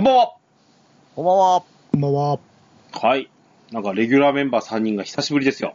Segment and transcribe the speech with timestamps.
[0.00, 0.32] こんばんは。
[1.14, 1.62] こんばんは。
[1.92, 2.38] こんばんは。
[2.92, 3.28] はい。
[3.70, 5.74] なんか、レギュラーメンバー3人が久しぶりですよ。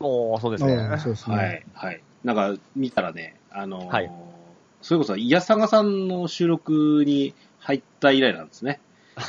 [0.00, 0.98] おー、そうですあねあ。
[0.98, 1.36] そうですね。
[1.36, 1.66] はい。
[1.74, 2.00] はい。
[2.24, 4.10] なんか、見たらね、あのーはい
[4.80, 8.80] それこそ、イヤサガさんの収録に入った以来なんですね。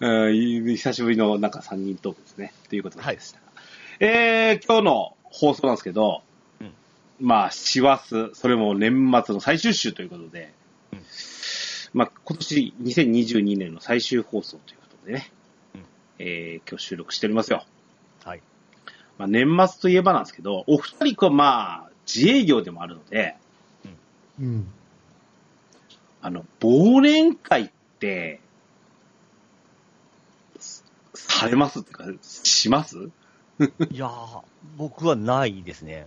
[0.00, 2.52] 久しぶりのなんか3人トークですね。
[2.68, 3.38] ということではいした。
[4.00, 6.22] えー、今日の放送なんですけど、
[6.60, 6.72] うん
[7.20, 10.52] まあ、師走、それも年末の最終週ということで、
[10.92, 11.02] うん
[11.94, 15.30] まあ、今年2022年の最終放送ということでね、
[15.74, 15.84] うん
[16.18, 17.64] えー、今日収録しておりますよ。
[18.24, 18.42] はい。
[19.16, 23.36] まあ、年末といえばなんですけど、お二人はまあ、自営業でもあるので、
[24.40, 24.68] うん。
[26.20, 28.40] あの、忘年会って、
[30.60, 30.84] す
[31.14, 32.96] されますっていうか、します？
[33.90, 34.42] いやー、
[34.76, 36.06] 僕はないですね。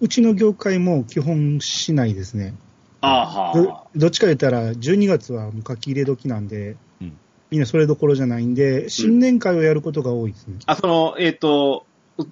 [0.00, 2.54] うちの業界も基本しないですね。
[3.00, 7.18] ああ、どはどっちか言ったら、12月はもう書き入れ時なんで、うん
[7.50, 10.56] みんなそれどころじゃないんで、新年会をやることが多いですね。
[10.66, 10.72] あ。
[10.72, 11.86] あ、その、えっ、と、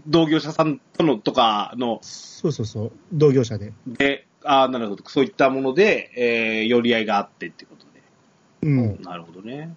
[0.07, 3.73] 同業者さんとのとかの、そうそうそう、同業者で。
[3.87, 8.69] で、ああ、なるほど、そういったもので、えー、寄り合いがあってってことで。
[8.69, 9.03] うん。
[9.03, 9.75] なるほどね。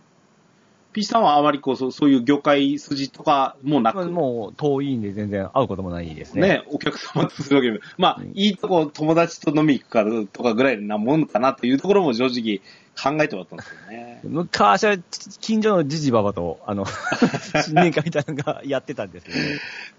[0.92, 6.48] P さんはあまりこう、そうそういう業界筋とかもなく、もう遠いんで全然会うこともないですね。
[6.48, 12.62] ね、お客様とするわけでも、まあうん、いいとこ友達と飲み行くかとかぐらいなもんかなというところも正直
[13.02, 14.20] 考えてもらったんですよね。
[14.23, 14.98] 昔は
[15.40, 16.86] 近所のじじばばと、あの、
[17.64, 19.44] 新年会みたいなのがやってたんですけどね。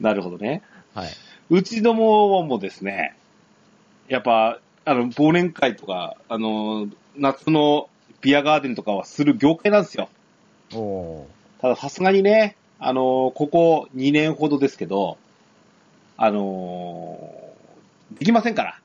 [0.00, 0.62] なるほどね。
[0.94, 1.08] はい。
[1.50, 3.16] うちどももですね、
[4.08, 7.88] やっぱ、あの、忘年会とか、あの、夏の
[8.20, 10.08] ビアガーデンとかはする業界なんですよ。
[10.74, 11.62] おー。
[11.62, 15.18] たださすがにね、あの、ここ2年ほどですけど、
[16.16, 17.18] あの、
[18.18, 18.80] できませんから。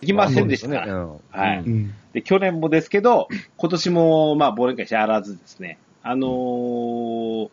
[0.00, 0.86] できませんでしたから。
[0.86, 1.64] ねはい。
[2.12, 7.50] で、去年もですけど、今年も、まあ、忘年会してあらずですね、あのー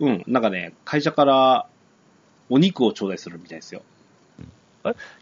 [0.00, 1.66] うん、なんかね、会社から
[2.50, 3.82] お肉を頂戴するみたいですよ。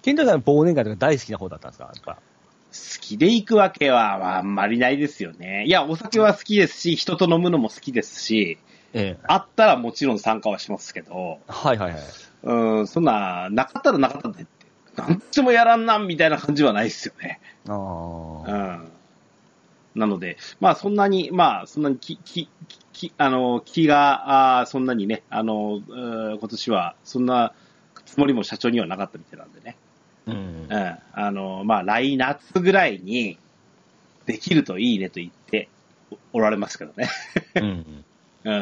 [0.03, 1.84] 金太さん忘年会とか大好きな方だったんですか？
[1.84, 2.19] やっぱ。
[2.75, 5.65] 好きで行くわけは、まあ、あんまりないですよね。
[5.67, 8.59] いや、お酒は好きですし、人と飲むのも好きですし、
[8.93, 9.25] ええ。
[9.25, 12.01] あったらもちろん参加はしますけど、はいはいはい。
[12.43, 14.51] うん、そんな、なかったらなかったでって、
[14.97, 17.41] なんつもやらんな、みたいな感じはないですよね。
[17.69, 18.77] あうー。
[18.81, 18.89] ん。
[19.95, 22.49] なので、まあそんなに、まあそんなに気、気、
[22.93, 27.53] 気、あの、気が、あーそんなにね、あの、今年はそんな
[28.05, 29.77] つもりも社長にはなかったみたいなんでね。
[30.27, 30.75] うんう。
[30.75, 30.99] ん。
[31.12, 33.39] あの、まあ来夏ぐらいに
[34.27, 35.69] できるといいねと言って
[36.33, 37.09] おおられますけどね。
[37.57, 38.05] うん。
[38.45, 38.53] うん。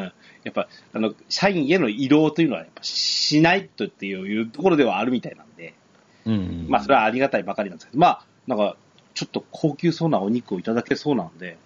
[0.43, 5.73] やっぱ、あの、社員への移動というのはやっぱしないとっていうところではあるみたいなんで、
[6.25, 6.65] うん。
[6.69, 8.77] まあそれはありがたいばかりなんですけど、まあ、なんか、
[9.13, 11.57] ちょっと高級そうなお肉をいただけそうなんで、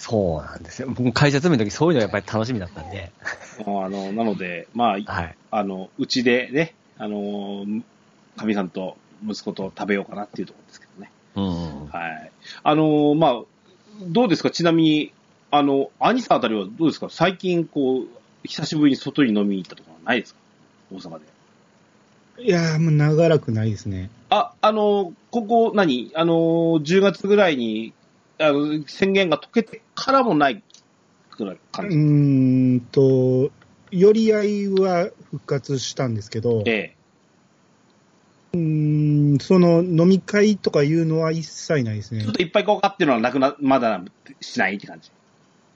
[0.00, 0.88] そうなんですよ。
[0.88, 3.12] 僕会社勤めの時そういうのがやっぱり楽しみだったんで。
[3.60, 5.36] あの、なので、まあ、はい。
[5.50, 7.66] あの、うちでね、あの、
[8.36, 8.96] かみさんと
[9.26, 11.10] 息子と食べようかなっていうところですけどね。
[11.36, 11.86] うん。
[11.88, 12.32] はい。
[12.62, 13.42] あの、まあ、
[14.02, 14.50] どうですか？
[14.50, 15.12] ちなみに、
[15.50, 17.08] あの、兄さんあたりはどうですか？
[17.10, 18.06] 最近、こう、
[18.44, 20.40] 久しぶりに外に飲みに行ったとかないですか？
[20.92, 21.18] 大阪
[22.38, 22.44] で。
[22.44, 24.08] いやー、もう長らくないですね。
[24.30, 26.32] あ、あの、ここ何、あの、
[26.82, 27.92] 10月ぐらいに、
[28.38, 30.62] あの、宣言が解けてからもない
[31.30, 31.96] くらい感うじ。
[31.98, 33.50] ーんと、
[33.90, 36.96] 寄り合いは復活したんですけど、ええ。
[38.52, 42.32] うーん、その飲み会とかいうのは一切ないですねちょっ。
[42.32, 44.00] といっぱいこうかっていうのはなくな、まだ
[44.40, 45.10] しないって感じ？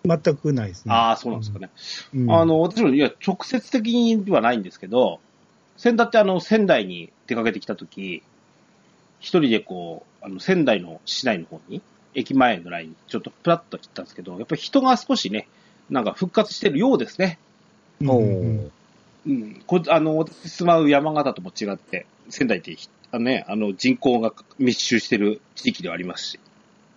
[0.07, 0.93] 全くないですね。
[0.93, 1.71] ああ、そうなんですかね。
[2.15, 5.21] うんあの、私も、いや、直接的にはないんですけど、
[5.77, 8.23] 先だってあの、仙台に出かけてきたとき、
[9.21, 11.81] 一人でこう、あの、仙台の市内の方に、
[12.15, 15.49] 駅前ぐらいにちょっとプラッと来たんですけど、やっぱり人が少しね、
[15.89, 17.39] なんか復活してるようですね。
[18.01, 18.71] うんおうんー。
[19.27, 19.63] うん。
[19.67, 26.41] こあの、私住まう山形とも違って、仙台ってひ、あのね、あの、人口が密集してる地域ではありますし、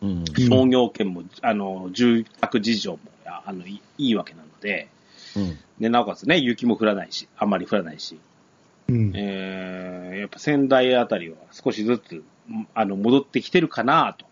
[0.01, 0.09] うん。
[0.09, 4.87] うん商業圏も、あの、住宅事情も、ああの、いいいわけなので、
[5.35, 5.57] うん。
[5.79, 8.19] で、なおかつね、雪も降らないし、あんまり降らないし、
[8.89, 12.23] うんえー、やっぱ仙台あたりは少しずつ、
[12.73, 14.25] あの、戻ってきてるかなと。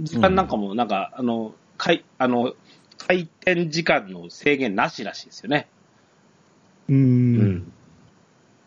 [0.00, 2.54] 時間なんかも、なんか、あの、開、あの、
[2.98, 5.68] 開店時間の制限なしらしいですよね。
[6.88, 6.92] う。
[6.92, 7.72] うん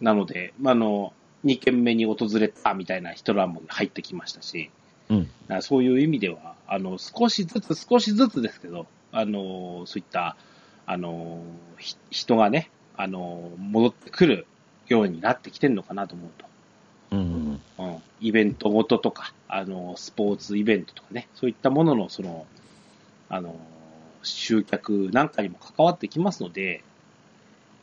[0.02, 1.14] なので、まあ、あの、
[1.46, 4.70] 2軒目に訪れたみたいな人らも入ってきましたし、
[5.10, 5.30] うん。
[5.50, 10.38] あそういう意味では、あの、少しずつ少しずつですけど、あの、そういった、
[10.86, 11.44] あの、
[11.78, 14.48] ひ人がね、あの、戻ってくる
[14.88, 16.46] ようになってきてるのかなと思うと。
[17.12, 17.62] うん。
[17.80, 17.98] うん。
[18.22, 22.46] イベントごととか、あの、スポーツイベントとかね、そういったものの、その、
[23.30, 23.56] あの、
[24.24, 26.84] 集客なんかにも関わってきますので、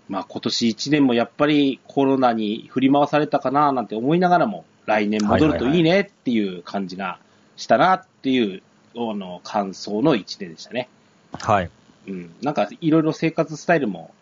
[0.08, 7.18] まあ今年1年もやっぱりコロナに振り回されたかななんて思いながらも、来年戻るといいねっていう感じが
[7.56, 8.62] したなっていう、
[8.96, 10.88] あの、感想の1年でしたね。
[11.32, 11.70] はい。
[12.06, 12.34] うん。
[12.42, 14.14] なんかいろいろ生活スタイルも、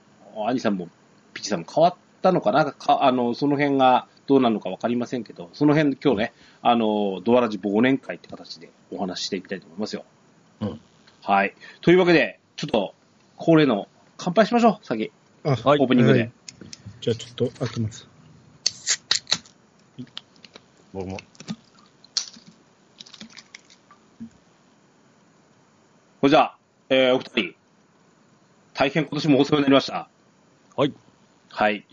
[0.46, 0.88] アニさんも
[1.32, 2.64] ピチさんも変わったのかな？
[2.72, 10.04] か、あの、その辺がどうなのかわかりませんけど、その辺今日ね、あの、ドアラジ忘年会って形でお話ししていきたいと思いますよ。
[10.60, 10.80] うん。
[11.22, 11.54] はい。
[11.80, 12.94] というわけで、ちょっと、
[13.36, 13.86] 恒例の
[14.16, 15.12] 乾杯しましょう、先。
[15.46, 16.20] あ、はいオープニングで。
[16.20, 16.32] はい
[17.06, 18.08] じゃあちょっと開けます。
[20.92, 21.16] 僕も。
[21.18, 21.22] こ
[26.22, 26.58] れじゃあ、
[26.88, 27.54] えー、お二人、
[28.74, 30.08] 大変今年もお世話になりました。
[30.74, 30.92] はい。
[31.50, 31.86] はい。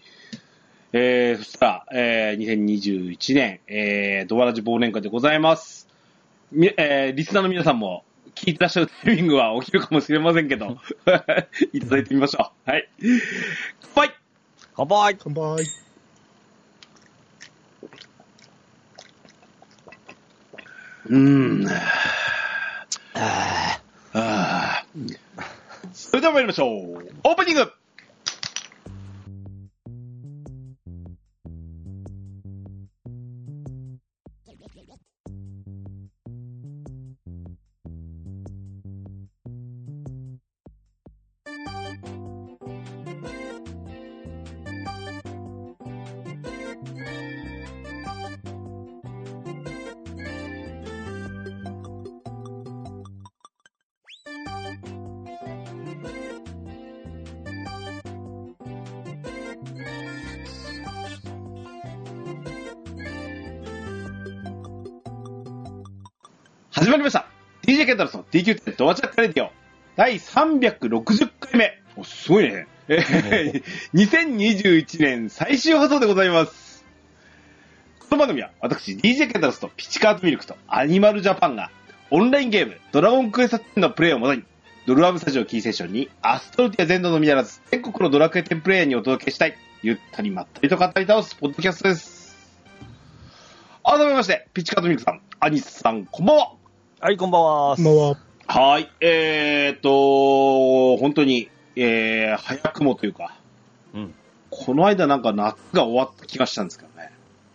[0.94, 5.88] えー、そしたら、えー、2021年、えー、ドアラジ忘年会でございます。
[6.51, 8.03] み、えー、リスナーの皆さんも、
[8.35, 10.77] 聞いてらっしゃるタイミングは起きるかもしれませんけど、
[11.74, 12.69] いただいてみましょう。
[12.69, 12.89] はい。
[13.94, 14.15] 乾杯
[14.75, 15.63] 乾杯乾杯。
[21.07, 21.68] うーん。
[24.15, 25.18] あー
[25.94, 27.12] それでは参りましょう。
[27.24, 27.72] オープニング
[68.33, 69.51] DQ ドアチャッカレディオ
[69.95, 71.80] 第360回目。
[71.95, 72.65] お、すごいね。
[72.88, 73.63] えー
[73.94, 76.83] 2021年最終放送でございます。
[78.00, 81.69] この番組は私 DJ ケンタロスとピチカートミルクとアニマルジャパンが
[82.09, 84.44] オンラインゲームドラゴンクエスト10のプレイをもとに
[84.88, 92.24] ドルアブスタジオキーセッションにアストルティア全土のみならず全国のドラクエ10プレイヤーにお届けしたいゆったりまったりと語り倒すポッドキャストです。
[93.83, 96.62] 改めまして、ピチカートミルクさん、アニスさん、こんばんは。
[97.03, 97.75] はい、こんばんは。
[97.75, 98.17] こんばんは。
[98.47, 98.89] はい。
[99.01, 103.35] えーっと、本当に、えー、早くもというか、
[103.94, 104.13] うん。
[104.50, 107.11] この間なんか夏が終わった気がしたんですけどね。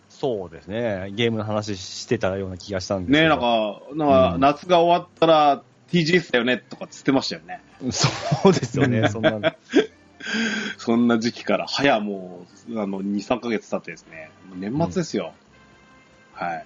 [0.07, 1.11] そうですね。
[1.15, 3.23] ゲームの話してたような気がしたんですけど。
[3.23, 7.63] ねなんか、なんかうん夏が終わったら TGS だよねとかつってましたよね。
[7.89, 8.07] そ
[8.51, 9.09] うですよね。
[9.09, 9.55] そんな。
[10.77, 15.33] そんな時期から、早もう、あの、2、3ヶ月経ってですね、年末ですよ。
[16.33, 16.65] はい。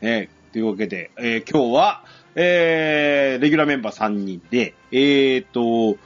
[0.00, 2.04] ねというわけで、えー今日は、
[2.34, 5.98] えー、レギュラーメンバー3人で、えーと、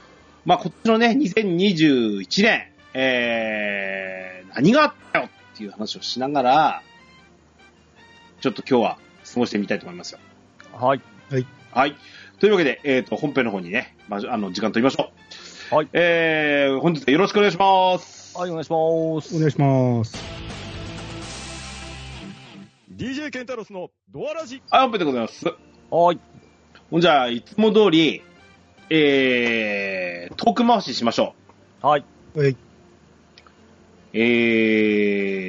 [0.45, 6.83] まあ、こっちのね、2021年、えー、何があったよっていう話をしながら、
[8.41, 8.97] ちょっと今日は
[9.33, 10.19] 過ごしてみたいと思いますよ。
[10.73, 11.01] はい。
[11.71, 11.95] はい。
[12.39, 15.11] というわけで、えーと、本編の方にね、まあ、あの、時間取りましょ
[15.71, 15.75] う。
[15.75, 15.89] はい。
[15.93, 18.37] えー、本日はよろしくお願いします。
[18.37, 18.77] はい、お願いしま
[19.21, 19.35] す。
[19.35, 20.34] お願いします。
[22.95, 24.61] DJ ケンタロスのドアラジ。
[24.69, 25.45] はい、本編でございます。
[25.91, 26.19] はい。
[26.89, 28.21] ほんじゃあ、いつも通り、
[28.89, 31.35] えー、トーク回ししましょ
[31.81, 32.05] はい。
[32.35, 32.51] はい。
[32.51, 32.57] う。
[34.13, 34.19] え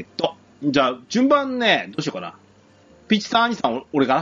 [0.00, 0.34] ーっと、
[0.64, 2.34] じゃあ、順番ね、どうしようかな。
[3.06, 4.14] ピッチさん、アニさん、お俺か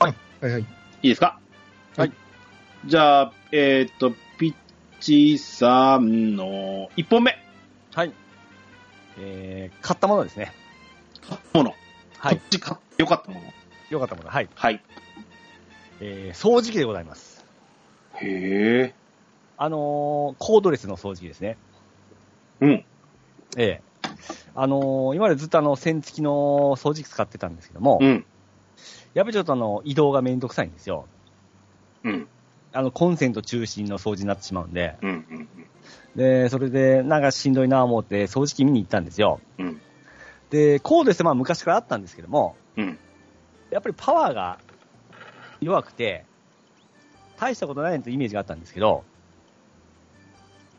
[0.00, 0.06] な？
[0.06, 0.14] はい
[0.52, 0.60] はい。
[0.60, 0.64] い
[1.04, 1.38] いですか？
[1.96, 2.12] はい。
[2.84, 4.54] じゃあ、えーっと、ピッ
[5.00, 7.38] チさんの1本目。
[7.94, 8.12] はい。
[9.18, 10.52] えー、買ったものですね。
[11.52, 11.74] もの。
[12.18, 13.46] はいこっち買ってよかったもの。
[13.90, 14.30] よかったもの。
[14.30, 14.48] はい。
[14.54, 14.82] はい。
[16.00, 17.44] えー、掃除機でございます。
[18.14, 18.94] へ
[19.56, 21.56] あのー、コードレスの掃除機ですね。
[22.60, 22.66] ー。
[22.66, 22.84] うん。
[23.56, 23.80] ええ
[24.54, 28.24] あのー今までずっとあの、線付きの掃除機使ってたんですけども、うん。
[29.14, 31.06] やっぱりちょっとあの、移動がめんどくさいんですよ。
[32.04, 32.28] うん。
[32.72, 35.10] あの、コンセント中心の掃除になってしまうんで、うん。
[35.10, 35.48] うん。
[36.16, 39.40] で、それで、なんかしんどいなぁ思って掃除機見に行ったんですよ。
[39.58, 39.80] うん。
[40.50, 42.98] で、コードレスまあ昔からあったんですけども、うん。
[43.70, 44.58] やっぱりパワーが
[45.60, 46.24] 弱くて、
[47.38, 49.04] 大したことないというイメージがあったんですけど、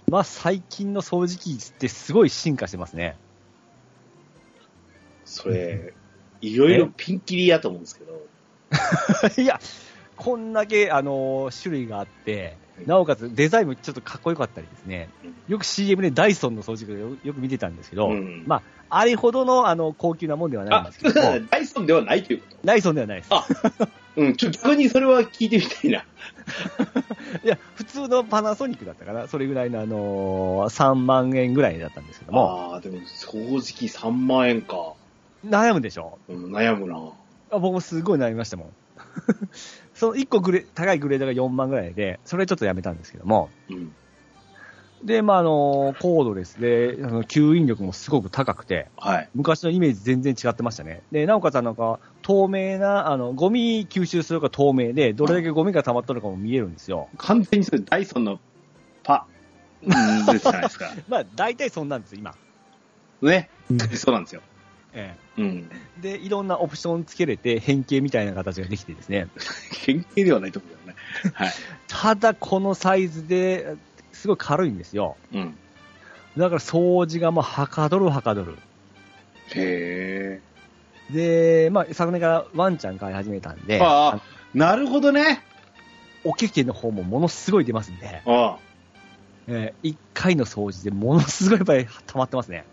[0.10, 3.16] まあ最近の掃除機ってすごい進化してますね。
[5.24, 5.94] それ、
[6.42, 8.22] いろいろピンキリやと思うんですけど。
[9.42, 9.60] いや、
[10.16, 18.58] こんだけ、あの、種類があって、なおかつデザインもちょっとかっこよかったりですねうん、よく CM でダイソンの掃除機をよよく見てたんですけど、うんま
[18.90, 22.58] あ、あれほどのあの高級なもんではないんあですけども、 ダイソンではないということ？
[22.66, 23.30] ダイソンではないです。
[23.32, 23.46] あ
[24.18, 26.00] うん、ちょ、逆にそれは聞いてみたいな。
[27.44, 34.94] いや、普通のパナソニックだったかな、それぐらいの、あのー3万円ぐらいだったんですけども、ああ、でも掃除機3万円か。
[35.46, 36.18] 悩むでしょ？
[36.28, 36.98] うん、悩むな。
[37.52, 38.68] あ僕もすごい悩みましたもん。
[40.00, 43.94] その1個グレ高いグレードが4万ぐらいで、それちょっとやめたんですけども、うん。
[45.04, 49.30] で、まあ、あのーコードレスで、あの吸引力もすごく高くて、はい。
[49.36, 51.02] 昔のイメージ全然違ってましたね。
[51.12, 57.10] で、なおかつなんか、透明な、あの、ゴミ吸収するか透明で、どれだけゴミが溜まっとるかも見えるんですよ。
[57.18, 58.40] 完全にそれダイソンの
[59.04, 59.28] パ、
[59.84, 59.90] うん、
[60.28, 60.92] ですじゃないですか。
[61.10, 62.36] まあ、大体そんなんです、今。
[63.22, 63.50] ね。
[63.70, 64.42] うんそうなんですよ。
[64.94, 65.70] えうん。
[66.00, 66.02] え。
[66.02, 69.28] で、いろんなオプションつけれて、変形みたいな形ができてですね。
[69.86, 70.96] 変形ではないと思うけどね。
[71.34, 71.52] はい。
[71.88, 73.76] ただ、このサイズで、
[74.12, 75.18] すごい軽いんですよ。
[75.34, 75.58] うん。
[76.38, 78.58] だから掃除がもうはかどるはかどる。
[79.56, 80.42] へ
[81.12, 84.22] で、まあ、昨年からワンちゃん飼い始めたんで、ああ
[84.56, 84.58] え。
[84.58, 85.44] なるほどね。
[86.24, 88.58] おけけの方もものすごい出ますんで、あ
[89.48, 92.66] えー、1回の掃除でものすごいいっぱい溜まってますね。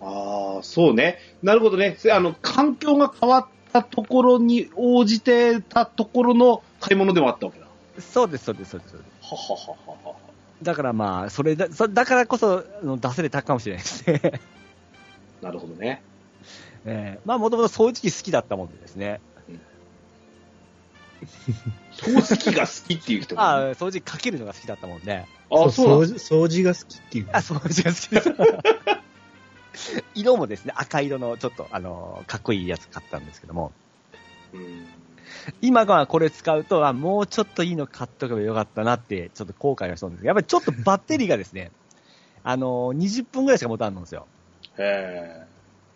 [0.00, 0.04] あ。
[0.04, 1.18] ああ、そうね。
[1.42, 1.96] なるほどね。
[2.12, 7.66] あの、環境が変わったところに応じてたところの買い物でもあったわけだ。
[8.00, 8.90] そうです、そうです、そうです。
[8.92, 10.16] そうですははははは。
[10.62, 14.40] だからまあ、それだ、そだからこそ出せれたかもしれないですね。
[15.40, 16.02] なるほどね。
[16.84, 19.20] えーまあ、もともと掃除機好きだったもんでですね。
[21.92, 25.26] 掃除機が好きっていう人も ああ、掃除機かけるのが好きだったもんで。
[25.50, 27.28] あ、そう掃除が好きっていう。
[27.32, 28.97] あ、掃除が好きです。
[30.14, 33.72] 色もですね、赤色のちょっと、あの、かっこいいやつ買ったんですけども、
[34.52, 34.86] うん。
[35.60, 41.70] 今はこれ使うと、あ、もうちょっといいの買っとけばよかったなって、ちょっと後悔はしたんですけど、やっぱりちょっとバッテリーがですね、
[42.42, 44.26] あの、20分ぐらいしか持たんのですよ。
[44.78, 45.46] へえ。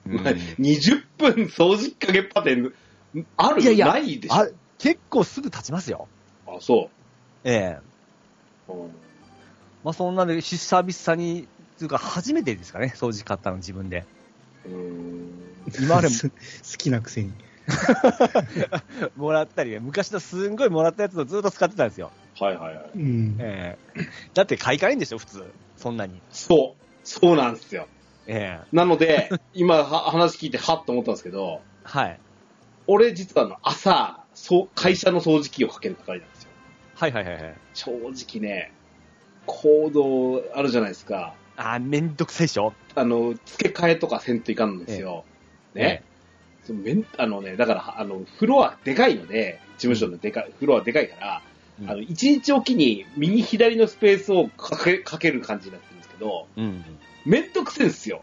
[0.06, 0.16] うん
[0.58, 2.50] 20分掃除機かけっぱって
[3.36, 3.62] ある？
[3.62, 4.34] いやいやないでしょ？
[4.34, 4.48] あ
[4.78, 6.08] 結構すぐ経ちますよ。
[6.46, 6.90] あ、そ
[7.44, 7.78] ええ
[8.68, 8.72] う。
[8.72, 8.90] うん
[9.84, 11.46] まあそんなんで、久々に、
[11.82, 14.06] つうか初めてですかね、掃除機買ったの自分で。
[14.64, 15.32] うーん。
[15.80, 16.14] 今まで好
[16.78, 17.32] きなくせに。
[19.16, 22.12] もらったり、昔のすんごいもらったやつをずっと使ってたんですよ。
[22.38, 22.90] はいはいはい。
[22.94, 23.36] うん。
[23.40, 24.02] ええ
[24.34, 25.44] だって買い替えんでしょ、普通。
[25.76, 26.20] そんなに。
[26.30, 26.82] そう。
[27.04, 27.88] そうなんですよ。
[28.26, 32.20] ええなので、今は話聞いてはっと思ったんですけど、はい。
[32.86, 36.50] 俺実はあの朝、そう会社の掃除機をかける係なんですよ。
[36.94, 37.54] はいはいはいはい。
[37.74, 38.72] 正直ね、
[39.46, 41.34] コードあるじゃないですか。
[41.56, 42.72] あー、めんどくさいでしょ？
[42.94, 45.24] あの、付け替えとかせんといかんのですよ。
[45.74, 46.02] ね。
[46.64, 51.42] そのめんあのね、だから、あの、フロアでかいので、事務所のでかい、フロアでかいから、
[51.80, 56.84] うんあの、一日おきに右左のスペースをかけかける感じになってるんですけど、うん。
[57.24, 58.22] めんどくせえんですよ。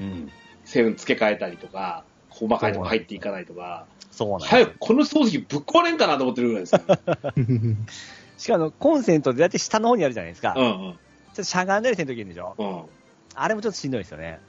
[0.00, 0.30] うん。
[0.64, 6.80] 線付け替えたりとか、細かいとこ入っていかないとか、そうなん早くこの掃除機ぶっ壊れんかなと思ってるぐらいですよ。
[8.36, 10.52] しかも、コンセントでだって下の方にあるじゃないですか。
[10.56, 10.94] ちょうんっ
[11.38, 12.54] としゃがんだりせんときいるんでしょ？
[12.58, 12.66] うん。
[12.66, 12.86] うん。
[13.34, 14.40] あれもちょっとしんどいですよね。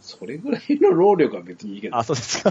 [0.00, 2.50] それぐらいの労力は別にいいけど、あ、そうですか。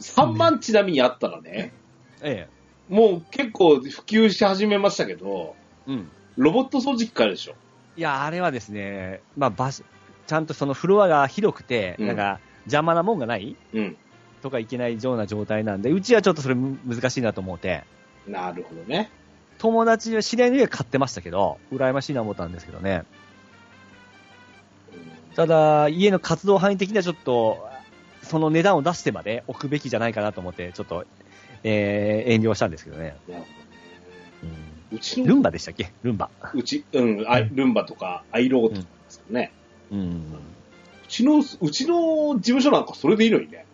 [0.00, 1.72] 3万ちなみにあったらね、
[2.22, 2.48] え
[2.88, 5.54] もう結構普及し始めましたけど、
[5.88, 5.92] え。
[5.92, 6.08] うん。
[6.36, 7.54] ロボット掃除機買えるでしょ。
[7.96, 9.84] いや、あれはですね、まあ、場所、
[10.26, 13.96] ちゃんとそのフロアが広くて、うんなんか、邪魔なもんがないうん。
[14.40, 17.84] とかいけないような状態なんで、うちはちょっとそれむ難しいなと思って、
[18.26, 19.10] なるほどね。
[19.62, 23.04] 友達は知り合いの家買ってましたけど、羨ましいな思ったんですけどね。
[25.36, 27.64] ただ、家の活動範囲的にはちょっと、
[28.24, 31.06] その値段を出してまで置くべきじゃないかなと思って、ちょっと、
[31.62, 33.16] えー、遠慮したんですけどね。
[34.90, 35.92] うちの、ルンバでしたっけ？
[36.02, 36.28] ルンバ。
[36.52, 39.52] うち、うん、あルンバとか、アイローとかですけどね。
[39.92, 40.24] うん。
[41.04, 43.64] うちの、うちの事務所なんかそれでいいのにね。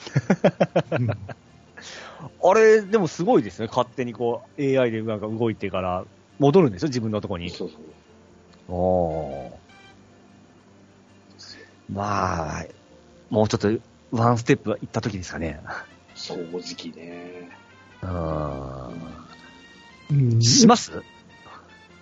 [2.42, 3.68] あれ、でもすごいですね。
[3.68, 6.04] 勝手にこう、AI でなんか動いてから、
[6.38, 7.50] 戻るんですよ、自分のとこに。
[7.50, 7.80] そうそう。
[8.68, 9.60] おー
[11.92, 12.66] まあ、
[13.30, 13.68] もうちょっと、
[14.12, 15.60] ワンステップ行った時ですかね。
[16.14, 17.50] 掃除機ね。
[18.02, 18.06] う
[20.10, 20.42] うんん。
[20.42, 21.02] します？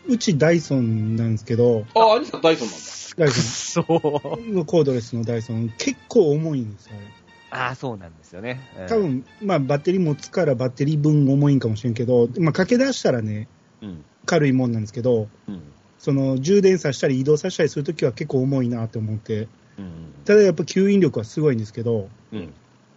[0.06, 2.84] うちダイソンなんですけど、あ、アニさんダイソンなんだ。
[3.16, 7.06] ダイくソそンのコードレスのダイソン、結構重いんですよ、あれ
[7.50, 8.61] ああ、そうなんですよね。
[8.78, 13.49] うん多、分、まあ、バッテリー持つからバッテリー分重いんかもしれんけど、まあ、駆け出したらね、
[13.83, 14.05] うん。
[14.26, 15.62] 軽いもんなんですけど、うん。
[15.99, 20.12] その充電させたり移動させたりするときは結構重いなと思って、うん。
[20.25, 22.52] ただやっぱ吸引力はすごいんですけど、うん。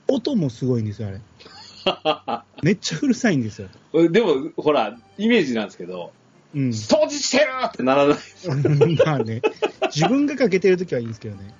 [0.07, 1.21] 音もすごいんですよ、あれ。
[2.63, 3.69] めっちゃうるさいんですよ。
[4.09, 6.11] でも、ほら、イメージなんですけど、
[6.53, 6.69] うん。
[6.69, 8.17] 掃除してるってならない。
[9.05, 9.41] まあね、
[9.95, 11.53] 自分がかけてるときはいいんですけどね。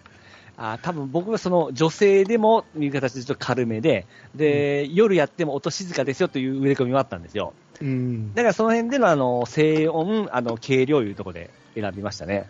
[0.63, 7.53] あ多分僕はその女性でもいう形でちょっと軽めで、で、夜やっても音静かですよという植え込みもあったんですよ。
[7.82, 8.36] うん。
[8.36, 12.48] だからその辺でのあの、静音、あの、軽量いうところで選びましたね。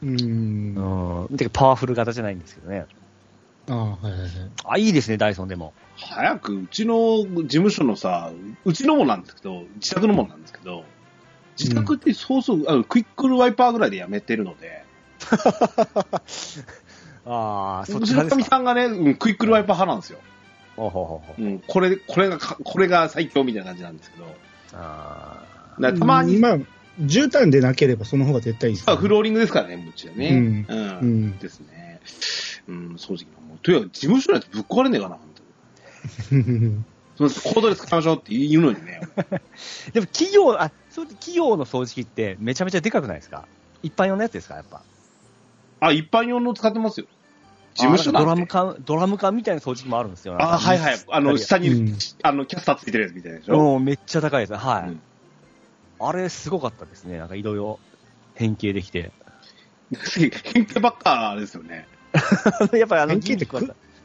[0.00, 1.26] うん。
[1.28, 1.36] うん。
[1.36, 2.86] てかパワフル型じゃないんですけどね。
[3.68, 4.30] ああ、はいはいはい。
[4.64, 5.72] あ、いいですね、ダイソンでも。
[5.96, 8.30] 早く、うちの事務所のさ、
[8.64, 10.84] うちのもなんですけど、自宅のもなんですけど、
[11.58, 14.84] 自宅ってそうそう、あのクイックルワイパーぐらいでやめてるので、
[17.26, 18.56] ああ、そうっちのかみちなんですか？
[18.56, 20.18] さんがね、うんクイックルワイパー派なんですよ。
[20.76, 24.24] ほうほうほうほううん、これ、これがか、これが最強みたいな感じなんですけど、
[24.72, 25.44] あ
[25.78, 26.56] だからたまに、まあ、
[27.00, 30.28] 絨毯でなければその方が絶対いいです、あフローリングですからね、うちはね。
[30.30, 30.98] うんうん。
[30.98, 32.00] うんですね。
[32.68, 33.46] うん、正直な。
[33.46, 35.28] もうとにかく事務所のやつぶっ壊れねえかな、本
[36.30, 36.42] 当に。
[36.48, 36.84] うん。
[37.16, 39.00] そのコードレス使いましょうって言うのにね。
[39.16, 43.46] ー でも企業、あ、そう企業の掃除機ってめちゃめちゃでかくないですか？
[43.82, 44.82] 一般用のやつですかやっぱ？
[45.80, 47.06] あ、一般用の使ってますよ。
[47.74, 50.36] 事務所ドラム缶、ドラム缶みたいな掃除機もあるんですよ。
[50.40, 50.98] あ、はいはい。
[51.10, 53.76] あの、下に、うんあの、キャスターついてるやつみたいなでしょ？
[53.76, 54.58] うん、めっちゃ高いですね。
[54.58, 54.88] はい。
[54.88, 55.00] うん
[56.02, 57.18] あれ、すごかったですね。
[57.18, 57.78] なんかいろいろ
[58.34, 59.12] 変形できて。
[60.14, 61.86] 変形ばっかですよね。
[62.72, 63.46] やっぱりあの、変形って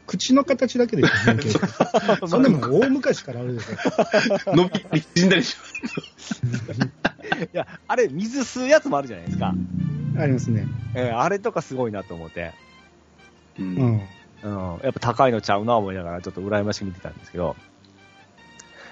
[0.06, 1.44] 口の形だけですよね。
[2.28, 4.52] そんなもん大昔からあるでしょ。
[4.58, 4.82] 伸び
[5.16, 5.56] 縮んだりし
[7.54, 9.54] いや、あれ、水吸うやつもあるじゃないですか。
[10.18, 10.68] ありますね。
[10.94, 12.54] えーあれとかすごいなと思って。
[13.60, 13.64] う。
[13.64, 14.02] うんん。
[14.44, 17.56] うん、やっぱ高いのちゃうな思いながらちょっと羨ましく見てたんですけど。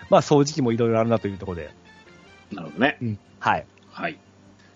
[0.10, 1.70] まあ、掃除機もいろいろあるなというところで。
[2.52, 2.98] なるほどね。
[3.40, 3.66] はい。
[3.90, 4.20] はい。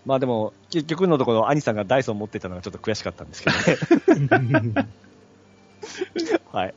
[0.06, 4.88] まあでも、結局のところ、兄さんがダイソン持ってたのがちょっと悔しかったんですけどね。
[6.50, 6.74] はい。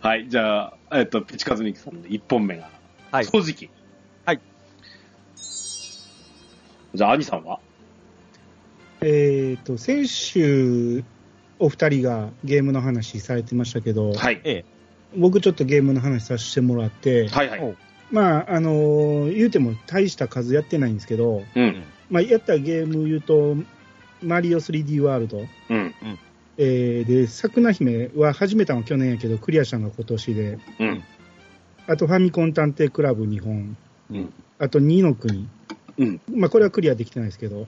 [0.00, 0.28] はい。
[0.28, 2.70] じゃあ、えっと、ピチカズミキさんの1本目が、
[3.10, 3.24] はい。
[3.24, 3.70] 掃除機。
[4.24, 4.40] はい。
[6.94, 7.60] じゃあ、兄さんは？
[9.00, 11.04] えっと、先週、
[11.58, 14.40] お二人がゲームの話されてましたけど、はい。
[14.44, 14.64] ええ。
[15.16, 17.76] 僕ちょっとゲームの話させてもらって、はいはい。
[18.10, 21.82] まあ、あのー言うても大した数やってないんですけど、うん。
[22.10, 23.56] まあ、やったゲーム言うと、
[24.22, 25.94] マリオ 3D ワールド、うん。
[26.58, 31.04] えーで、さくな姫は始めたのは去年やけど、クリアしたのが今年で、うん。
[31.86, 33.76] あとファミコン探偵クラブ2本、
[34.10, 34.32] うん。
[34.58, 35.48] あと2の国、
[35.98, 36.20] うん。
[36.34, 37.66] まあ、これはクリアできてないですけど、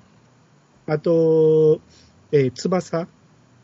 [0.89, 1.81] あと、
[2.33, 3.09] えー翼、はい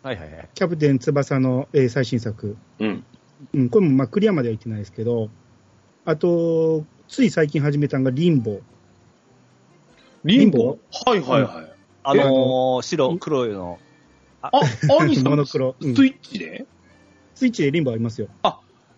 [0.04, 0.48] はいはい。
[0.54, 3.04] キャプテン翼の、えー最新作、うん。
[3.54, 5.30] うん、これもまあクリアまでは行ってないですけど、
[6.04, 8.60] あと、つい最近始めたのがリンボ
[10.24, 11.72] リンボはいはいはい。
[12.02, 13.78] あのー、白、黒の、
[14.42, 14.50] あ、
[15.00, 15.74] 兄さん、モノクロ。
[15.80, 15.96] うん。
[15.96, 16.66] スイッチで？
[17.34, 18.28] スイッチでリンボありますよ。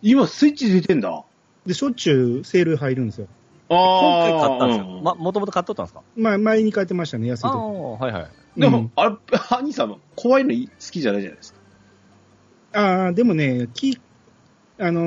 [0.02, 1.24] 今、スイッチ出てんだ。
[1.64, 3.28] で、しょっちゅうセール入るんですよ。
[3.68, 4.86] 今回買ったんですよ。
[4.96, 6.02] うんま、もともと買っとったんですか？
[6.16, 7.58] まあ、前に買ってましたね、安いああ時。
[7.58, 8.60] ー、はいはい。
[8.60, 9.16] でも、うんあれ、
[9.58, 11.58] 兄さんは怖いの好きじゃないじゃないですか。
[12.80, 13.98] ああ、でもね、き
[14.78, 15.02] あの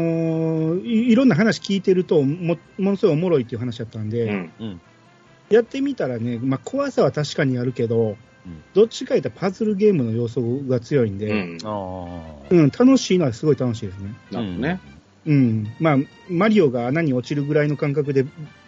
[0.77, 4.51] ーい、いろんな話聞いてるとも、ものすごいおもろいっていう話だったんで、うん。
[4.59, 4.81] うん。
[5.49, 11.57] やってみたらね、まあ、怖さは確かにあるけど、うんどっちか言ったらパズルゲームの要素が強いんうで、ん。
[11.63, 12.47] ああ。
[12.49, 14.15] うん、楽しいのはすごい楽しいですね。
[14.31, 14.79] なるほどね。
[14.85, 14.98] うん。
[15.79, 15.97] まあ、
[16.29, 18.25] マリオが穴に落ちるぐらいの感覚で、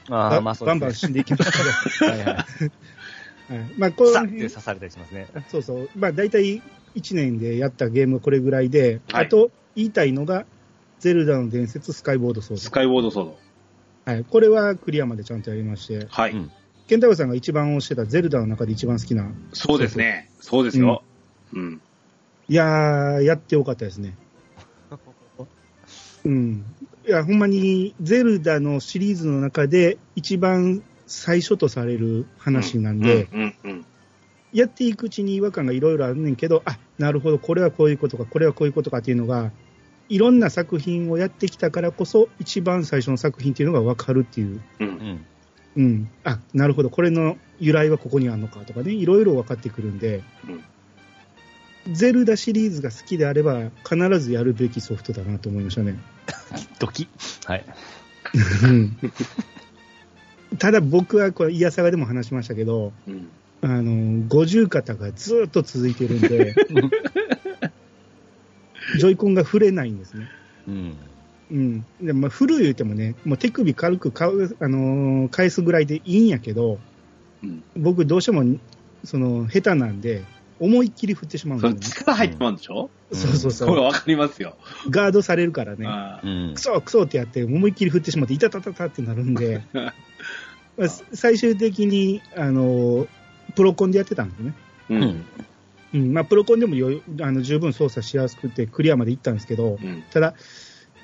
[0.09, 0.93] あまあそうバンバン。
[0.93, 2.35] 死んでいきますけど、 はいはい。
[3.53, 5.27] はい、まあ、こうさって刺されたりしますね。
[5.49, 6.61] そうそう、まあ、大体
[6.95, 10.45] 1年でやったゲームはこれぐらいで、はいあと言いたいのが、
[10.99, 13.37] ゼルダの伝説スカイボードソースカイウォードソード。
[14.05, 14.11] ド。
[14.11, 14.25] はい。
[14.25, 16.31] これはクリアまでちゃんとやりまして、はい。
[16.31, 16.51] うん
[16.87, 20.29] ケンタロウさんが一番推してたゼルダの中で一番好きな、そうですね。
[20.41, 21.03] そうですよ。
[21.53, 21.81] うん。
[22.49, 24.13] いやー、やってよかったですね。
[26.25, 26.65] うん。
[27.07, 33.27] いや、ほんまに、ゼルダのシリーズの中で一番最初とされる話なんで。
[34.53, 39.51] やっていくうちに違和感がいろいろあるねんけど、あ、なるほど、これはこういうことか、これはこういうことかっていうのが、
[40.09, 44.57] いろんな作品をやってきたからこそ、一番最初の作品っていうのがわかるっていう。
[44.57, 44.61] う。
[44.79, 45.25] うんん。
[45.77, 46.09] うん。
[46.25, 50.21] あ、なるほど、これの由来はここにあるのかとかね、いろいろ分かってくるんで、
[51.89, 55.97] ゼルダシリーズが好きであれば、必ずやるべきソフトだなと思いましたね。
[56.79, 57.07] ドキ。
[57.45, 57.65] はい。
[58.63, 58.97] うん
[60.59, 63.29] ただ僕はこれ、イヤサガでも話しましたけど、うん。
[63.61, 66.55] あの、五十肩がずっと続いてるんで、
[68.97, 70.27] ジョイコンが触れないんですね。
[70.67, 70.95] うん。
[71.51, 71.85] うん。
[72.01, 76.79] でまあ、振る言うてもね、もう手首軽くかう、あのー返すぐらいでいいんやけど、
[77.43, 77.63] うん。
[77.77, 78.43] 僕どうしても、
[79.05, 80.23] その、下手なんで、
[80.61, 81.87] 思いっきり振ってしまうんそですよね。
[81.87, 83.69] う力入ってまうんでしょ、そうそうそう。
[83.69, 84.55] これわかりますよ。
[84.89, 85.87] ガードされるからね。
[85.87, 86.61] あうーんク。
[86.61, 89.87] ソクソってやって、思いっきり振ってしまって、いたたたたってなるんで、ま
[90.85, 93.07] あ最終的に、あの、
[93.55, 94.53] プロコンでやってたんですね。
[94.89, 95.25] ううんん。
[95.93, 100.03] うん、まあ、プロコンでもよあの十分操作しやすくて、クリアまで行ったんですけど、うん。
[100.11, 100.35] ただ、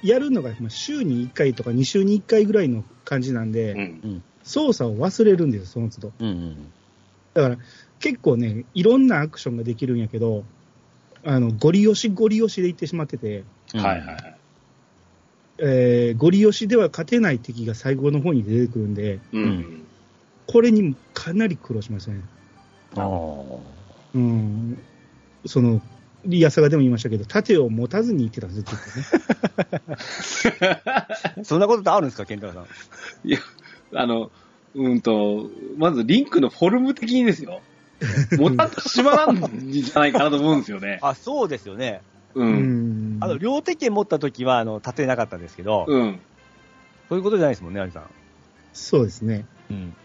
[0.04, 4.24] やるのがまあ週に1回とか2週に1回ぐらいの感じなんで、うん。
[4.43, 6.13] 操作を忘れるんですよ、その都度。
[6.20, 6.28] うん。
[6.28, 6.72] うん。
[7.34, 7.58] だから、
[8.00, 10.44] 結構ね、いろんなアクションができるんやけど、
[11.24, 14.38] あの、ゴリ押しゴリ押しで行ってしまってて、うんはいはいはい。
[15.60, 19.84] えーゴリ押しでは勝てない敵が最後の方に出てくるんで、ううんん。
[20.46, 22.22] これにかなり苦労しましたね。
[22.96, 23.60] あー
[24.16, 24.78] うん。
[25.46, 25.82] その、
[26.26, 28.80] リアサガでも言いましたけど、盾を持たずに行ってたんですよ、ずっ
[30.56, 30.66] と
[31.38, 31.44] ね。
[31.44, 33.28] そんなことってあるんですか、ケンタロウさん？
[33.28, 33.40] いや、
[33.96, 34.32] あの、
[34.76, 37.62] うんと、まずリンクのフォルム的にですよ。
[38.38, 41.00] もたっとしまらんじゃないかなと思うんですよね。
[41.02, 42.02] あ、そうですよね。
[42.36, 42.44] う。
[42.44, 43.24] うんん。
[43.24, 46.20] あの、両手剣持った時は、あの、立てなかったんですけど、うん。
[47.10, 48.04] そういうことじゃないですもんね、アリさん。
[48.74, 49.46] そうですね。
[49.72, 49.96] うん。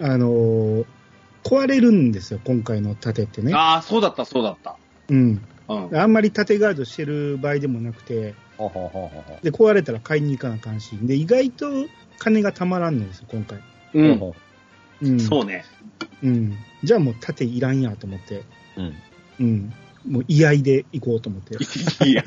[0.00, 0.84] あのー
[1.44, 3.52] 壊れるんですよ、今回の盾ってね。
[3.52, 4.76] ああ、そうだった、そうだった。
[5.08, 5.42] うん。
[5.68, 5.96] うん。
[5.96, 11.66] あんまり盾ガードしてる場合でもなくて、ほうほうほうほうほうで、壊れたら買いに行かなあかんし、で、意外と
[12.18, 13.58] 金がたまらんのですよ、今回。
[13.94, 14.34] うん。
[15.02, 15.20] ほうん。
[15.20, 15.64] そうね。
[16.22, 16.56] うん。
[16.82, 18.44] じゃあもう盾いらんやと思って、
[18.76, 18.94] ううん。
[19.40, 19.72] うん。
[20.06, 21.56] もう居合で行こうと思って。
[22.06, 22.24] いや、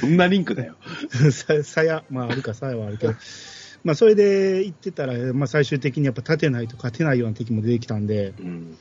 [0.00, 0.76] そんなリンクだよ。
[1.30, 3.14] さ、さや、まああるかさやはあるけど、
[3.84, 8.76] まあそれで行ってたら、まあ最終的にやっぱ立てないと勝てないような敵も出てきたんで、うん。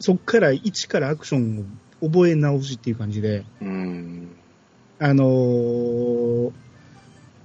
[0.00, 1.66] そっから一からアクション
[2.02, 4.28] を覚え直しっていう感じで、うん。
[4.98, 6.52] あのー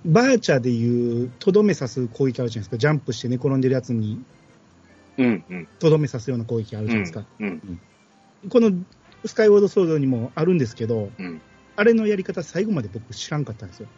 [0.03, 2.77] バーチャーでいう、とどめ刺す攻撃あるじゃないですか。
[2.77, 4.23] ジャンプして寝転んでるやつに、
[5.17, 5.43] うん。
[5.49, 5.67] うん。
[5.79, 7.25] とどめ刺すような攻撃あるじゃないですか。
[7.39, 7.79] うん。
[8.49, 8.71] この
[9.25, 11.41] スカイウォードソードにもあるんですけど、うん。
[11.75, 13.87] あれのやり方最後まで僕知らんかったんですよ。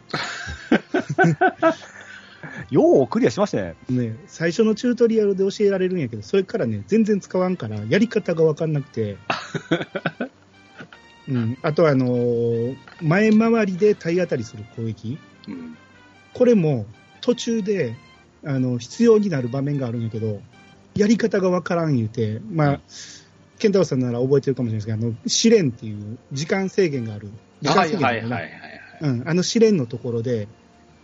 [2.70, 3.74] ようクリアしましたね。
[3.88, 9.16] ね、最初のチュートリアルで教えられるんやけど、それからね、全然使わんから、やり方がわかんなくて。
[11.26, 15.18] うん、あとはあのー前回りで体当たりする攻撃。
[15.48, 15.76] うん。
[16.34, 16.86] これも
[17.22, 17.96] 途中で
[18.44, 20.42] あの必要になる場面があるんやけど、
[20.96, 22.80] やり方がわからん言うて、まあ、
[23.58, 27.30] 健太郎さんなら覚えてるかもしれないですけど、あの試練っていう時間制限がある。
[27.60, 28.80] 時間はい制限があるねはいはいはい。
[29.00, 30.48] うん、あの試練のところで、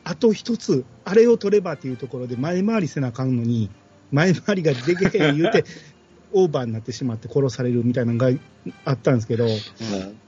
[0.05, 3.71] あと一つ、あれを取ればっていうところで前回りせなあかんのに、
[4.11, 5.65] 前回りがでけへん言うて、
[6.33, 8.31] オーバーになってしまって殺されるみたいなのが
[8.85, 9.47] あったんですけど、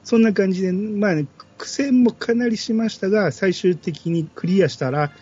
[0.03, 1.27] そんな感じで、まあ、ね、
[1.59, 5.13] 苦戦もかなりしましたが、最終的にクリアしたら、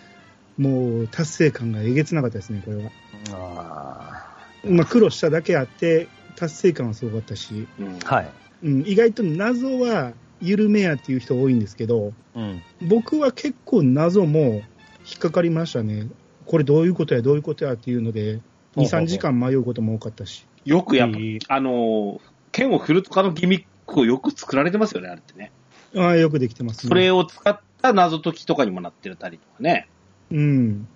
[0.56, 2.90] もう達成感がえげつなかったですね、これは。
[3.32, 4.29] あ
[4.64, 7.96] まあ、苦労しただけあって、達成感はすごかったし、うん。
[7.98, 8.30] ーはい。
[8.62, 12.62] うん、意外と謎は緩めやっていう人多いんですけど、うん。
[12.82, 14.62] 僕は結構謎も
[15.06, 16.08] 引っかかりましたね。
[16.46, 18.40] これどういうことや、どういうことやっていうので、
[18.76, 20.46] 2、3時間迷うことも多かったし。
[20.64, 21.16] よくやっぱ
[21.54, 22.20] あのー、
[22.52, 25.52] 剣を振るとかのギミックをよく作られてますよね、あれってね。
[25.96, 26.88] ああ、よくできてますね。
[26.88, 29.88] それを使った謎解きとかにもなってたりとかね。
[30.30, 30.88] うん。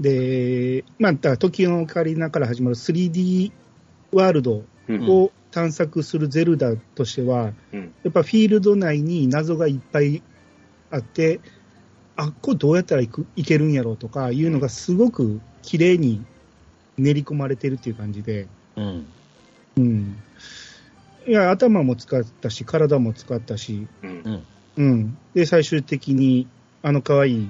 [0.00, 3.52] で、まあ、だから時のオカリナから始まる 3D
[4.12, 5.10] ワールドうん。
[5.10, 7.94] を探索するゼルダとしては、うん。
[8.02, 10.22] やっぱフィールド内に謎がいっぱい
[10.90, 11.40] あって、
[12.16, 16.24] あっこどうやったら行く行けるんやろうとかいうのがすごく綺麗に
[16.96, 19.06] 練り込まれてるっていう感じで、うん。
[19.76, 20.16] うん。
[21.26, 24.46] いや、頭も使ったし、体も使ったし、うん。
[24.76, 25.18] うん。
[25.34, 26.48] で、最終的に、
[26.82, 27.48] あの可愛い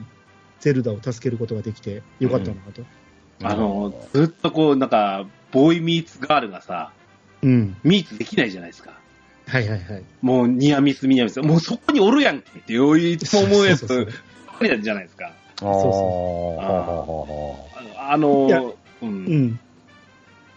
[0.64, 2.83] ゼルダを助けることができてよかったなと。
[3.42, 6.90] あのー、ずっとこう、なんか、ボーイミーツガールがさ、
[7.42, 7.77] うん。
[7.85, 8.94] ミーツできないじゃないですか。
[9.46, 10.03] はいはいはい。
[10.22, 11.38] もう、ニアミス、ミニアミス。
[11.42, 14.12] もうそこにおるやんけって、いつも思うやつ、ばっか
[14.62, 15.27] りなんじゃないですか。
[15.27, 15.35] ああ。
[15.61, 18.77] そうそうほうほうほあのいやー、う。
[19.03, 19.61] うんん。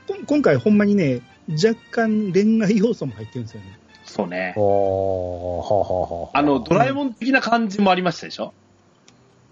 [0.08, 1.20] こ今回ほんまにね、
[1.52, 3.78] 若干恋愛要素も入ってるんですよね。
[4.06, 4.60] そうねう。。
[4.60, 8.54] ほうほうほうほうあの、ドラえもん的な感じもありましたでしょ？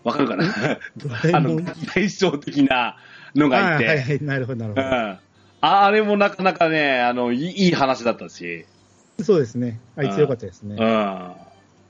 [0.06, 0.46] わかるかな？
[1.34, 1.60] あの。
[1.94, 2.98] 対照的な
[3.36, 3.86] のがいて。
[3.88, 5.18] あはいはい、なるほどなるほうん。
[5.62, 8.66] あれもなかなかね、あの、いい話だったし、
[9.18, 9.24] ど。
[9.24, 9.80] そうですね。
[9.96, 10.76] あいつよかったですね。
[10.80, 11.32] うん。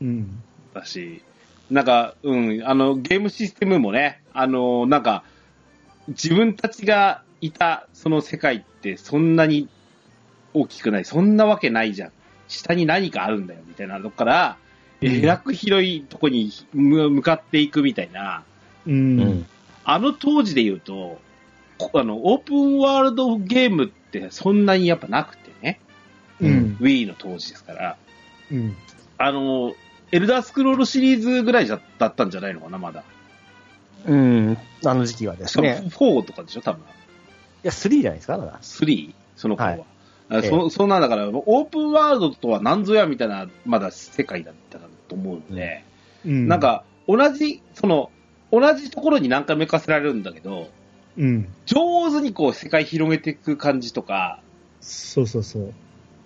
[0.01, 0.43] うん。
[0.73, 1.23] だし、
[1.69, 5.23] なんか、うん、あの、ゲームシステムもね、あの、なんか、
[6.07, 9.67] 自分たちがいたその世界ってそんなに
[10.53, 12.11] 大きくない、そんなわけないじゃん。
[12.47, 14.64] 下に何かあるんだよ、みたいなとこから、うん
[15.01, 18.43] えらく広いとこに向向かっていくみたいな、
[18.85, 18.91] う。
[18.91, 19.45] うんん。
[19.83, 21.19] あの当時で言うと、
[21.77, 25.79] こあの、オープンワールドゲームってそんなにやっぱなくてね。
[26.39, 26.77] うん。
[26.79, 27.97] Wii の当時ですから、
[28.51, 28.75] うん。
[29.17, 29.75] あの、
[30.11, 33.03] エルダースクロールシリーズぐらいじゃだったんじゃないのかな、まだ。
[34.05, 34.57] うん。
[34.85, 35.83] あの時期はですね。
[35.85, 36.81] 4とかでしょ、多分。
[36.81, 36.83] い
[37.63, 38.59] や、3じゃないですか、まだ。
[38.61, 39.13] 3?
[39.35, 39.71] その頃は。
[39.71, 39.94] はい
[40.29, 45.83] あそそんなんだから、オープンワールドとは何ぞやみたいな、まだ世界だったと思うので、
[46.25, 46.47] うん。
[46.47, 48.11] なん、か、同じ、その、
[48.51, 50.67] 同じところに何回も行かせられるんだけど、
[51.17, 51.47] うん。
[51.65, 54.39] 上手にこう世界広げていく感じとか、
[54.81, 55.73] そうそうそう。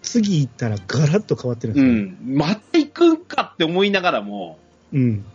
[0.02, 2.34] 次行ったらガラッと変わってるんうですよ。
[2.34, 4.58] ん、また行くんかって思いながらも、
[4.94, 5.26] うん。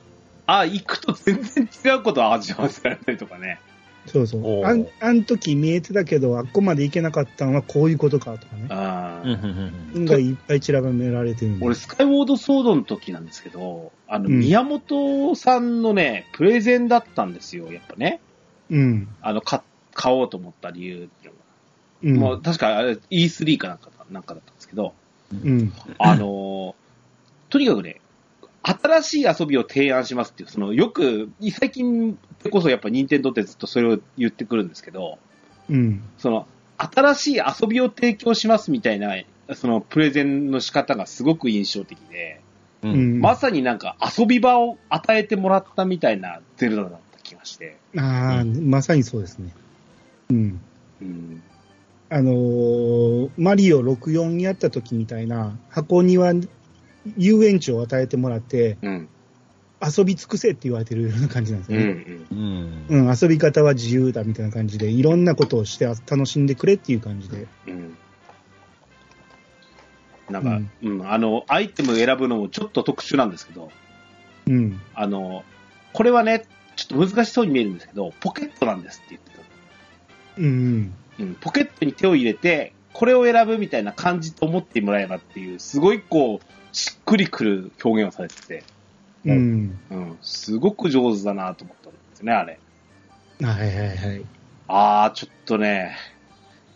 [0.46, 3.60] あ、行くと全然違うことを味わわせられたりとかね。
[4.06, 4.64] そうそう。
[4.64, 8.66] あん、あん時見えてたけど、あっこまで行けなかったのはこういうことかとかね。
[8.68, 11.64] あーうん、うん、運がいっぱい散らばめられてるんで。
[11.64, 18.20] 俺、スカイウォードソードの時なんですけど、あの、うん宮本さんのね、プレゼンだったんですよ、やっぱね。
[18.70, 19.08] うん。
[19.22, 19.60] あの、買
[19.94, 21.32] 買おうと思った理由っていう
[22.02, 22.14] うん。
[22.16, 22.26] のが。
[22.34, 24.92] もう、確かあれ E3 かなんかだなんかだったんですけど、
[25.32, 25.72] うん。
[25.98, 26.74] あのー
[27.50, 28.00] とにかくね、
[28.64, 35.18] 新しい遊びを提案しますっていう、その、よく、最近でこそやっぱ任天堂ってずっとそれを言ってくるんですけど、
[35.68, 36.02] うん。
[36.18, 36.46] その、
[36.78, 39.14] 新しい遊びを提供しますみたいな、
[39.54, 42.40] その、プレゼンの仕方がすごく印象的で、
[42.82, 42.88] う。
[42.88, 43.20] うんん。
[43.20, 49.50] まさになんか遊び場を与えてもらったみたいなゼルダだった気がして、ああ、まさにそうですね。
[50.30, 50.60] うん。
[51.02, 51.42] うん、
[52.08, 56.32] あのーマリオ64やった時みたいな、箱庭
[57.16, 59.08] 遊園地を与えてもらって、うん、
[59.82, 62.34] 遊び尽くせって言われてるような感じなんですうん、う。
[62.34, 63.06] ん、うん。
[63.08, 67.46] うん、遊び方は自由だみたいな感じで、いろんなことをして楽しんでくれっていう感じで。
[67.66, 67.96] うん。
[70.30, 73.70] なんか、うん、あの、アイテム選ぶのもちょっと特殊なんですけど、
[74.46, 74.80] うん。
[74.94, 75.44] あの、
[75.92, 79.42] これはね、ちょっと難しそうに見えるんですけど、ポケットなんですって言ってた。
[80.38, 80.94] うん。
[81.18, 88.62] うん、ポケットに手を入れて、これを選ぶみたいな感じと思ってもらえばっていう、すごいこう、しっくりくる表現をされてて、
[89.26, 89.78] うん。
[89.90, 92.58] うん、すごく上手だなと思ったんですね、あれ。
[93.42, 94.24] はいはいはい。
[94.68, 95.96] あー、ちょっとね、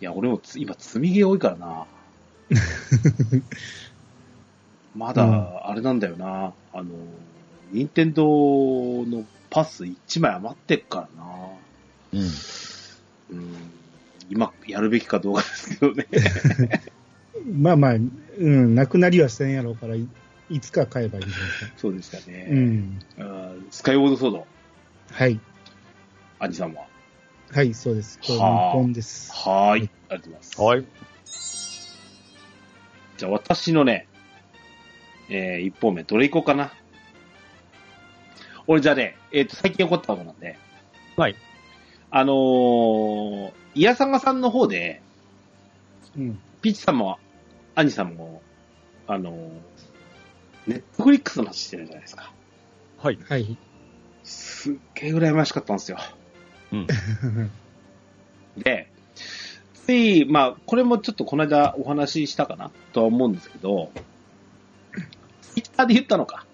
[0.00, 1.86] いや、俺もつ今、積み毛多いからな。
[4.96, 6.52] まだ、あれなんだよな。
[6.72, 6.88] あの、
[7.70, 8.24] 任天堂
[9.06, 11.28] のパス1枚余ってっからな。
[12.12, 12.20] うん。
[13.30, 13.70] うん、
[14.30, 16.06] 今、やるべきかどうかですけどね。
[17.50, 20.08] まあまあ、うん、なくなりはせんやろうから、い
[20.50, 21.72] いつか買えばいいんじゃないですか。
[21.76, 22.46] そうですかね。
[22.50, 22.98] うん。
[23.18, 24.46] あースカイウォードソード、
[25.10, 25.40] はい。
[26.38, 26.86] アニさんは？
[27.50, 28.18] はい、そうです。
[28.18, 29.32] これ日はあ本です。
[29.32, 29.90] はーい。
[30.10, 30.60] ありがとうございます。
[30.60, 30.84] はい。
[33.18, 34.06] じゃあ、私のね、
[35.30, 36.72] えー、一方目、どれ行こうかな。
[38.66, 40.58] 俺、じゃあね、えっ、と、最近起こったことなんで、
[41.16, 41.36] はい。
[42.10, 45.02] あのー、イヤサガさんの方で、
[46.16, 46.38] うん。
[46.62, 47.18] ピーチさんも、
[47.74, 48.42] アニさんも、
[49.06, 49.50] あのー、
[50.66, 52.32] ネットフリックスの話してるじゃないですか。
[52.98, 53.18] はい。
[53.28, 53.56] はい。
[54.24, 55.98] すっげえ羨ましかったんですよ。
[56.72, 56.86] うん。
[58.58, 58.90] で、
[59.74, 63.90] つい、まあ、これもちょっとこの間お話ししたかなとは思うんですけど、
[65.42, 66.44] ツイッターで言ったのか。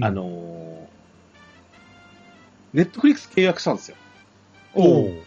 [0.00, 0.77] あのー、
[2.78, 3.96] ネットフリックス契約したんですよ。
[4.72, 5.22] おう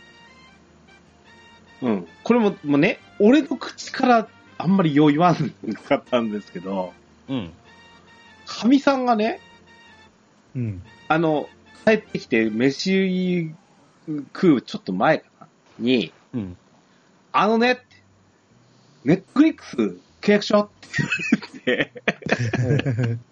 [1.82, 2.08] うん。
[2.24, 5.36] これも、もうね、俺の口からあんまりよう言わん
[5.74, 6.94] かったんですけど、
[7.28, 7.52] うん。
[8.46, 9.42] かみさんがね、
[10.56, 10.82] うん。
[11.10, 11.50] あの、
[11.84, 13.52] 帰ってきて飯
[14.08, 16.58] 食うちょっと前かなに、うん。
[17.34, 17.82] あのね
[19.04, 19.76] ネットフリックス
[20.22, 21.04] 契約しようって
[21.66, 23.18] 言われて、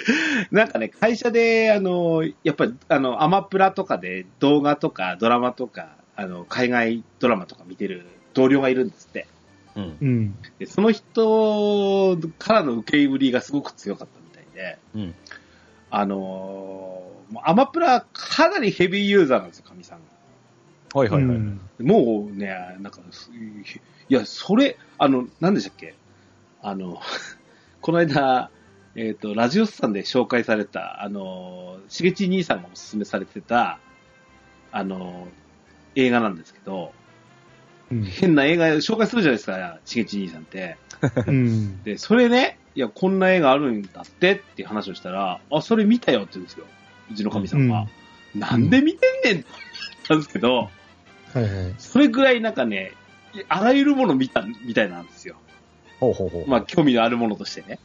[0.50, 9.26] なんかね、会社で、あの、やっぱり、あの、アマプラとかで動画とかドラマとか、あの、海外ドラマとか見てる同僚がいるんですって。
[9.76, 9.96] うん。
[10.00, 10.34] うん。
[10.58, 15.14] で、その人からの受け売りがすごく強かったみたいで、うん。
[15.90, 20.98] あのもうアマプラかなりヘビーユーザーなんですよ、かみさんが。
[20.98, 21.36] はいはいはい。
[21.36, 22.48] うんもうね、
[22.80, 23.30] なんか、す
[24.08, 25.94] いや、それ、あの、何でしたっけ？
[26.60, 27.00] あの、
[27.80, 28.50] この間、
[28.94, 33.78] えっ、と、ラジオスさんで紹介された、あの、しげち兄さんがおすすめされてた、
[34.72, 35.28] あの、
[35.94, 36.92] 映画なんですけど、
[37.90, 38.04] うん。
[38.04, 40.76] 変な映画紹介するじゃないですか、しげち兄さんって。
[41.26, 41.82] うん。
[41.84, 46.66] で、それね、いや、こんな映画あるんだってっていう話をしたら、あ、それ見たよって言うんですよ。
[47.10, 47.88] うちのかみさんは。
[48.34, 50.70] なんで見てんねんって言ったんですけど、
[51.34, 51.74] はいはい。
[51.78, 52.92] それぐらいなんかね、
[53.48, 55.36] あらゆるもの見たみたいなんですよ。
[56.00, 56.48] ほうほうほう。
[56.48, 57.78] まあ、興味のあるものとしてね。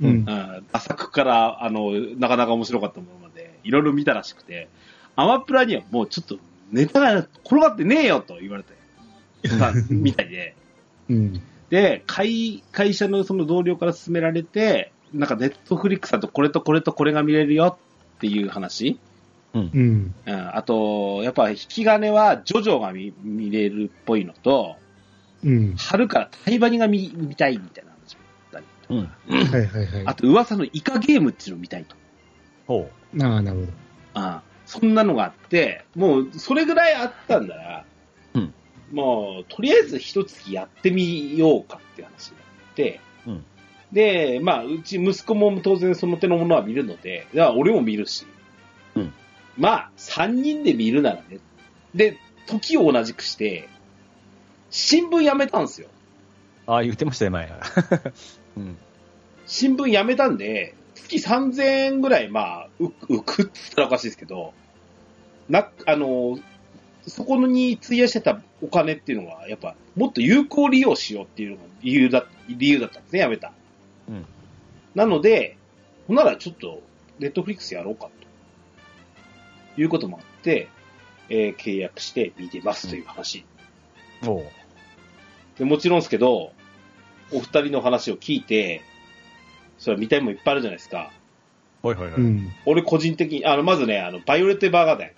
[0.00, 0.12] うんう。
[0.12, 0.66] ん。
[0.72, 4.68] 浅くから、あの、なかなか面白かったものまで、いろいろ見たらしくて、
[5.16, 6.38] アマプラにはもうちょっと
[6.70, 8.74] ネタが転がってねえよと言われて、
[9.58, 10.54] まあみたいで、
[11.08, 11.42] うん。
[11.70, 17.78] で、会、会社のその同僚から勧められて、なんかネットフリックスだとこれとこれとこれが見れるよ
[18.16, 18.98] っていう話。
[19.54, 19.70] うん。
[20.26, 20.56] うん。
[20.56, 24.76] あと、やっぱ引き金はジョジョが見見れるっぽいのと、
[25.44, 25.74] うん。
[25.76, 27.92] 春からタイバニが見見たいみたいな
[28.90, 28.98] うん。
[28.98, 30.06] はいはいはい。
[30.06, 31.96] あと噂のイカゲームっていうのを見たいと。
[32.66, 33.72] ほああ、なるほど。
[34.14, 37.84] ああそんなのがあって、もうそれぐらいあったんだら、
[38.34, 38.54] うん
[38.92, 43.44] もうとりあえず一月やってみようかっていう話になって、うん
[43.92, 48.26] で、まあ、うち息子も当然その手のものは見るので、じゃあ俺も見るし、
[48.94, 49.12] うん
[49.56, 51.38] まあ、3人で見るならね。
[51.94, 53.68] で、時を同じくして、
[54.70, 55.88] 新聞やめたんですよ。
[56.66, 56.70] う。
[56.70, 57.50] ああ、言ってましたよ、前。
[58.58, 58.76] うん。
[59.46, 64.52] 新聞やめたんで、月3000円ぐらい、まあ、う浮くって言ったらおかしいですけど、
[65.48, 66.38] な、あの、
[67.06, 73.52] そこに費やしてたお金っていうのは、やっぱ、もっと有効利用しようっていうのが理由だ、理由だったんですね、やめた。
[74.08, 74.26] うん。
[74.94, 75.56] なので、
[76.06, 76.82] ほんならちょっと、
[77.18, 78.10] ネットフリックスやろうか
[79.76, 79.80] と。
[79.80, 80.68] いうこともあって、
[81.28, 83.44] えー契約して見てますという話。
[84.26, 84.44] おう。
[85.58, 86.52] でもちろんですけど、
[87.32, 88.82] お二人の話を聞いて、
[89.78, 91.12] それは見たいもんいっぱいあるじゃないですか。
[91.82, 92.20] ほいほいほい。
[92.20, 92.52] うん。
[92.66, 95.10] 俺個人的に、あの、まずね、あの、バイオレット・エヴァーガーデン。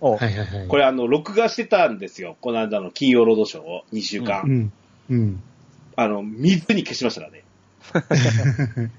[0.00, 0.16] おう。
[0.16, 0.68] はいはいはい。
[0.68, 2.36] これあの、録画してたんですよ。
[2.40, 4.42] この間の金曜ロードショーを2週間。
[4.44, 4.72] うん。
[5.10, 5.42] うん。
[5.96, 7.44] あの、水に消しましたからね。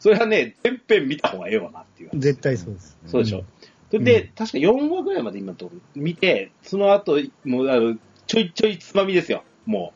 [0.00, 2.10] それはね、全編見た方がええわなっていう。
[2.14, 2.96] 絶対そうです。
[3.06, 3.38] そうでしょ。
[3.38, 3.44] うん
[3.90, 7.96] それで、うん確か4話ぐらいまで今のところ見て、その後、もう、あの、
[8.28, 9.42] ちょいちょいつまみですよ。
[9.66, 9.92] も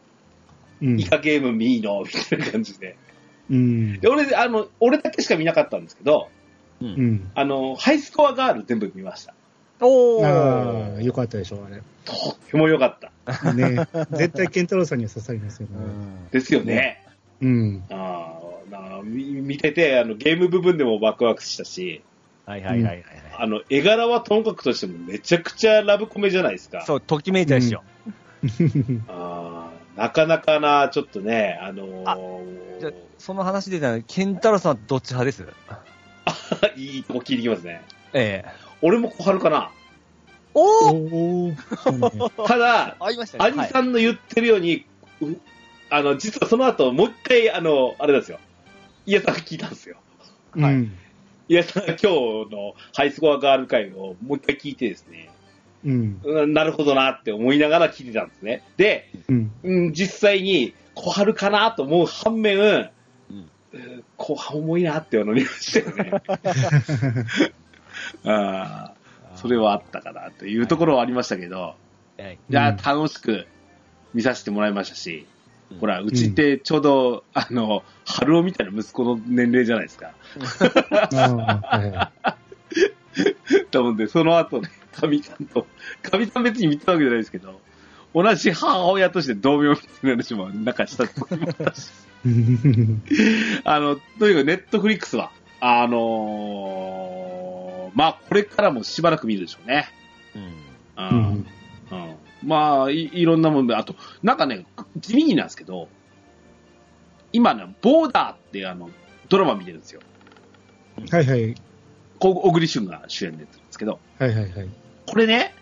[0.82, 2.96] うんう、イカゲーム見いの、みたいな感じで。
[3.50, 4.08] うんで、。
[4.08, 6.28] 俺、あの、俺だけしか見なかったんですけど、
[6.80, 6.84] う。
[6.84, 7.30] うんん。
[7.34, 9.34] あの、ハイスコアガール全部見ました。
[9.80, 10.26] おー。
[10.26, 11.82] ああ、よかったでしょ、あれ。
[12.04, 13.52] とっても良かった。
[13.52, 13.86] ね。
[14.12, 15.74] 絶対、ケンタロウさんには刺さりますよね。
[15.76, 15.78] う
[16.26, 16.30] ん。
[16.30, 17.04] ですよね。
[17.40, 17.84] うん。
[17.90, 22.02] ああ、なあみ見てて、あの、ゲーム部分でもワクワクしたし、
[22.46, 23.04] はいはいはいはいはい。
[23.38, 26.84] あの、絵柄はともかくとしてもめちゃくちゃラブコメじゃないですか。
[26.86, 27.82] そう、ときめいたでしょ。
[29.08, 29.33] あー
[29.96, 35.46] なかなかな、ちょっとね、あのあーじゃあその話でたら、ケンタロウさんどっち派です？
[36.76, 37.82] いいとこ聞いてきますね。
[38.12, 38.50] ええ。
[38.82, 39.70] 俺も小春かな。
[40.54, 41.52] おお
[42.46, 43.62] ただ、ありましたね。
[43.62, 44.84] 兄さんの言ってるように、
[45.20, 45.36] う
[45.90, 48.38] あの、実はその後、もう一回、あの、あれなんですよ。
[49.06, 49.96] イヤさんが聞いたんですよ。
[50.56, 50.98] はいうん。
[51.48, 52.06] イヤさんが今日
[52.50, 55.30] のハイスコアガール会をもう一回聞いてですね、
[55.84, 56.20] うん。
[56.24, 58.62] うんなるほどなって思いながら聞いてたんですね。
[58.76, 59.52] で、うん。
[59.62, 62.90] うん、実際に小春かなと思う反面、うん
[63.72, 66.12] うん後半重いなって思いましたよね。
[68.24, 68.94] ああ、
[69.34, 71.74] それはあったかなというところはありましたけど、は
[72.18, 72.38] い。
[72.48, 73.46] いや、うん楽しく
[74.14, 75.26] 見させてもらいましたし、
[75.72, 80.12] うんほら、うちってちょうど、あの、春尾みたいな息子の年齢じゃないですか。
[83.70, 84.68] と思うん で、その後ね、
[85.00, 85.66] かみさんと、
[86.02, 87.60] かみさん別に見てたわけじゃないですけど、
[88.14, 91.90] 同じ母親として同名みたいな話もなんかしたと思いましたしい。
[93.64, 95.30] あの、とにかくネットフリックスは、
[95.60, 99.88] あのーまあ、これからもしばらく見るでしょうね。
[100.34, 100.42] うん。
[100.42, 100.46] う
[100.96, 101.46] うんん。
[101.90, 102.14] うん
[102.46, 104.66] まあい、いろんなもんで、あと、なんかね、
[104.98, 105.88] 地味になんですけど、
[107.32, 108.90] 今ね、ボーダーってあの、
[109.28, 110.02] ドラマ見てるんですよ。
[111.10, 111.54] はいはい。
[112.18, 114.68] こ小栗旬が主演でやってるんですけど、はいはいはい。
[115.06, 115.54] これね、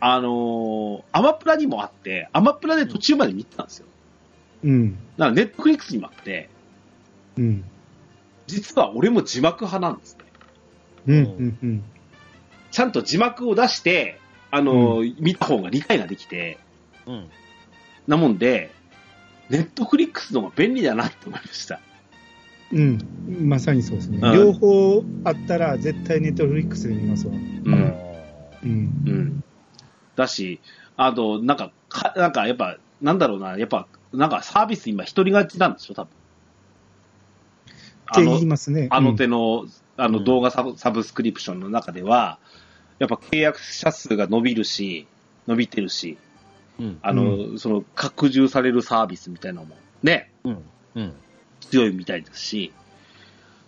[0.00, 3.86] あのーアマプラにもあって、アマプラで途中まで見てたんですよ。
[4.64, 4.92] うん。
[4.92, 6.48] だからネットフリックスにもあって、
[7.36, 7.64] うん。
[8.46, 10.24] 実は俺も字幕派なんですね。
[11.06, 11.16] うん。
[11.16, 11.58] うん。
[11.62, 11.84] うん。
[12.70, 14.18] ちゃんと字幕を出して、
[14.50, 16.58] あのー見た方が理解ができて、
[17.06, 17.28] うん。
[18.06, 18.70] なもんで、
[19.50, 21.80] ネットフリックスの方が便利だなって思いました。
[22.72, 22.98] うん。
[23.42, 24.18] まさにそうですね。
[24.22, 27.34] うん両方あったら絶対ネットフリックスで見ますわ。
[27.34, 28.09] うん。
[28.62, 29.02] うん。
[29.06, 29.44] うん。
[30.16, 30.60] だし、
[30.96, 36.10] あと、なんか、か、なんかやっぱ、なんだろうな、やっぱ、なんかサービス今一人勝ちなんでしょ、多分。
[38.12, 38.88] って言いますね。
[38.90, 42.38] あの手の、あのうん動画サブサブスクリプションの中では、
[42.98, 45.06] やっぱ契約者数が伸びるし、
[45.46, 46.18] 伸びてるし、
[46.78, 46.98] うん。
[47.02, 50.62] あの、その拡充されるサービスみたいなのもね、うん。
[50.96, 51.12] うん。
[51.60, 52.72] 強いみたいですし、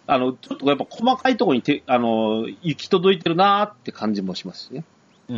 [0.06, 4.84] あの、ちょっとやっぱ細かいところにて、あの、行き届いてるなーって感じもしますしね。
[5.28, 5.36] うん。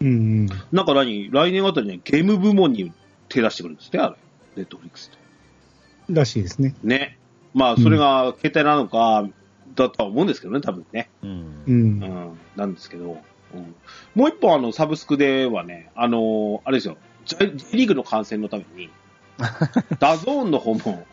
[0.00, 0.06] うん。
[0.06, 0.46] うん。
[0.72, 1.30] なんか何？
[1.30, 2.92] 来年あたりね、ゲーム部門に
[3.28, 4.16] 手出してくるんですね、あれ。
[4.56, 6.14] ネットフリックスって。
[6.14, 6.74] らしいですね。
[6.82, 7.18] ね。
[7.54, 9.28] まあ、それが携帯なのか、
[9.74, 11.10] だとは思うんですけどね、多分ね。
[11.22, 11.34] うんう。。
[11.66, 12.38] うんん。
[12.56, 13.18] なんですけど。
[13.54, 13.74] うん、
[14.14, 18.90] もう一本、あの、サブスクではね、あのーあれですよ、J, J リーグの観戦のために、
[20.00, 21.06] DAZN の方も、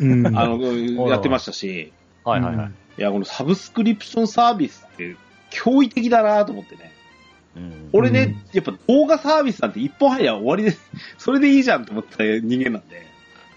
[0.00, 0.26] うん。
[0.26, 0.58] あの、
[1.08, 1.92] やってましたし、
[2.24, 2.72] はいはいはい。
[2.98, 5.16] いや、このサブスクリプションサービスって
[5.50, 6.92] 驚異的だなと思ってね。
[7.56, 7.90] うん。
[7.92, 8.42] 俺ね、うん。
[8.52, 10.76] やっぱ動画サービスなんて一本入りゃ終わりで、
[11.18, 13.06] それでいいじゃんと思った人間なんで、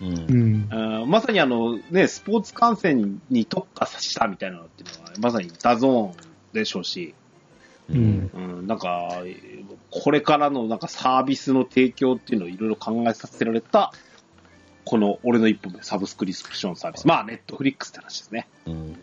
[0.01, 0.07] うん。
[0.07, 0.67] うん。
[0.69, 7.13] あーまさにあの、ね、スポーツ観戦に特化したみたいなのっていうのは、まさに DAZN でしょうし、
[7.89, 8.29] うん。
[8.33, 9.23] うん、なんか、
[9.89, 13.91] これからのなんかサービスの提供っていうのをいろいろ考えさせられた、
[14.87, 17.05] この俺の一本目、サブスクリプションサービス。
[17.05, 18.47] まあ、ネットフリックスって話ですね。
[18.65, 18.97] うん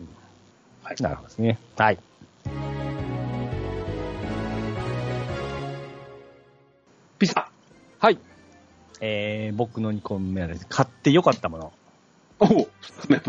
[0.81, 0.95] はい。
[0.99, 1.59] なるほどですね。
[1.77, 1.99] はい。
[7.19, 7.49] ピザ。
[7.99, 8.17] はい。
[8.99, 11.73] えー、僕の2個目はですね、買ってよかったもの。
[12.39, 12.67] おお、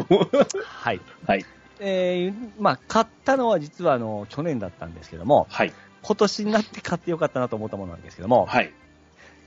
[0.65, 1.01] はい。
[1.27, 1.45] はい。
[1.79, 5.75] えー、まあ、買ったのは実はあの、去年だったんですけども、はい。
[6.01, 8.73] 今年になって買ってよかったなと思ったものなんですけども、はい。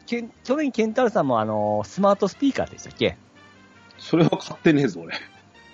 [0.09, 3.15] けん去年ケンタロウさんもあの、スマートスピーカーでしたっけ？
[3.99, 5.13] それは買ってねえぞ、俺。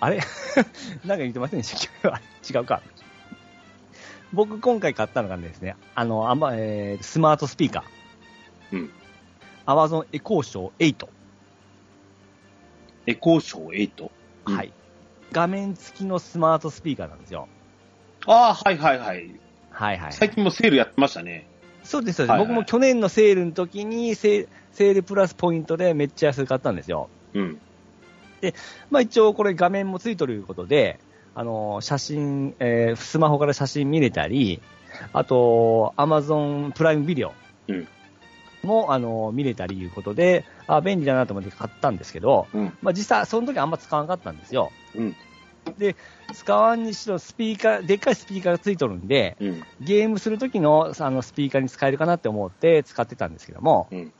[0.00, 0.20] あれ？
[1.06, 2.52] なんか言ってませんでしたっけ？
[2.58, 2.82] 違うか。
[4.32, 8.76] 僕今回買ったのがですね、あの、あんま、えー、スマートスピーカー。
[8.76, 8.90] うん。
[9.66, 11.08] Amazon エコーショー8。
[13.06, 14.10] エコーショー8。
[14.46, 14.72] うんはい。
[15.32, 17.48] 画面付きのスマートスピーカーなんですよ。
[18.26, 19.30] ああ、はいはいはい。
[19.70, 20.12] はいはい。
[20.12, 21.48] 最近もセールやってましたね。
[21.86, 27.08] そうです、そうです、はいはい僕も去年のセールの時にセー、セールプラスポイントでめっちゃ安く買ったんですよ。
[27.34, 27.60] うん。
[28.90, 31.00] まあ一応これ画面もついとることで、
[31.34, 34.60] あの、写真、えースマホから写真見れたり、
[35.12, 37.32] あと、Amazon プライムビデオ
[37.68, 37.88] うん
[38.62, 42.76] も、あの、見れたりいうことで、あ、便利だなと思って買ったんですけど、うん。
[42.82, 44.72] まあ実際その時あんま使わなかったんですよ。
[44.94, 45.16] うん。
[45.78, 45.96] で、
[46.32, 49.62] 使わんにしろスピーカー、でっかいスピーカーがついとるんで、うん。
[49.80, 54.12] ゲームする時のあのスピーカーに使えるかなって思って使ってたんですけども、うん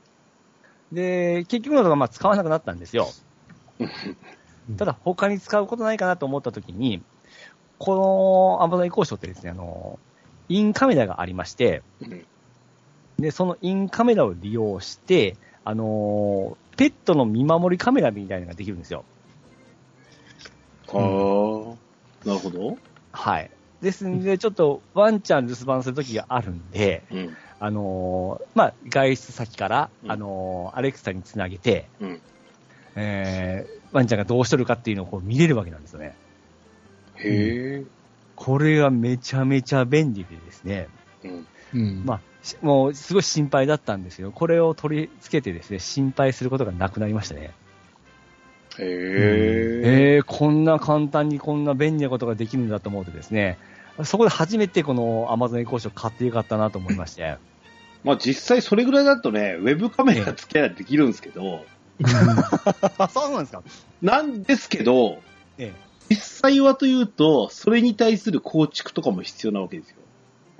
[0.93, 3.09] で、結局のところまあ使わなくなったんですよ。
[3.79, 7.01] うんただ他に使うことないかなと思った時に、
[7.79, 10.01] この Amazon エコーショーってですね、あの、
[10.49, 12.27] インカメラがありまして、うん
[13.19, 19.05] で、そのインカメラを利用して、あのーペットの見守りカメラみたいなのができるんですよ。
[20.97, 21.77] は
[22.25, 22.79] あ、なるほど。
[23.13, 23.51] はい。
[23.83, 27.37] ですんで、ちょっとワンちゃん留守番する時があるんで、うん。
[27.59, 32.21] あのーまあ、外出先から、うんあのーアレクサにつなげて、うん。
[32.97, 36.15] えー、ワンちゃんがどうしとるかっていうのをこう見れるわけなんですよね。
[37.17, 37.85] へえ。
[38.35, 40.89] これがめちゃめちゃ便利でですね、
[41.25, 41.47] うん。
[41.75, 42.03] うん。
[42.05, 47.53] まあ、しもうすごい心配だったんですけど、これを取り付けてですね、心配することがなくなりましたね。
[48.79, 50.17] へえ。
[50.17, 53.59] えー、こんな簡単にこんな便利なことができるんだと思うとですね、
[54.05, 57.37] そこで初めてこの Amazon エコーション買ってよかったなと思いまして。
[58.05, 61.65] まあ実際それぐらいだとね、ウェブカメラ付けられできるんですけど、
[62.99, 63.63] あ、 そうなんですか
[64.03, 65.23] なんですけど、
[65.59, 65.73] え
[66.09, 69.97] 実際はというと、それに対する構築とかも必要なわけですよ。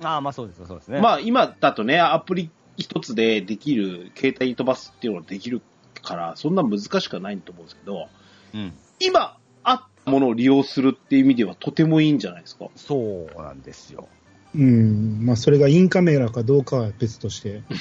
[0.01, 0.05] え。
[0.05, 0.99] ああ、まあそうです、そうですね。
[0.99, 5.61] まあ今だとね、アプリ一つでできる、携帯に飛ばすっていうのができる
[6.01, 8.07] から、そんな難しくはないと思うんですけど、
[8.53, 8.73] うん。
[8.99, 12.69] 今あったものを利用するっていう意味ではとてもいいんじゃないですか？
[12.75, 14.07] そうなんですよ。
[14.55, 15.25] うん。
[15.25, 17.61] まあ、それがインカメラかどうかは別として。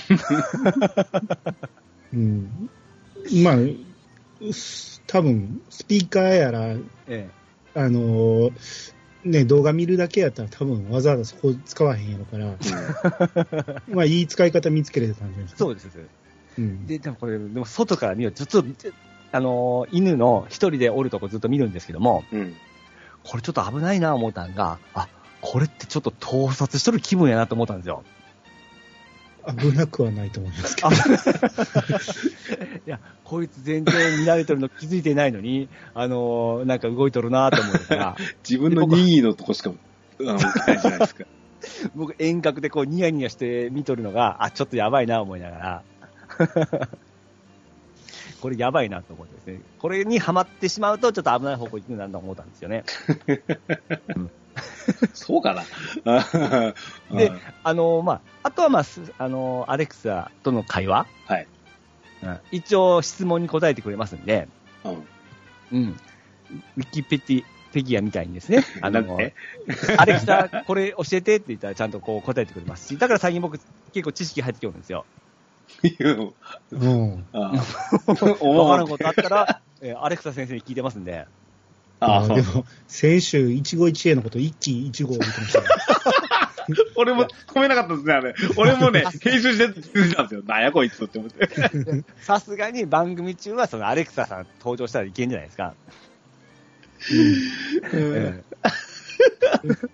[2.13, 2.69] うん。
[3.43, 3.57] まあ、
[4.53, 6.75] す多分、スピーカーやら、
[7.07, 7.29] え
[7.75, 8.93] あのー
[9.25, 12.57] ね、動画見るだけやったら多分わざわざそこ使わへんやろから、
[13.89, 15.59] まあ、いい使い方見つけれたんじゃないですか？
[15.59, 15.89] そうです。
[16.59, 16.87] うん。
[16.87, 18.65] で、でもこれ、でも外から見ると、ずっと、
[19.33, 22.55] あのー犬の一人でおるとこずっと見るんですけども、うん。
[23.25, 25.09] これちょっと危ないな思ったんが、あ、
[25.41, 28.05] これってちょっと盗撮しとる気分やなと思ったんですよ。
[29.47, 30.93] 危なくはないと思いますけどあ。
[30.93, 38.17] いや、こいつ全然見られてるの気づいてないのに、あのーなんか動いとるなと思ってから、
[38.49, 39.71] 自分の任意のとこしか、
[40.21, 40.51] あの、じゃ
[40.91, 41.25] ないですか。
[41.95, 45.83] 僕遠隔でこうニヤニヤして見とるのが、あ、ちょっとやばいな思いながら、
[48.41, 52.85] これやばいなと思ってですね、これにはまってしまうとちょっと危ない方向に行くなと思ったんですよね。
[55.15, 55.65] そうかな。
[57.17, 57.33] で
[57.63, 61.49] あのーまあ、あとはまあ、すあのーアレクサとの会話、はい。
[62.23, 64.49] うん一応質問に答えてくれますんで、
[64.85, 65.07] うん。
[65.73, 65.97] うん。
[66.77, 69.19] ウィキペディペギアみたいにですね、あの
[69.99, 73.59] アレクサ、これ教えてって言ったらちゃんとこう答えてくれますし、だから最近僕
[73.93, 75.07] 結構知識入ってきてるんですよ。
[76.73, 76.77] う。
[76.89, 77.25] ん。
[77.33, 77.39] あ
[78.45, 81.27] わからんことあったら、えーアレクサ先生に聞いてますんで、
[82.01, 85.67] ああでも、先週、一期一会のこと、一期一会を見てましたね。
[86.97, 88.35] 俺も突っ込めなかったですね、あれ。
[88.57, 90.43] 俺もね、 編集して気づいたんですよ。
[90.45, 91.49] なんやこいつって思って。
[92.21, 95.75] さすがに番組中はそのアレクサさん登場したらいけんじゃないですか。
[97.95, 98.43] え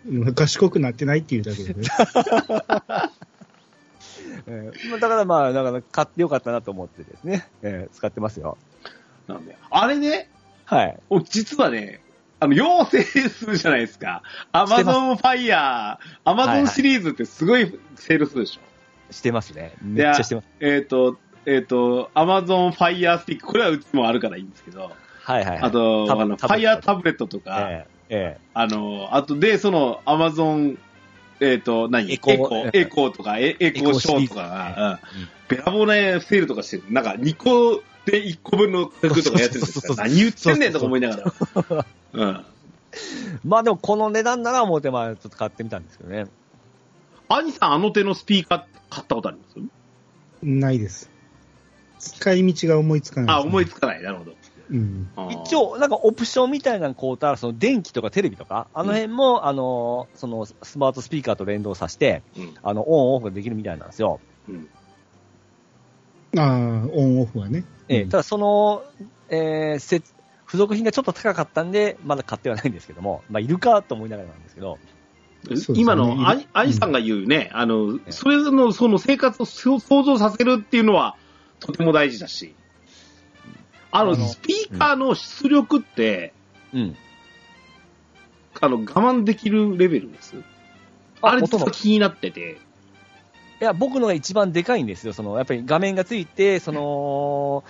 [0.06, 0.34] うん。
[0.34, 1.88] 賢くなってないっていうだけでね。
[4.46, 8.58] えええまあだからまあ、だから買ってよかったなと思ってですね、ええ使ってますよ。
[9.26, 10.30] なんで、あれね、
[10.64, 10.98] はい。
[11.10, 12.02] お実はね、
[12.40, 14.22] あの、要請するじゃないですか。
[14.50, 19.12] Amazon Fire、Amazon シリーズってすごいセールするでしょ。
[19.12, 19.74] してますね。
[19.80, 20.48] めっちゃしてます。
[20.60, 24.90] えっ、と、えっ、と、 Amazon Fire Stick、これはうちもあるからいいんですけど、
[25.22, 25.58] はいはい、はい。
[25.60, 30.78] あと、あの、ファイヤータブレットとか、えええあの、あとで、その、 Amazon、
[31.42, 32.12] えっ、と、何？
[32.12, 35.00] Echo Echo、Echo とか、エ Echo Show とか
[35.48, 36.84] べらぼうなセールとかしてる。
[36.90, 41.32] なんか、2個で1個分の価格とかやってるん何言ってんねんとか思いなが
[41.70, 41.86] ら。
[42.12, 42.44] うん。
[43.44, 46.26] まあでもこの値段なら思って、まあちょっと買ってみたんですけどね。
[47.28, 49.58] 兄さん、あの手のスピーカー買ったことあります？
[50.42, 51.10] ないです。
[51.98, 54.02] 使い道が思いつかないですね、あ、思いつかない。
[54.02, 54.34] なるほど。
[54.72, 55.08] うん。
[55.44, 62.54] 一、応、なんかオプションみたいなの買うたら、その電気とかテレビとか、あの辺も、あの、そのスマートスピーカーと連動させて、うん。
[62.62, 64.20] あの、オンオフができるみたいなんですよ。
[64.48, 64.68] うん。
[66.38, 66.46] ああ、
[66.92, 67.58] オンオフはね。
[67.58, 68.82] うんええただその、
[69.28, 81.16] えー、せ付属品がちょっと高かったんで、まだ買ってはないんですけども、まあ、いるかと思いながらなんですけど、ね今のいる兄兄さんが言うね、あの、えそれの、その生活を想像させるっていうのは、
[81.58, 82.54] とても大事だし、
[83.92, 86.32] あの、スピーカーの出力って、
[86.72, 86.96] うん。
[88.60, 90.34] あの、我慢できるレベルです。
[91.20, 92.58] あれ、音の実は気になってて、
[93.60, 95.12] いや、僕のが一番でかいんですよ。
[95.12, 97.62] その、やっぱり画面がついて、その、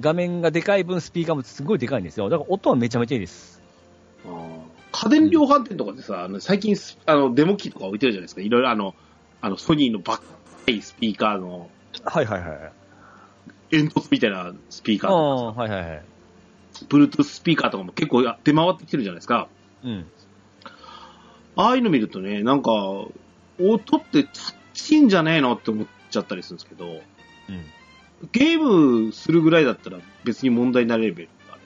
[0.00, 2.28] 画面がでかい分、スピーカーもすごいでかいんですよ。
[2.28, 3.62] だから音はめちゃめちゃいいです。
[4.90, 8.40] 家電量販店とかでさ、あの最近ス、あの、デモ機とか置いてるじゃないですか。
[8.40, 8.94] いろいろあの、
[9.40, 10.20] あの、ソニーのバッ
[10.64, 11.70] カいスピーカーの
[12.02, 12.72] はいはいはい。
[13.70, 16.02] 煙突みたいなスピーカーあとかあ、はいはいはい。
[16.72, 19.48] さ、Bluetooth スピーカーとかも結構や出回ってきてるじゃないですか。
[19.84, 20.06] うん。
[21.56, 22.70] ああいうの見るとね、なんか、
[23.58, 24.30] 音ってちっ
[24.74, 27.00] ちいんじゃねえのって思っちゃったりするんですけど、うん。
[28.32, 31.60] ゲームするぐらいだったら別に問題ないレベルがある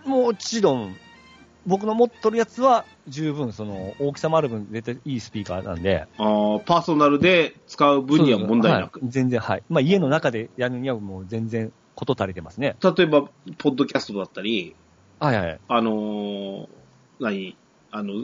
[0.00, 0.08] って。
[0.08, 0.96] もちろん、
[1.66, 6.06] 僕の持っとるやつは十分、その、大きさもある分、絶対いいスピーカーなんで。
[6.18, 9.00] あーパーソナルで使う分には問題なく。
[9.00, 9.62] はい全然、はい。
[9.68, 12.76] まあ、家の中でやるにはもう全然、こと足りてますね。
[12.82, 13.22] 例えば、
[13.58, 14.74] ポッドキャストだったり、
[15.20, 15.60] はいはい。
[15.68, 16.68] あのー
[17.20, 17.56] 何？
[17.92, 18.14] あの、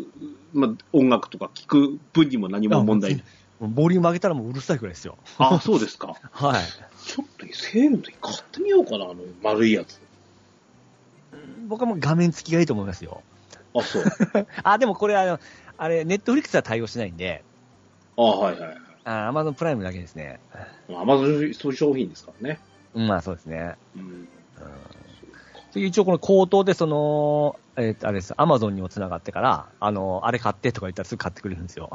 [0.55, 3.25] まあ、音楽とか聞く分にも何も問題ない。
[3.61, 5.19] ボリューム上げたらもううるさいくらいですよ。
[5.39, 6.15] あ、そうですか。
[6.33, 6.63] はい。
[7.05, 10.01] ちょっとセールの時買ってみようかな、あの、丸いやつ。
[11.69, 13.23] 僕はもう画面付きがいいと思いますよ。
[13.75, 14.05] あ、そう。
[14.63, 15.41] あ、でもこれあの、
[15.77, 17.45] あれ、ネットフリックスは対応しないんで、
[18.17, 18.79] あ、はいはいはい。
[19.05, 20.41] あアマゾンプライムだけですね。
[20.89, 22.61] アマゾン商品ですからね。
[22.95, 23.77] うんまあそうですね。
[23.95, 24.03] うん。
[24.03, 24.29] うん
[25.75, 31.91] で一応この口頭でその、えーとあれです、アマゾンにも繋がってから、あの、あれ買ってとか言ったらすぐ買ってくれるんですよ。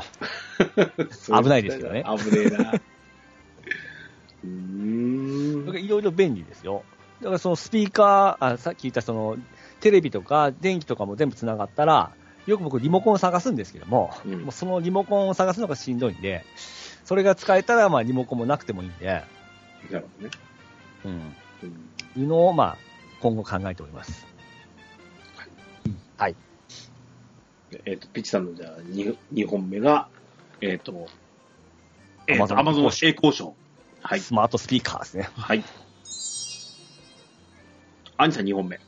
[1.42, 2.74] 危ないですけどね危ねえな。
[4.44, 5.76] うーん。
[5.76, 6.86] いろいろ便利ですよ。
[7.24, 9.38] だからそのスピーカー、あさっき言ったその、
[9.80, 12.12] テレビとか電気とかも全部繋がったら、
[12.46, 16.44] よく僕リモコンを探すんですけども、うんもうそのリモコンを探すのがしんどいんで、
[17.06, 19.06] それが使えたらまあリモコンもなくてもいいんで、
[19.90, 20.32] なるほどね。
[21.06, 21.12] うん。
[21.12, 21.34] うん
[22.16, 22.78] いうのをまあ、
[23.22, 24.28] 今後考えております。
[26.18, 26.36] はい。
[27.86, 30.08] えっ、と、ピッチさんのじゃあ 2, 2本目が、
[30.62, 31.08] えっ、と、
[32.28, 33.56] えーアマゾン栄光賞。
[34.02, 34.20] はい。
[34.20, 35.30] スマートスピーカーですね。
[35.36, 35.64] はい。
[38.24, 38.80] アニさん2本目。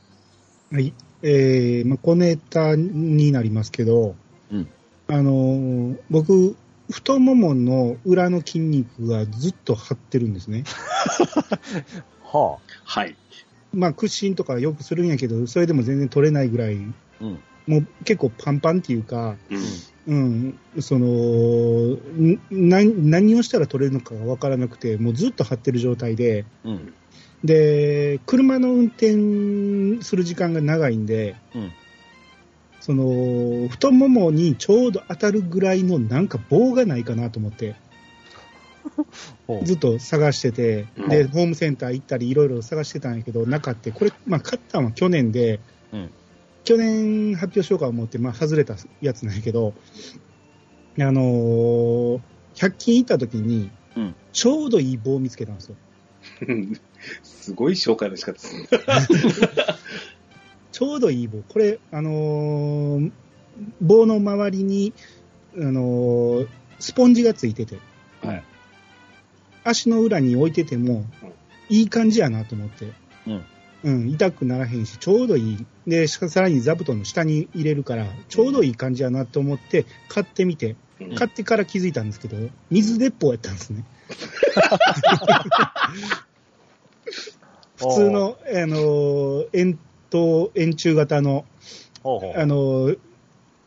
[0.72, 0.94] はい。
[1.22, 4.14] えー、まあ、小ネタになりますけど、
[4.50, 4.68] うん
[5.08, 6.56] あのー僕、
[6.90, 10.64] 太ももの裏の筋肉がずっと張ってるんですね。
[12.24, 13.14] ははい。
[13.74, 16.78] まあ、屈伸とかよくするんやけど、それでも全然取れないぐらい、
[17.20, 17.24] あ。
[17.24, 17.38] うん。
[17.66, 19.36] もう結構パンパンっていうか、
[20.06, 20.58] うん。
[20.74, 26.94] うん、その、ん何何をしたら取れるのかがわからなくて、もうずっと張ってる状態で、うん。
[27.46, 31.72] で、車の運転する時間が長いんで、うん。
[32.80, 37.76] その、太ももにちょうど当たるぐらいのなんか棒がないかなと思って、
[39.64, 41.08] ずっと探してて、うん。
[41.08, 43.90] で、ホームセンター行ったりいろいろ探してたんやけど、なかった。
[43.92, 45.60] これ、まあ、買ったのは去年で、
[45.92, 46.10] うん。
[46.64, 49.74] 去年発表しようか思って、まあ、外れたやつなんやけど、
[50.98, 52.20] あのー
[52.56, 54.14] 100均行った時に、うん。
[54.32, 55.76] ちょうどいい棒を見つけたんですよ。
[57.22, 58.68] すごい紹介の仕方ですね。
[60.72, 61.42] ちょうどいい棒。
[61.48, 63.12] これ、あのー
[63.80, 64.92] 棒の周りに、
[65.56, 66.48] あのー
[66.78, 67.78] スポンジがついてて、
[68.22, 68.44] はい
[69.64, 71.32] 足の裏に置いててもうん、
[71.70, 72.92] いい感じやなと思って。
[73.26, 73.44] うん。
[73.84, 75.66] うん、痛くならへんし、ちょうどいい。
[75.86, 82.36] で、しかさらに座布団の下に入れるから、ちょうどいい感じやなと思って、買ってみて、うん買ってから気づいたんですけど、
[82.70, 83.84] 水鉄砲やったんですね。
[87.76, 89.78] 普通の、あのー円
[90.10, 91.44] 筒、円柱型の、
[92.02, 92.40] ほうほう。
[92.40, 92.98] あのー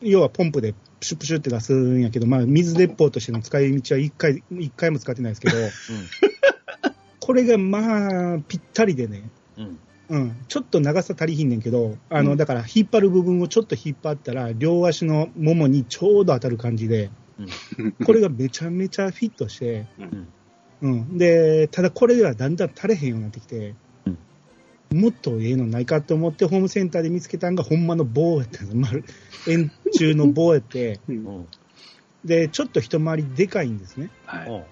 [0.02, 5.56] 要はポンプでプシュプシュって出すんやけど、まあ、水鉄砲としての使い道は一回、一回も使ってないですけど、
[7.20, 9.22] これがまあ、ぴったりでね、
[9.58, 9.78] うん。
[10.08, 17.10] うん、ちょっと長さ足りひんねんけど、あの、うんだから引っ張る部分をちょっと引っ張ったら、両足のももにちょうど当たる感じで、
[18.04, 19.86] これがめちゃめちゃフィットして、
[20.80, 21.18] うん。
[21.18, 23.74] で、ただこれではだんだん足れへんようになってきて、
[24.92, 28.76] もっとええのないかと思ってホームセンターで見つけたんがほんまの棒やったんです。
[28.76, 29.04] 丸、
[29.46, 31.46] 円柱の棒やって、うんうん。
[32.24, 34.10] で、ちょっと一回りでかいんですね。
[34.26, 34.50] はい。
[34.50, 34.62] うん。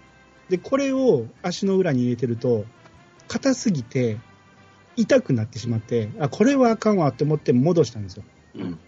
[0.48, 2.64] で、これを足の裏に入れてると、
[3.28, 4.18] 硬すぎて、
[4.96, 8.24] 痛くなってしまって、あ、これはあかんわって思って戻したんですよ。
[8.56, 8.78] うん。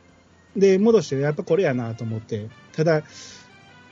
[0.57, 3.05] で、戻して、やっぱこれやなと思って、ただ、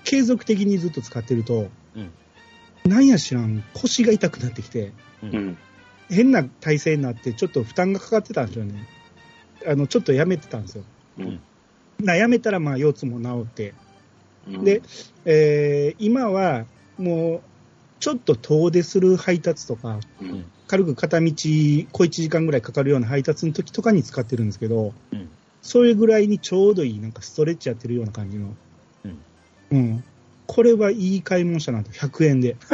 [0.05, 2.11] 継続的にずっと使ってると、うん
[2.89, 4.93] なんや知らん、腰が痛くなってきて、
[5.23, 5.59] うん。
[6.09, 8.75] 変な体勢になって、ちょっと負担がかかってたんですよね。
[9.67, 10.85] あの、ちょっとやめてたんですよ。
[11.19, 11.41] うん。
[12.03, 13.75] なやめたら、まあ、腰痛も治って、
[14.49, 14.81] うんで、
[15.27, 16.65] えー今は、
[16.97, 17.41] もう、
[18.01, 25.29] ちょっと遠出する配達とか、うん軽く片道、小1時間ぐらいかかるような配達の時とかに使ってるんですけど、うん
[25.61, 28.55] それぐらいにちょうどいい、なんかストレッチやってるような感じの。
[29.71, 29.79] うん。
[29.79, 30.05] うん。
[30.47, 32.57] これはいい買い物したなと、100円で。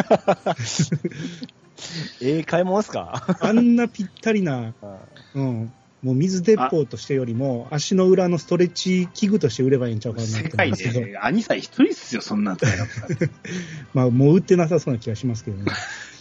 [2.23, 3.37] ええ買い物っすか？
[3.41, 4.75] あんなぴったりな、
[5.35, 5.73] うん。
[6.03, 12.59] もう水鉄砲としてよりも、足の裏のストレッチ器具として売ればいいんちゃうかな世界で兄さん一人っすよ、そんなん
[13.95, 15.73] まあもう売ってなさそうな気がしますけどね。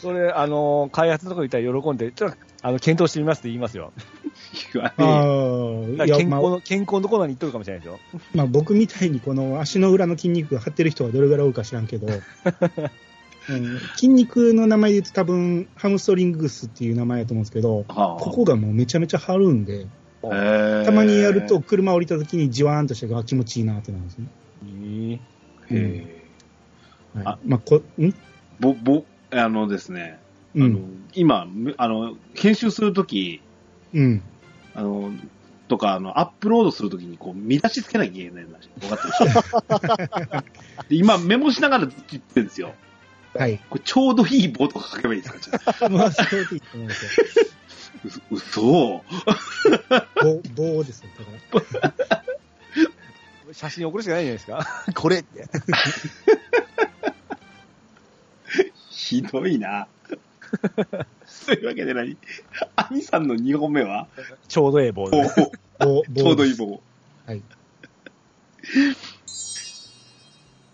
[0.03, 3.93] それ、あの、開発とか言ったら喜んで、ちょっと、あの、検討してみますって言いますよ。
[4.73, 4.81] 健
[6.29, 7.99] 康の、健康のコーナーに行っとるかもしれないですよ。
[8.35, 12.07] まあ僕みたいにこの足の裏の筋肉が張ってる人はどれぐらい多いか知らんけど、
[13.49, 19.87] うん、筋肉の名前で言うと多分ハムストリングスっていう名前だと思うんですけど、はあここがもうめちゃめちゃ張るんで、
[20.21, 24.27] たまにやると、車降りた時にじわーんとしてあ気持ちいいなってなるんですね。
[25.71, 26.23] えへ
[27.15, 27.79] はい、あまあこ、ん？
[28.01, 28.13] ー
[28.59, 30.19] ぼ、ぼ、あのですね、
[30.55, 31.05] あのうん。
[31.13, 33.41] 今、むあの、編集するとき、
[33.93, 34.21] うん。
[34.75, 35.11] あの、
[35.67, 40.43] とか、あの、アップロードするときに、こう、見出しつけなきゃいけないんだし、分かってる
[40.97, 42.73] 今、メモしながら言ってるんですよ。
[43.35, 43.59] はい。
[43.69, 45.39] これ、ちょうどいい棒とか書けばいいですか？
[45.73, 47.45] じゃあまあ、そうでいいと思うんですよ。
[48.31, 49.03] う 嘘棒、
[50.55, 51.09] 棒ですよ。
[51.51, 51.93] だから。
[53.53, 54.67] 写真送るしかないじゃないですか？
[54.95, 55.45] これって。
[59.03, 59.87] ひどいな。
[61.25, 62.15] そういうわけで何？
[62.75, 64.07] 兄さんの2本目は？
[64.47, 65.27] ちょうどええ棒棒で。
[65.79, 66.81] 棒、棒ちょうどいい棒。
[67.25, 67.41] はい。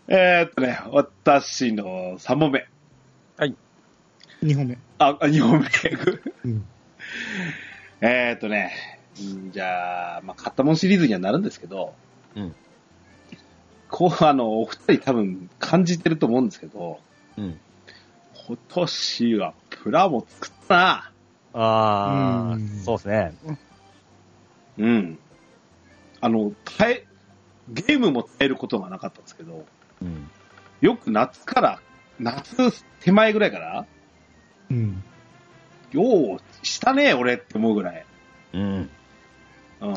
[0.07, 2.67] えーっとね、私の3本目。
[4.43, 4.77] 2本目。
[4.99, 5.67] あ、あ2本目。
[6.45, 6.65] うん。
[8.01, 11.93] えーっとね、うんじゃあ、まあ、買ったもんシリーズにはなるんですけど、
[12.35, 12.55] うん。
[13.89, 16.99] こう、あの、お二人多分感じてると思うんですけど、
[17.37, 17.59] うん。
[18.49, 21.11] 今年はプラモ作ったな。
[21.53, 23.33] あうんー、そうですね。
[24.79, 25.19] うん。
[26.19, 27.07] あの、耐え、
[27.69, 29.67] ゲームも耐えることがなかったんですけど、
[30.01, 30.31] うん。
[30.81, 31.79] よく夏から、
[32.19, 32.71] 夏
[33.01, 33.85] 手前ぐらいから、
[34.71, 35.03] うん。
[35.91, 38.05] ようしたね、俺って思うぐらい。
[38.53, 38.89] うん。
[39.81, 39.93] うん。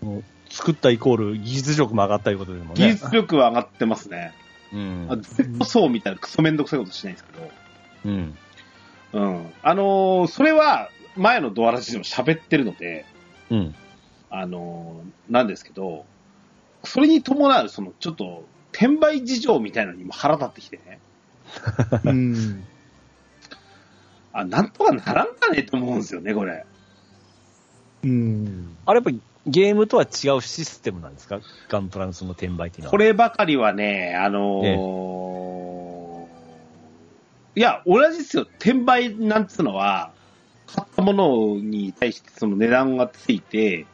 [0.00, 2.74] もう作ったイコール技術力も上がったいうことでもね。
[2.76, 4.32] 技術力は上がってますね。
[4.72, 5.16] うんあ。
[5.16, 7.50] Z 層みたいなクソめんどくさいことしないんですけど。
[8.06, 8.38] うん。
[9.12, 9.52] うん。
[9.62, 13.04] あのーそれは前のドアラジでも喋ってるので、
[13.50, 13.74] うん。
[14.30, 16.06] あのーなんですけど、
[16.84, 20.98] それに伴う、その、ちょっと、転売事情みたいなのにも腹立ってきてね。
[22.04, 22.64] うん。
[24.32, 26.64] あ、なんとかならんかねと思うんですよね、これ。
[28.04, 28.76] うん。
[28.86, 31.40] あれやっぱりゲームとは違うシステムなんですか？
[31.68, 32.90] ガンプラのその転売っていうのは。
[32.90, 34.82] こればかりはね、あのー
[37.54, 38.44] いや、同じですよ。
[38.44, 40.10] 転売なんつうのは、
[40.66, 43.84] 買ったものに対してその値段がついて、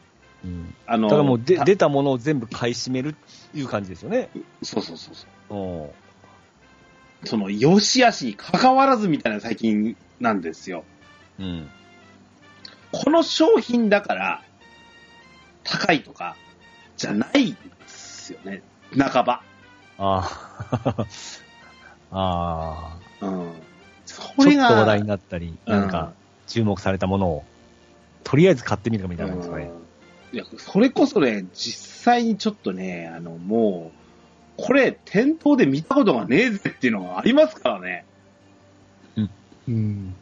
[0.45, 0.73] うん。
[0.85, 3.13] あのだからもうでた出たものを全部買い占めるっ
[3.51, 4.29] ていう感じですよね。
[4.63, 5.53] そうそうそうそう。
[5.53, 5.93] お
[7.25, 10.85] その、良し悪しに関わらずみたいな最近なんですよ。
[11.37, 11.69] うん。
[12.93, 14.41] この商品だから、
[15.69, 16.35] 高いとか、
[16.97, 17.57] じゃないんで
[17.87, 18.61] すよね。
[18.97, 19.41] 半ば。
[19.97, 21.05] あ
[22.11, 22.17] あ。
[22.17, 23.25] ああ。
[23.25, 23.51] うん。
[24.05, 26.13] そちょっとれが、話題になったり、なんか、
[26.47, 27.43] 注目されたものを、
[28.23, 29.65] とりあえず買ってみるかみたいなんですかね。
[29.65, 29.89] うん
[30.31, 33.91] いや、それこそね、実際にちょっとね、あの、も
[34.57, 38.05] う、これ、店頭で見たことがねえぜっていうのがありますからね。
[39.67, 40.15] うん。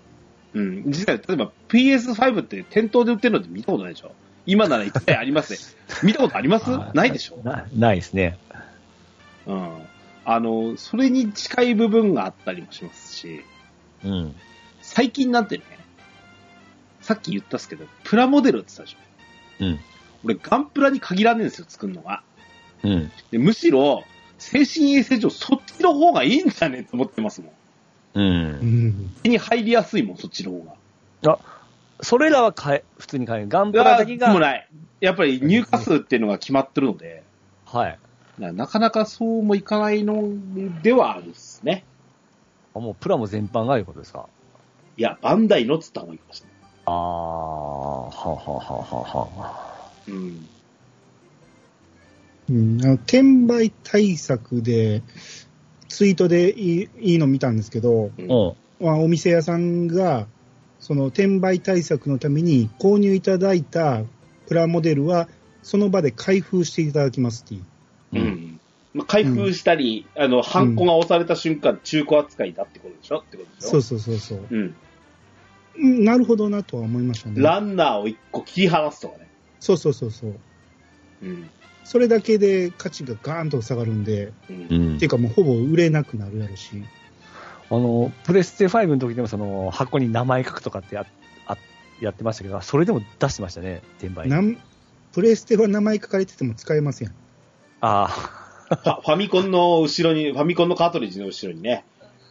[0.54, 0.84] うん。
[0.88, 4.14] 実際、例えば PS5 って店頭で売ってるのって見たことないでしょ
[4.48, 5.60] 今なら一体ありますね。
[6.04, 6.70] 見たことあります？
[6.96, 7.38] ないでしょ？
[7.44, 8.38] なないですね。
[9.46, 9.74] うん。
[10.26, 13.44] あの、それに近い部分があったりもしますし、
[14.04, 14.36] うん。
[14.82, 15.64] 最近なんてね、
[17.02, 19.66] さっき言ったっすけど、プラモデルって言ったでしょ？
[19.66, 19.80] うん。
[20.26, 22.24] 俺、ガンプラに限らねえんですよ、作るのが。
[22.84, 23.12] うん。
[23.32, 24.04] でむしろ、
[24.38, 27.50] 精神衛生上、そっちの方がいいんじゃねえと思ってますもん。
[27.50, 27.54] う。
[28.16, 29.16] うんん。
[29.24, 30.76] 手に入りやすいもん、そっちの方
[31.24, 31.40] が。
[32.02, 33.48] それらは買え、普通に買える。
[33.50, 34.68] ガンプラだけでもが、ない。
[35.02, 37.24] やっぱり入荷数っていうのが決まってるので、
[37.66, 38.00] はい。
[38.38, 40.24] ななかなかそうもいかないの
[40.82, 41.86] ではあるっすね。
[42.76, 44.28] あもうプラモ全般がいうことですか？
[44.96, 46.58] いや、バンダイのっつった方がいいかもしれない。
[46.86, 49.92] ああ、ははははは。
[50.08, 50.48] うん。
[52.50, 55.02] うん、あの転売対策で、
[55.90, 60.28] ツイートでいいいいの見たんですけど、うんお店屋さんが、
[60.80, 64.04] その転売対策のために購入いただいた
[64.48, 65.28] プラモデルは、
[65.64, 67.64] その場で開封していただきますっていう。
[68.14, 68.20] う。
[68.20, 68.60] うん
[68.94, 73.18] まあ、開封したり、あの、ハンコが押された瞬間、中古扱いだってことでしょ？
[73.20, 73.70] ってことでしょ？
[73.70, 74.48] そうそうそうそう。
[74.50, 74.76] うん。
[75.80, 77.40] うんなるほどなとは思いましたね。
[77.40, 79.28] ランナーを一個切り離すとかね。
[79.60, 80.36] そうそうそうそう。
[81.22, 81.50] うん。
[81.84, 86.72] それだけで価値がガーンと下がるんで、うんうんっていうかもうほぼ売れなくなるやろし。
[87.70, 91.06] あの、プレステ5の時でもその箱に名前書くとかってや
[91.46, 91.58] あ
[92.00, 94.30] やってましたけど、それでも出してましたね、転売。
[94.30, 94.58] なん
[95.14, 97.14] プレステは名前書かれてても使えません。
[97.82, 98.08] あ
[98.70, 101.86] ファファミコンの後ろに、ファミコンのカートリッジの後ろにね、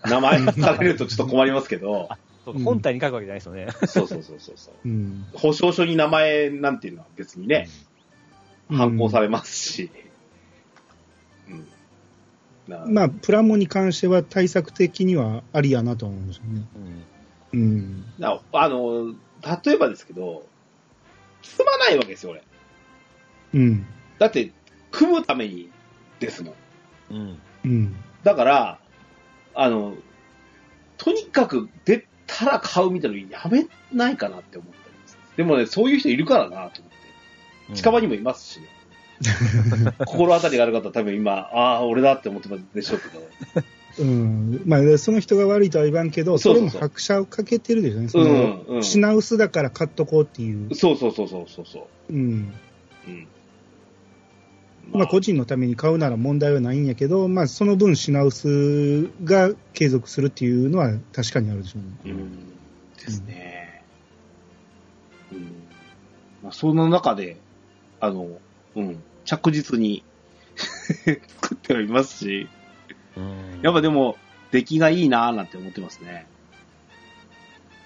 [0.05, 2.09] 名前書かれるとちょっと困りますけど、
[2.65, 3.69] 本体に書くわけじゃないですよね。
[3.87, 4.75] そうそうそうそうそう。
[4.85, 5.27] うん。
[5.35, 7.69] 保証書に名前なんていうのは別にね、
[8.71, 9.91] 反抗されますし。
[11.49, 11.59] うん。
[11.59, 11.65] な
[12.69, 16.63] まあ、プラモに関しては対策的にはありやなと思うんですよね。
[16.77, 17.05] うん
[17.53, 18.05] うん。
[18.19, 19.15] なあの、
[19.65, 20.47] 例えばですけど、
[21.43, 22.43] 積まないわけですよ、俺。
[23.55, 23.87] うん。
[24.19, 24.53] だって、
[24.91, 25.71] 組むために
[26.19, 26.55] ですもん。
[27.11, 27.39] うん。
[27.65, 27.97] うん。
[28.25, 28.79] だから、
[29.55, 29.95] あの、
[30.99, 35.19] とにかく出たら買うみたいなのやめないかなって思ったります。
[35.37, 37.75] でもね、そういう人いるからなと思って。
[37.75, 38.69] 近場にもいますしね。
[40.07, 43.67] 心当たりがある方は多分今、ああ、俺だって思ってたでしょうけど。
[43.99, 44.63] うん。
[44.67, 48.09] まあ、その人が悪いとは言わんけど、それも拍車をかけてるでしょうね。
[48.09, 50.75] そうんの、うん品薄だから買っとこうっていう。
[50.75, 52.13] そうそうそうそうそうそう。
[52.13, 52.53] うん。
[53.07, 53.27] うん。
[54.93, 62.13] まあ、個人のために買うなら問題はないんやけど、まあ、その分品薄が継続するっていうのは確かにあるでしょうね。
[62.13, 62.31] うん。
[62.97, 63.83] ですね。
[65.33, 65.39] うん。
[66.43, 67.39] まあ、その中で、
[67.99, 68.29] あの、
[68.77, 70.05] うん、着実に。
[70.57, 72.49] 作ってはいますし、
[73.17, 73.61] うん。
[73.63, 74.17] やっぱでも、
[74.51, 76.27] 出来がいいなーなんて思ってますね。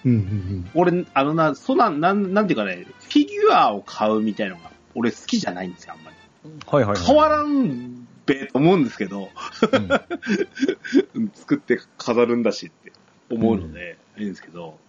[0.05, 6.17] うんうん俺、あのな、そんな、なん、なんていうかね、フィギュアを買うみたいのが、俺好きじゃないんですよ、あんまり。
[6.65, 7.05] はいはいはい。
[7.05, 9.29] 変わらんべと思うんですけど、
[9.71, 11.21] うん。
[11.21, 12.91] う ん作って飾るんだしって
[13.29, 14.79] 思うので、いいんですけど、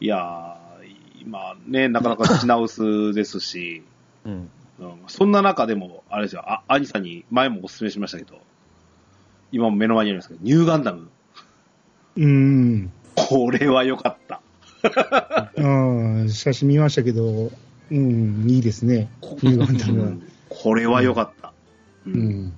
[0.00, 3.82] いやー、今ね、なかなか品薄ですし、
[4.24, 4.50] うん。
[4.80, 8.40] うん、そんな中でも、あれですよ、あ、兄さんに前もお勧めしましたけど、
[9.50, 11.08] 今も目の前にありますけど、ニューガンダム、
[12.16, 12.24] うん。
[12.24, 12.92] うん。
[13.14, 14.40] これは良かった。
[14.84, 17.50] ああ、写真見ましたけど、
[17.90, 19.08] うん、いいですね。
[19.42, 21.52] ニューガンダムこれは良かった。
[22.06, 22.52] ううんん。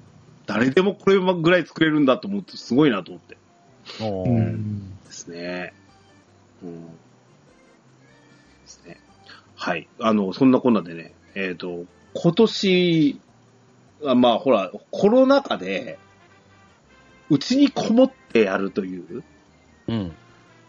[0.46, 3.36] 誰でもこれぐらい作れるんだと思って、すごいなと思って。
[4.00, 4.98] おーうん。
[5.04, 5.72] ですね。
[6.62, 6.86] うん。
[6.86, 6.90] で
[8.66, 8.98] すね。
[9.54, 9.88] はい。
[10.00, 11.84] あの、そんなこんなでね、えっ、と、
[12.14, 13.20] 今年、
[14.04, 15.98] あまあ、ほら、コロナ禍で、
[17.28, 19.22] うちにこもってやるという
[19.88, 20.12] うん。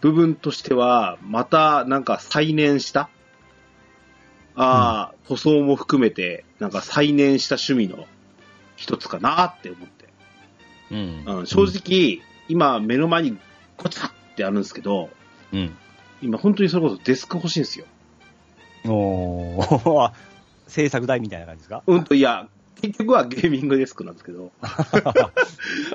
[0.01, 3.09] 部分としては、また、なんか再燃した？
[4.55, 8.07] ああ、塗装も含めて、なんか再燃した趣味の
[8.75, 10.09] 一つかなって思って。
[10.91, 11.23] うん。
[11.25, 13.37] うん、正直、今目の前に
[13.77, 15.09] ゴチャってあるんですけど、
[15.53, 15.75] うん。
[16.21, 17.85] 今本当にそれこそデスク欲しいんですよ。
[18.85, 20.13] おーあ
[20.71, 21.83] 制作台みたいな感じですか？
[21.85, 22.47] うんと、いや、
[22.81, 24.51] 結局はゲーミングデスクなんですけど、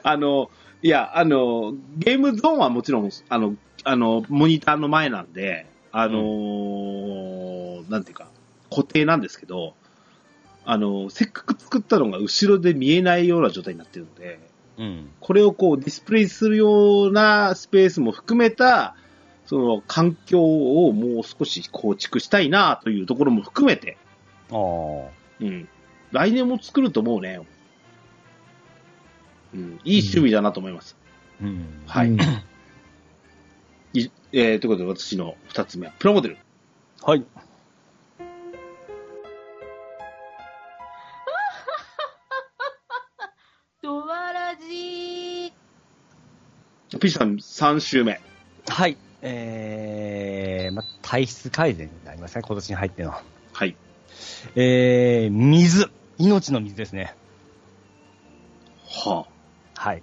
[0.02, 0.50] あの、
[0.82, 8.28] いや、あの、ゲームゾーンはもちろん、あの、あの、モニターの前なんで、あのーなんていうか、
[8.70, 9.74] 固定なんですけど、
[10.64, 14.40] あの、せっかく作ったのが後ろで見えないような状態になってるので、
[14.78, 15.10] うん。
[15.20, 18.94] これをこうディスプレイするようなスペースも含めた、
[19.46, 23.96] その環境をもう少し構築したいなというところも含めて、
[24.50, 25.10] ああ。
[25.40, 25.68] うん。
[26.12, 27.40] 来年も作ると思うね。
[29.54, 29.80] うん。
[29.84, 30.96] いい趣味だなと思います。
[31.40, 31.82] うん。
[31.86, 32.08] はい。
[32.08, 32.18] うん
[33.98, 36.36] いえー、ということで私の二つ目は、プラモデル。
[37.02, 37.24] はい。
[43.82, 45.52] ドワラジー。
[46.90, 48.20] ピッチさん三週目。
[48.68, 48.98] はい。
[49.22, 53.14] えー、ま、体質改善になりますね、今年に入っての。
[53.52, 53.76] はい。
[54.54, 55.90] えー、水。
[56.18, 57.14] 命の水ですね。
[58.88, 59.26] は
[59.74, 60.02] はい。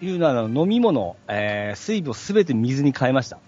[0.00, 3.38] というのは、飲み物、えー、水分をすべて水に変えました。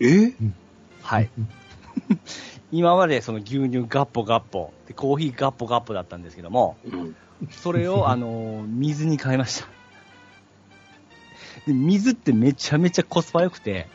[0.00, 0.32] え？
[1.02, 1.30] はい。
[2.70, 7.16] 今までその牛乳ガッポガッポ、でコーヒーガッポガッポだったんですけども、うん。
[7.50, 9.68] それを、 あのー水に変えました。
[11.66, 13.88] で水ってめちゃめちゃコスパ良くて、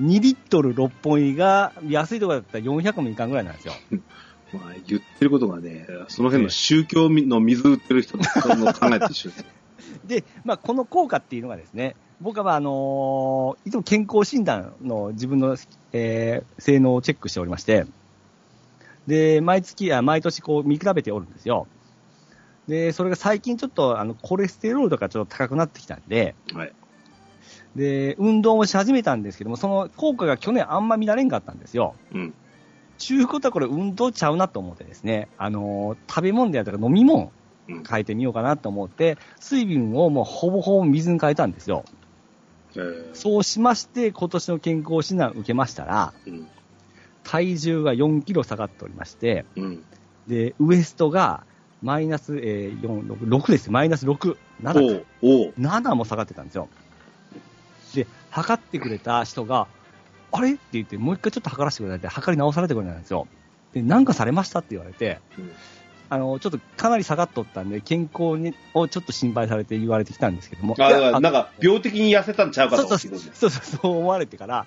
[0.00, 3.74] 2リットル6本入りが、安いところだったら400もいかんぐらいなんですよ。
[4.52, 9.44] まあ、言ってることがね、その辺の宗教の水売ってる人の考えと一緒ですよ。
[10.04, 15.56] で、まあ、この効果っていうのがですね、僕は、まああのーいつも健康診断の自分の、
[15.92, 17.86] えー性能をチェックしておりまして、
[19.06, 21.66] で、毎月、あ毎年こう見比べておるんですよ。
[22.68, 26.72] で、それが最近ちょっと、あの、コレステロールとかちょっと高くなってきたんで、はい。
[27.76, 31.94] で、運動もし始めたんですけども、その効果が去年あんま見られんかったんですよ。
[32.12, 32.34] うん。
[32.98, 37.32] ちゅうことはこれ運動ちゃうなと思ってですね、あのー食べ物であったら飲み物
[37.68, 37.84] うん。
[37.84, 41.84] 変えてみようかなと思って、水分をもうほぼほぼ水に変えたんですよ。
[42.74, 46.48] えーそうしまして、今年の健康診断を受けましたら、うん。
[47.22, 49.84] 体重が4キロ下がっておりまして、うん。
[50.26, 51.44] で、ウエストが
[51.82, 53.70] マイナス、えー、4、6、6です。
[53.70, 54.80] マイナス6、7か。
[54.80, 56.68] おうおう7も下がってたんですよ。
[57.94, 59.68] で、測ってくれた人が、
[60.32, 60.52] あれ？
[60.52, 63.26] って言って、もう一回ちょっと測らせてくれって、測り直されてくれたんですよ。
[63.72, 65.52] で、なんかされましたって言われて、うん。
[66.12, 70.74] あの、ちょっとかなり下がっとったんで、健康にをちょっと心配されて言われてきたんですけども。
[70.78, 74.66] あ、なんか、病的に痩せたんちゃうかとそうそうそうそうそう、そう思われてから、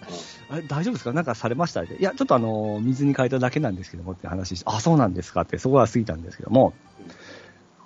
[0.50, 1.12] あれ大丈夫ですか？
[1.12, 1.96] なんかされましたって。
[1.96, 5.42] いや、ちょっとあの、水に変えただけなんですけどもって話して、あ、そうなんですか？
[5.42, 6.74] って、そこは過ぎたんですけども、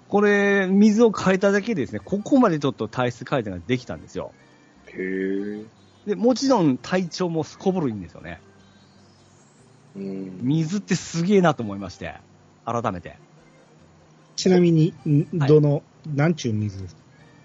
[0.07, 4.33] これ、水を変えただけでですね、ここまでちょっと体質改善ができたんですよ。
[4.97, 5.65] へえ。
[6.07, 8.39] で、もちろん体調もすこぶるいいんですよね。
[9.95, 10.39] うん。
[10.41, 12.15] 水ってすげえなと思いまして、
[12.65, 13.17] 改めて。
[14.35, 16.81] ちなみに、んはいどの、なんちゅう水？
[16.81, 16.95] です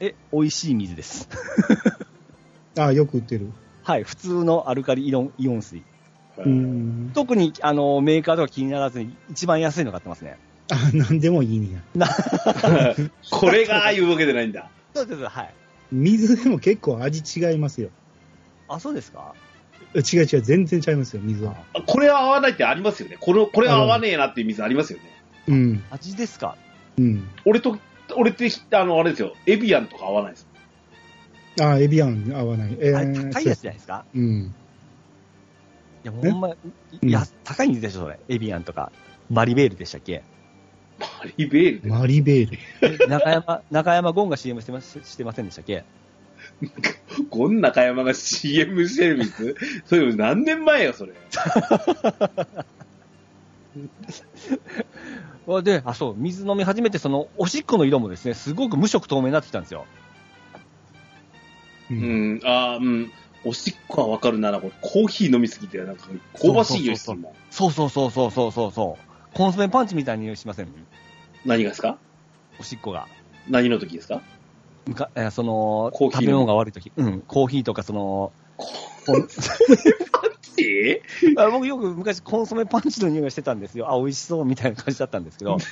[0.01, 1.29] え、美味しい水です。
[2.75, 3.51] か あよく売ってる。
[3.83, 5.83] はい、普通のアルカリイオンイオン水。
[6.39, 6.49] う。
[6.49, 7.11] ん。
[7.15, 10.37] 特に、あの、メーカーとか気にならずに、一番安いの買ってますね。
[10.71, 11.83] あ、なんでもいいねや。
[13.31, 14.71] これがああいうわけじゃないんだ。
[14.95, 15.55] そうです、はい。
[15.93, 17.91] 水でも結構味違いますよ。
[18.69, 19.35] あ、そうですか？
[19.95, 21.55] 違う違う、全然違いますよ、水は。
[21.75, 23.19] あこれは合わないってありますよね。
[23.21, 25.05] これ、これは合わねえなっていう水ありますよね。
[25.49, 25.85] うん。
[25.91, 26.57] 味ですか？
[26.99, 27.29] うん。
[27.45, 27.79] 俺と、
[28.17, 29.35] 俺って、あの、あれですよ。
[29.47, 30.47] エビアンとか合わないです。
[31.61, 32.77] あ、エビアン合わない。
[32.81, 34.05] えあれ高いやつじゃないですか？
[34.15, 34.55] うん。
[36.05, 36.57] いや、ほんま、い
[37.03, 38.19] や、高いんでしょ、それ。
[38.29, 38.91] エビアンとか。
[39.31, 40.23] マリベールでしたっけ？
[41.03, 41.89] マリベールで。
[41.91, 42.59] マリベール。
[42.83, 45.85] え中山、中山ゴンが CM してましてませんでしたっけ？
[47.31, 51.13] ゴン中山が CM してる水それ何年前よ、それ。
[55.49, 59.87] あで、あ、そう、水飲み始めて、その、おしっこの色もですね、すごく無色透明になってきたんですよ。
[61.91, 61.95] う。
[61.95, 63.13] うんん、あーうん。
[63.45, 66.05] おしっこはわかるなら、これ、コーヒー飲みすぎて、なんか、
[66.41, 67.33] 香ばしい匂いするもん。
[67.51, 69.12] そうそうそうそうそうそうそう。
[69.35, 70.69] コンソメパンチみたいな匂いしません？
[71.45, 71.99] 何がですか？
[72.61, 73.09] おしっこが。
[73.49, 74.23] 何の時ですか？
[74.87, 76.93] むかえーその、コーヒーの食べ物が悪い時。
[76.97, 78.33] うん、コーヒーとかその、
[79.07, 79.41] パンチ
[81.37, 83.93] あ僕よく昔コンソメパンチの匂いがしてたんですよ。
[83.93, 85.57] あ、美味しそうみたいな感じだったんですけど、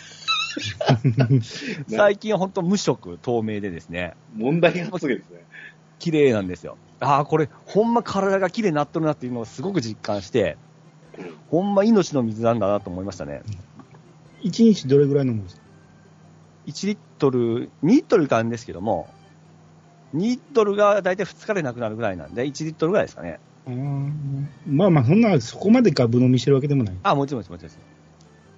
[1.88, 5.44] 最近は本当無色透明でですね、問題発言ですね。
[5.98, 6.76] 綺麗なんですよ。
[7.00, 10.56] ああ、これ、ほんま体が綺麗になっとるなっていうのをすごく実感して、
[11.48, 13.42] ほんま命の水なんだなと思いましたね。
[14.42, 15.62] 一日どれぐらい飲むんですか
[16.66, 19.14] ？1リットル、2リットルかんですけども、
[20.14, 23.40] 2リットルが大体2日でなくなるぐらいなんで、1リットルぐらいですかね。
[24.66, 26.98] まあまあ、そんな、そこまでガブ飲みしてるわけでもない。
[27.02, 27.84] あ、もちろんもちろんもちろん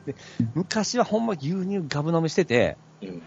[0.05, 0.17] で
[0.55, 3.23] 昔はほんま牛乳ガブ飲みしてて、うん。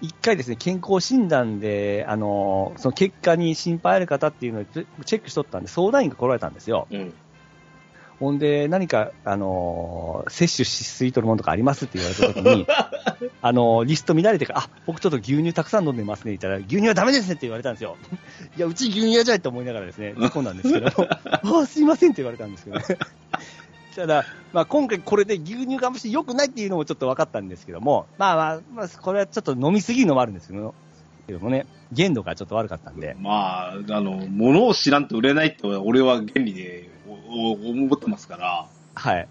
[0.00, 6.86] 一回ですね、健康診断で、あの、その結果に心配ある方っていうのをチェチェックしとったんで、相談員が来られたんですよ。
[6.90, 7.14] うん。
[8.20, 12.66] ほんで、何か、あのー摂取しすぎとるものとかありますって言われたときに、
[13.40, 17.96] あのーリスト見られてから、あ、僕ちょっと牛乳たくさん飲んでますねって言ったら、牛乳はダメですねって言われたんですよ。
[18.56, 20.88] いや、うち牛乳屋じゃいと思いながらですね、 突っ込んだんですけど、
[21.60, 22.84] あすいませんって言われたんですけどね。
[23.94, 30.74] ただ、まあ、今回これで牛乳があんまし良くないっていうのもちょっと分かったんですけども、まあまあ、まあ、これはちょっと飲みすぎるのもあるんですけど
[31.28, 36.88] けどもね、限度がちょっと悪かったんで、まあ、あの、物を知らんと売れないって俺は原理で
[37.28, 39.28] おお思ってますから、はい。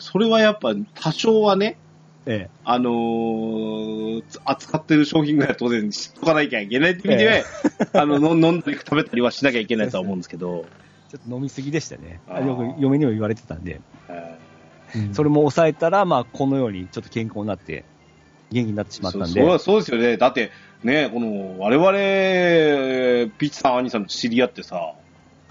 [0.00, 1.76] それはやっぱ多少はね、
[2.26, 7.44] えあのー扱ってる商品ぐらいは当然知っとかなきゃいけないって意味で、え
[7.98, 12.20] あの、の飲んだり食べたりはしなきゃいけないとは思うんですけど、え ちょっと飲みすぎでしたね。
[12.28, 14.38] よく嫁にも言われてたんで、え
[14.96, 15.14] うん。
[15.14, 17.84] それも抑えたら、まあ、このようにちょっと健康になって、
[18.50, 20.16] 元気になってしーまったんで、そそそうですよね。
[20.16, 20.50] だって、
[20.82, 24.94] ね、この、我々、ピッチさん、アニさんと知り合ってさ、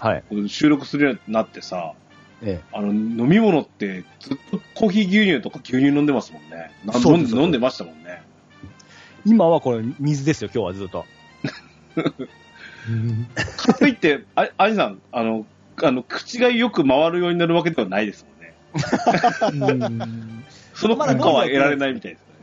[0.04, 0.48] はい。
[0.50, 1.94] 収録するようになってさ、
[2.42, 6.72] えあの、飲み物ってずっとコーヒー牛乳とか牛乳飲んでますもんね。
[6.84, 8.20] なそうです飲んで飲んでましたもんね。
[8.20, 8.20] え
[9.24, 11.06] 今はこれ、水ですよ、今日はずっと。
[11.96, 15.46] う んかといって、あアニさん、あの、
[15.82, 18.26] あの、口がよく回るようになるわけではないです
[19.52, 19.70] もんね。
[19.70, 20.44] うん
[20.74, 22.33] その効果は得られないみたいですね。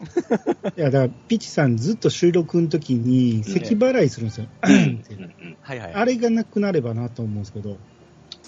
[0.78, 4.48] いや、だから、ピチさんずっと収録の時に、咳払いするんですよ。
[4.62, 5.94] はいはい。
[5.94, 7.78] あれがなくなればなと思うんですけど、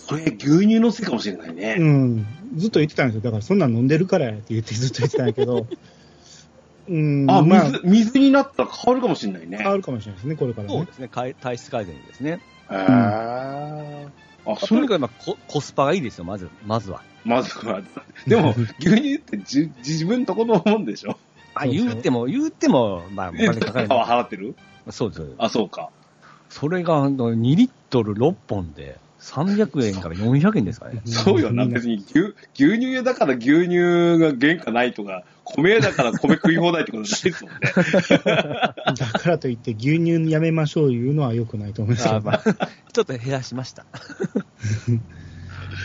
[0.08, 1.76] これ、牛乳のせいかもしれないね。
[1.80, 2.26] うん、
[2.56, 3.22] ずっと言ってたんですよ。
[3.22, 5.68] だから、そんなん飲んでるからやって言ってずっと言ってたんやけど、
[6.89, 9.58] うん、あ、まあ、水、水になったら変わるかもしれないね。
[9.58, 10.74] 変わるかもしれないですね、これからね。
[10.74, 12.41] そうですね、体質改善ですね。
[12.70, 14.10] へー
[14.45, 17.01] あ、それとにかくまあココスパがいいですよ、まず、まずは。
[17.24, 17.82] まずは。
[18.28, 21.18] でも、 牛乳ってじ自分とこのもんでしょ？
[21.56, 23.88] あ、言うても、言うても、まあ、おえ、金かかる。
[23.89, 24.56] は 払ってる？
[24.89, 25.36] そうです。
[25.38, 25.89] あ、そうか。
[26.49, 31.01] それがあの2リットル6本で300円から400円ですかね。
[31.08, 31.66] そうよな。
[31.66, 33.78] 別に牛、牛乳屋だから牛乳
[34.20, 37.60] が原価ないとか、米屋だから米食い放題ってことないですもんね。
[38.99, 42.39] だからといって、牛乳やめましょういうのは良くないと思いますけどあまあ、
[42.91, 43.86] ちょっと減らしました。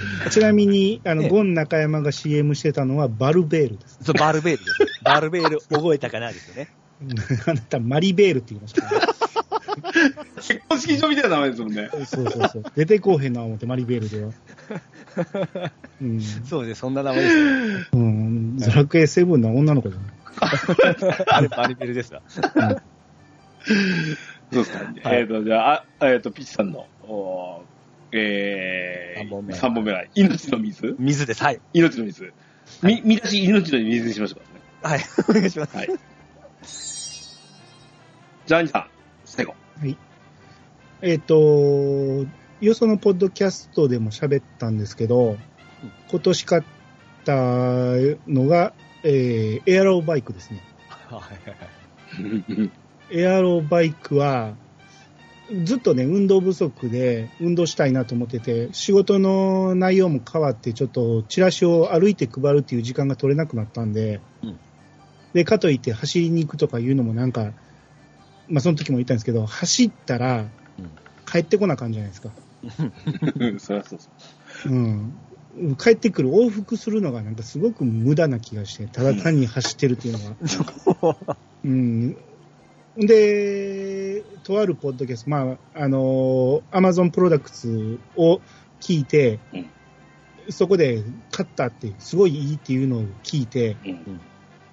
[0.31, 3.99] ちなみに、あの、ええゴン中山が CM してたのはバルベールです。
[4.03, 5.03] そう、バルベールです。
[5.03, 6.69] バルベール覚えたかなですよね。
[7.47, 8.89] あなた、マリベールって言いましたね。
[10.37, 11.89] 結婚式場みたいな名前ですもんね。
[12.07, 12.63] そうそうそう。
[12.75, 14.33] 出てこうへんな思って、マリベールでは。
[16.01, 16.21] うん。
[16.21, 17.45] そうです、そんな名前ですよ。
[17.93, 18.57] うん。
[18.59, 20.11] ドラクエ7の女の子じゃない。
[21.29, 22.23] あれ、バルベールですわ。
[22.29, 22.45] そう
[24.51, 24.79] ですか。
[25.09, 27.78] はいえっ、と、じゃあ、あえっ、と、ピッチさんの、おー
[28.13, 30.97] えー、三本目三本目は、命の水？
[30.99, 31.43] 水です。
[31.43, 31.61] はい。
[31.73, 32.33] 命の水。
[32.83, 34.95] み、見出し命の水にしましょうかね。
[34.95, 35.05] はい。
[35.29, 35.77] お願いします。
[35.77, 35.89] はい。
[38.47, 38.87] じゃあ、兄さん、
[39.25, 39.55] 最後。
[41.01, 42.27] えっ、と、
[42.61, 45.37] よそのポッドキャストでも喋ったんですけど、
[46.11, 46.63] 今年買っ
[47.25, 47.37] た
[48.27, 48.73] のが、
[49.05, 50.61] えーエアロバイクですね。
[50.89, 51.59] はいはい
[52.57, 52.71] はい。
[53.17, 54.55] エアロバイクは、
[55.65, 64.59] ずっとね、運動不足で運動したいなと思ってて、仕事の内容も変わって、ちょっとチラシを歩いて配るっていう時間が取れなくなったんで、うん
[65.35, 67.53] で、かといって走りに行くとかいうのもなんか、
[68.49, 70.47] まあその時も言ったんですけど、走ったら
[70.79, 70.91] うん
[71.31, 72.31] 帰ってこなあかんじゃないですか。
[73.61, 74.73] そりゃそうそう。
[74.73, 75.13] うん。
[75.77, 80.21] 帰ってくる往復するのがなんかすごく無駄な気がして、ただ単に走ってるっていうの
[81.01, 81.27] が。
[81.65, 82.17] うん。
[82.97, 83.88] で、
[84.49, 88.41] とあるポッドキャスト、まあ、あの、アマゾンプロダクツを
[88.81, 89.71] 聞いて、うん
[90.51, 94.19] そこで買ったって、すごいいいっていうのを聞いて、うん。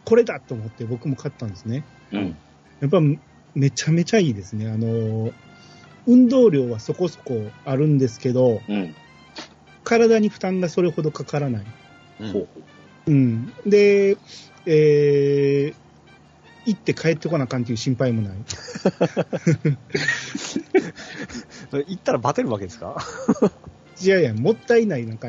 [0.05, 1.83] これだと思って僕も買ったんですね。
[2.13, 2.37] うん。
[2.79, 3.01] やっぱ
[3.55, 4.69] めちゃめちゃいいですね。
[4.69, 5.33] あの、
[6.07, 8.95] 運動量はそこそこあるんですけど、うん。
[9.83, 11.65] 体に負担がそれほどかからない。
[12.21, 12.47] うん
[13.07, 13.53] うん。
[13.65, 14.15] で、
[14.65, 15.75] えー、
[16.65, 18.37] 行って帰ってこなあかんっていう心配もない。
[21.87, 22.97] 行ったらバテるわけですか？
[24.01, 25.05] いやいや、もったいない。
[25.05, 25.27] なんか。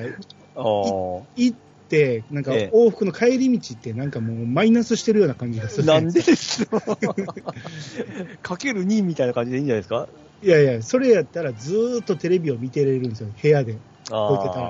[0.56, 1.54] 行っ
[1.88, 5.86] て、なんかええ往復の帰り道ってなんかもうマイナスしてるような感じがする。
[5.86, 6.80] なんでですか？
[8.42, 10.08] かける2みたいな感じでいいんじゃないですか？
[10.42, 13.76] いやいや、それやったらずーっとテレビを見てれるんですよ、部屋で。
[14.10, 14.68] あ置いてたら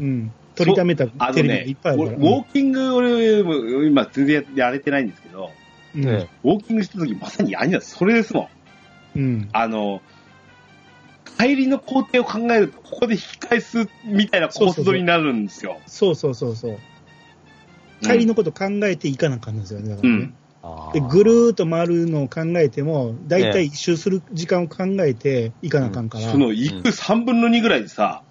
[0.00, 0.32] うん。
[0.56, 2.16] 取りためたテレビがいねっぱいあるから。
[2.16, 5.50] ウォーキング、俺、今全然やれてないんですけど、
[5.94, 6.08] うん。
[6.08, 8.48] えウォーキングした時まさに兄はそれですも
[9.14, 9.18] ん。
[9.18, 9.48] うん。
[9.52, 10.02] あの、
[11.38, 15.80] 帰りの工程を考えると、ここで引き返すみたいなコース取りになるんですよ。
[15.86, 16.78] そうそうそうそう。
[18.02, 20.14] 帰りのこと考えていかなあかんんですよね、だからね。
[20.14, 26.32] うんあで、ぐるーっと回るのを考えても、だいたい一周する時間を考えていかなあかんから。
[26.32, 28.24] その、行く3分の2ぐらいでさ、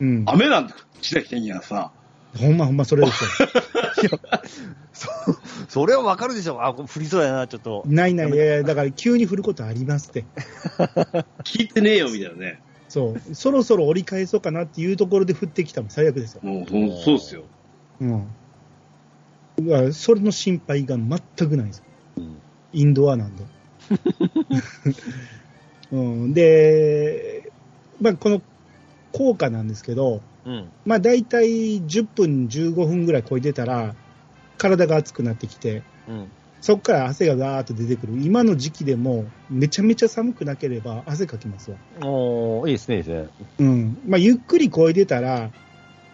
[0.00, 0.24] うん。
[0.26, 1.92] 雨なんてしなきゃいいやさ。
[2.38, 4.20] ほんまほんまそれですよ。
[4.92, 5.08] そ、
[5.68, 6.64] それはわかるでしょ。
[6.64, 7.82] あ、降りそうやな、ちょっと。
[7.86, 10.24] ないない、いやいやだから急に降ることありますって。
[11.44, 12.60] 聞いてねえよ、みたいなね。
[12.88, 13.34] そう。
[13.34, 16.40] そろそろ折り返そうかなっていうところで降ってきたも最悪ですよ。
[16.42, 17.44] もう、そそうっすよ。
[18.00, 18.26] うん。
[19.62, 21.82] うわそれの心配が全くないです。
[22.16, 22.36] うん
[22.72, 23.44] インドアなんで。
[25.92, 27.50] うん、で、
[28.00, 28.42] まあ、この
[29.12, 30.70] 効果なんですけど、うん。
[30.84, 33.94] まあ、大体10分、15分ぐらい超えてたら、
[34.56, 36.32] 体が熱くなってきて、うん。
[36.60, 38.18] そこから汗がガーッと出てくる。
[38.18, 41.78] 今の時期でも、めちゃめちゃ寒くなければ汗かきますわ。
[42.02, 43.28] おー、いいですね、いいですね。
[43.58, 43.98] うん。
[44.06, 45.50] まあ、ゆっくり超えてたら、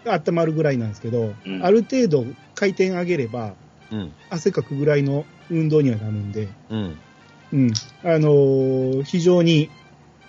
[0.05, 3.57] 温まるぐらいなんですけど、うんある程度回転上げれば、
[3.91, 4.13] うん。
[4.31, 6.99] 汗かくぐらいの運動にはなるんで、うん。
[7.53, 7.73] うん。
[8.05, 9.71] あのー非常に、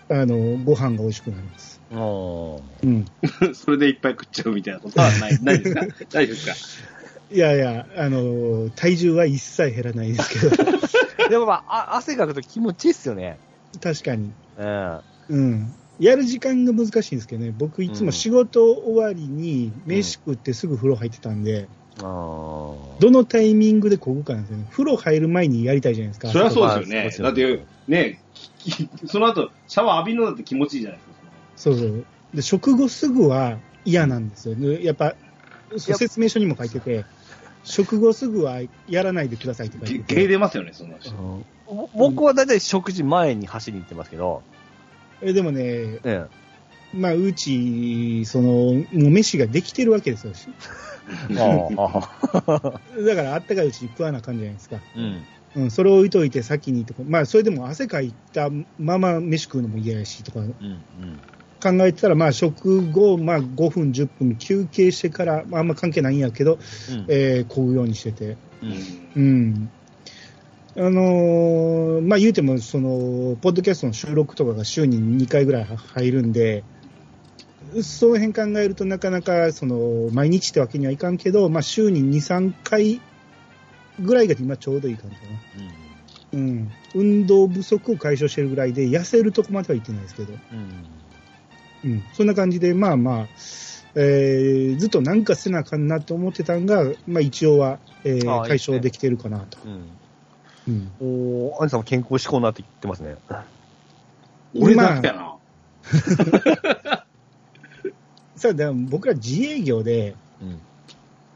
[0.09, 1.79] あのーご飯が美味しくなります。
[1.93, 2.61] おー。
[2.83, 3.05] うん。
[3.55, 5.81] それでいっぱい食っちゃうみたいなことはない、 ないですか？
[6.11, 6.87] 大丈夫ですか？
[7.29, 10.63] いやいや、あのー体重は一切減らないですけど、
[11.29, 13.37] でもまあ、あ汗かくと気持ちいいっすよね。
[13.81, 14.31] 確かに。
[14.57, 14.99] うん。
[15.29, 15.73] うん。
[15.99, 21.67] やる時間が難しいんですけどね、僕いつも仕事終わりに飯食ってすぐ風呂入ってたんで、
[21.99, 23.01] あー。
[23.01, 24.65] どのタイミングでこぐかなんですよね。
[24.71, 26.29] 風呂入る前にやりたいじゃないですか。
[26.29, 27.11] そりゃそうですよね。
[27.19, 28.19] まあだって、ね、
[29.07, 31.15] その後、シャワー浴びるのだって気持ちいいじゃないですか。
[31.55, 32.05] そうそう。
[32.33, 34.55] で、食後すぐは嫌なんですよ。
[34.55, 35.15] でやっぱ、
[35.77, 37.05] 説明書にも書いてて、
[37.63, 40.27] 食後すぐはやらないでくださいって書いゲてて。
[40.27, 41.43] 出ますよね、そんな人。
[41.95, 44.41] 僕はだいたい食事前に走りに行ってますけど、
[45.21, 46.25] えでもね、え
[46.93, 50.33] まあ、うち、その、もう飯ができてるわけですよ。
[51.29, 51.35] え。
[51.75, 52.01] あ
[52.47, 52.81] あ。
[53.05, 54.79] だから、あったかいうちに食わなあかんじゃないですか。
[54.95, 55.23] うん。
[55.57, 60.41] うん、それを置いといて先にとか、まあ、それでも汗かいたまま飯食うのも嫌やしとか。
[61.59, 66.59] 考えてたら、まあ、食後、まあ、5分、10分休憩してから、まあ、あんま関係ないんやけど、
[66.91, 67.05] うん。
[67.07, 68.37] えー、こぐようにしてて。
[69.15, 69.23] うん。
[69.23, 69.69] うん。
[70.77, 76.63] あのーまあ言うても、その、ポッドキャストの収録とかが週に2回ぐらい入るんで、
[77.81, 83.01] その辺考えるとなかなか、その、毎日ってわけにはいかんけど、まあ週に2、3回
[83.99, 85.29] ぐらいが今ちょうどいい感じかな。
[86.33, 86.71] うん。
[86.93, 90.33] 運動不足を解消してるぐらいで、痩せるとこまでは行ってないですけど、
[91.83, 91.91] うん。
[91.91, 92.03] うん。
[92.13, 93.27] そんな感じで、まあまあ、
[93.95, 99.57] えーずっとなんかせなあかんなと思ってたんが、まあ一応は、えー解消できてるかなと。
[99.65, 99.89] うん。
[100.67, 100.91] うん。
[100.99, 103.15] おー、アニさんも健康志向になって言ってますね。
[104.59, 105.37] 俺だけやな。
[108.35, 110.59] さあ、でも僕ら自営業で、うん。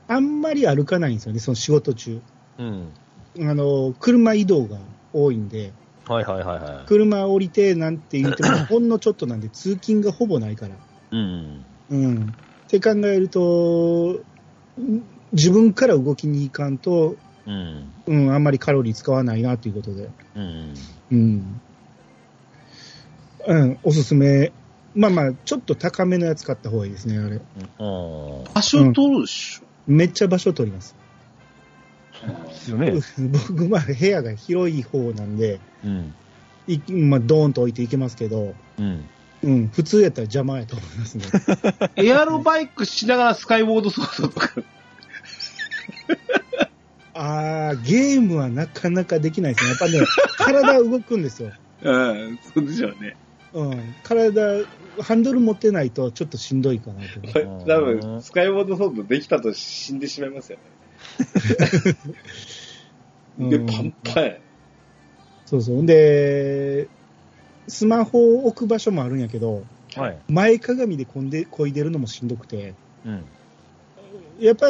[0.07, 2.21] あんまり歩かないんですよね、その仕事中。
[2.61, 3.49] うん。
[3.49, 4.77] あの、車移動が
[5.13, 5.73] 多いんで、
[6.07, 6.85] はいはいはいはい。
[6.87, 10.75] 車降りてなんて言っても、ほんのちょっとなんで通勤がほぼないから。
[11.11, 11.65] うん。
[11.89, 12.35] うん。
[12.65, 14.19] って考えると、
[14.79, 17.91] ん自分から動きに行かんと、うん。
[18.05, 20.09] うん、あんまりカロリー使わないなということで。
[20.35, 20.73] うん。
[21.11, 21.61] うん。
[23.47, 24.51] うん、おすすめ。
[24.93, 27.37] まあまあ、ちょっと高めのやつ買った方がいいですね、あれ。
[27.37, 27.43] うん。
[28.53, 29.67] 場所取るでしょ。
[29.87, 30.95] めっちゃ場所取ります。
[32.47, 32.93] ですよね。
[33.31, 36.13] 僕、まあ、部屋が広い方なんで、うん。
[36.67, 39.09] いまあ、ドーンと置いていけますけど、うん。
[39.43, 41.25] うん、普通やったら邪魔やと思いますね。
[41.97, 44.51] エアロバイクしながらスカイウォードソードとか。
[47.13, 49.69] あー、ゲームはなかなかできないですね。
[49.71, 49.99] やっぱね、
[50.37, 51.51] 体動くんですよ。
[51.81, 53.15] うん、そうでしょうね。
[53.53, 54.63] うん、体、
[55.01, 57.65] ハンドル持ってないとちょっとしんどいかなと。
[57.65, 60.63] 多分、スカイウォードソードできたと死んでしまいますよね。
[63.37, 64.37] で、うんパンパンや。
[65.45, 65.85] そうそう。
[65.85, 66.87] で、
[67.67, 69.63] スマホを置く場所もあるんやけど、
[69.95, 70.17] はい。
[70.29, 72.73] 前かがみでこんで、こいでるのもしんどくて、
[73.05, 73.25] うん。
[74.39, 74.67] やっぱ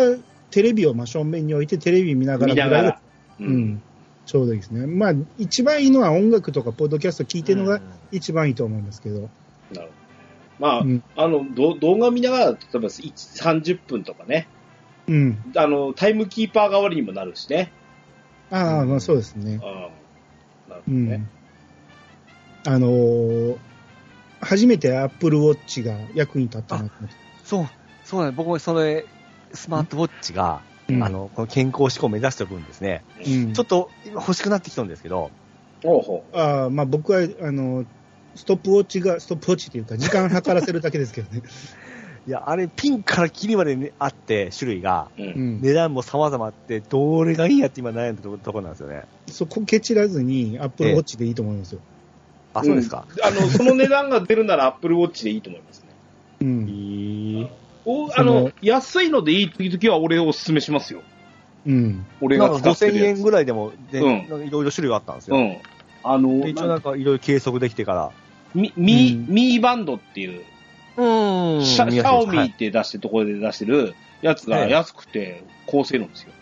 [0.50, 3.02] テレビを真正面に置いてテレビ見ながら見ながら。
[3.40, 3.44] う。
[3.44, 3.82] ん、
[4.26, 4.86] ちょうどいいですね。
[4.88, 7.82] まあ、一番いいのは音楽とかポッドキャスト聞いてるのが
[8.12, 9.16] 一番いいと思うんですけど。
[9.20, 9.30] なる
[9.72, 9.90] ほど。
[10.60, 14.48] まあ、うんあの、ど動画見ながら、例えば1 30分とかね、
[15.12, 15.44] うん。
[15.58, 17.74] あの、タイムキーパー代わりにもなるしね。
[18.50, 19.60] ああ、まあそうですねうん。。
[19.60, 19.68] なる
[20.68, 21.10] ほどうん。
[21.10, 21.26] ね。
[22.66, 23.58] あのー
[24.44, 27.16] 初めて Apple Watch が役に立ったなと思って。
[27.44, 27.68] そう、
[28.04, 28.32] そうね。
[28.32, 29.06] 僕もそれ、
[29.54, 33.04] スマートウォッチが、うんあの、この健康志向を目指しておくんですね。
[33.24, 35.30] うん、ちょっと今欲しくなってきたんですけど、
[35.84, 37.86] ほうほああ、まあ僕は、あの、
[38.36, 41.44] ストップウォッチが、ストップウォッチっていうか、時間計らせるだけですけどね。
[42.28, 45.22] いや、あれピンからキリまで、ね、あって、種類が、う。
[45.22, 45.26] う。
[45.26, 45.62] うんん。
[45.62, 49.04] 値段も様々あって、どれがいいやって今悩んでるところなんですよね。
[49.28, 51.80] そこケチらずに Apple Watch でいいと思いますよ。
[52.54, 53.06] あ、そうですか。
[53.24, 55.88] あの、その値段が出るなら Apple Watch でいいと思いますね。
[56.42, 56.68] うん。
[56.68, 57.48] いい。
[57.86, 61.02] おあそのの、安いのでいい時々は俺おすすめしますよ。
[61.66, 62.06] うん。
[62.22, 63.18] 俺が使って5000るやつ。
[63.18, 65.38] 円ぐらいでも、いろいろ種類があったんですよ。
[65.38, 65.58] うん。
[66.04, 68.12] あの、で一応なんかいろいろ計測できてから。
[68.54, 70.44] ミ、ミうんミーバンドっていう、
[70.98, 76.34] うんシャシャオミはいって出してるところで出してるやつがええ安くて高性能ですよ。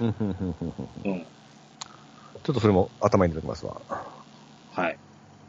[0.00, 0.72] うんうんうんうん
[1.04, 1.26] うんうん。
[2.42, 3.80] ちょっとそれも頭に入れておきますわ。
[4.72, 4.98] はい。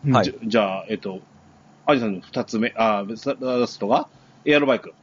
[0.06, 1.22] うんはいじゃじゃあ、えっと、
[1.86, 4.08] アジさんの二つ目、あ、ラストが、
[4.46, 4.94] エアロバイク。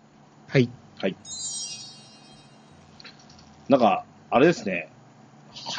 [0.48, 0.68] はい。
[0.98, 1.16] はい。
[3.68, 4.88] なんか、あれですね。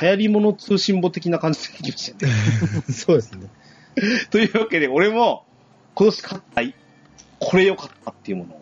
[0.01, 2.33] 流行り物通信簿的な感じでできましたね。
[2.91, 3.47] そうですね。
[4.31, 5.45] というわけで、俺も、
[5.95, 6.61] 今年買った、
[7.43, 8.61] これ良かったっていうものを、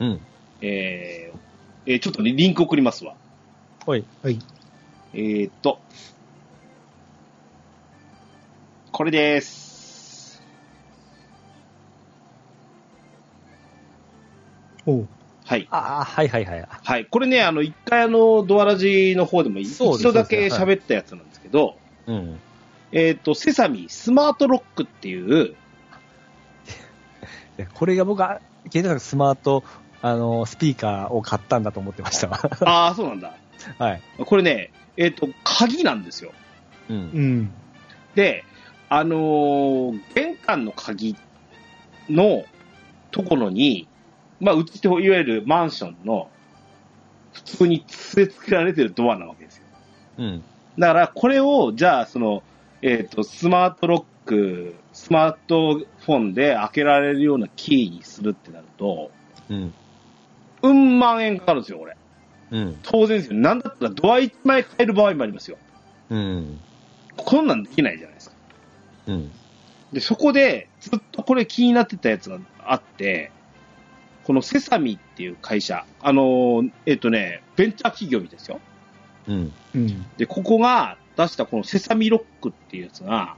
[0.00, 0.20] うん。
[0.62, 1.38] えー
[1.84, 3.14] えーちょっとね、リンク送りますわ。
[3.84, 4.04] はい。
[4.22, 4.38] はい。
[5.12, 5.80] えーっと、
[8.92, 10.40] これです。
[14.86, 15.08] おう。
[15.44, 15.66] はい。
[15.72, 16.68] ああ、はいはいはい。
[16.70, 17.06] はい。
[17.06, 21.74] これね、あの、一回あの、ドアラジの方でも一度だけ喋ったやつなんですけど、
[22.06, 22.38] うん。
[22.92, 25.54] えーっと、セサミスマートロックっていう、で
[27.74, 29.64] これが僕は、ケイタさんがスマート、
[30.00, 32.40] あの、スピーカーを買ったんだと思ってましたわ。
[32.64, 33.34] ああ、そうなんだ。
[33.78, 34.02] はい。
[34.18, 36.32] これね、えーっと、鍵なんですよ。
[36.88, 36.96] うん。
[36.96, 37.50] うん。
[38.14, 38.44] で、
[38.88, 41.16] あのー玄関の鍵
[42.10, 42.44] の
[43.10, 43.88] ところに、
[44.40, 46.28] まあ、うちといわゆるマンションの
[47.32, 49.62] 普通に据え付けられてるドアなわけですよ。
[50.18, 50.42] うん。
[50.78, 52.42] だから、これを、じゃあ、その、
[52.82, 59.10] えっ、と、スマートロック、スマートフォンで開けられるようなキーにするってなると、
[59.48, 59.74] うん。
[60.62, 61.96] うん万円かかるんですよ、これ。
[62.50, 62.78] うん。
[62.82, 63.38] 当然ですよ。
[63.38, 65.56] なんだったらドア1枚買える場合もありますよ。
[66.10, 66.60] うん。
[67.16, 68.36] こんなんできないじゃないですか。
[69.06, 69.30] うん。
[69.92, 73.30] で、そこで、ずっとこれ気になってたやつがあって、
[74.24, 78.60] このセサミっていう会社、あのーえっ、とね、ベンチャー企業みたいですよ。
[79.28, 79.52] うん。
[79.74, 80.06] うん。
[80.16, 83.36] で、ここが出したこのセサミロックっていうやつが、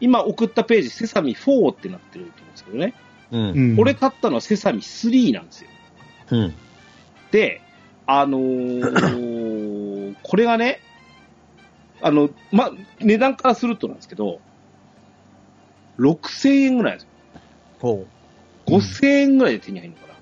[0.00, 2.94] 今送ったページ、セサミ4ってなってると思うんですけどね。
[3.30, 3.40] うん。
[3.72, 3.80] うん。
[3.80, 5.70] 俺買ったのはセサミ3なんですよ。
[6.30, 6.54] うん。
[7.30, 7.60] で、
[8.06, 10.80] あのー これがね、
[12.00, 12.70] あの、ま、
[13.00, 14.40] 値段からするとなんですけど、
[15.98, 17.08] 6000円ぐらいですよ。
[17.80, 18.06] ほ
[18.66, 20.14] 5000円ぐらいで手に入るのかな。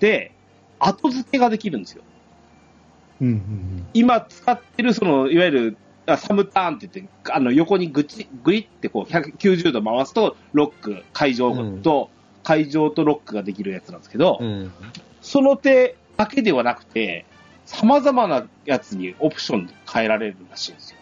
[0.00, 0.32] で、
[0.78, 2.02] 後付けができるんですよ。
[3.20, 3.28] うん。
[3.28, 3.86] うん。
[3.94, 12.10] 今使ってる、その、いわゆる、あサムターンって言って、あの、横にぐち、ぐいってこう、190度回すと、ロック、会場と、
[12.42, 14.44] 会場とロックができるやつなんですけど、う。
[14.44, 14.72] うん。
[15.20, 17.26] その手だけではなくて、
[17.66, 20.96] 様々なやつにオプションで変えられるらしいんですよ。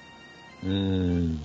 [0.65, 0.73] うん。
[0.73, 1.41] うん。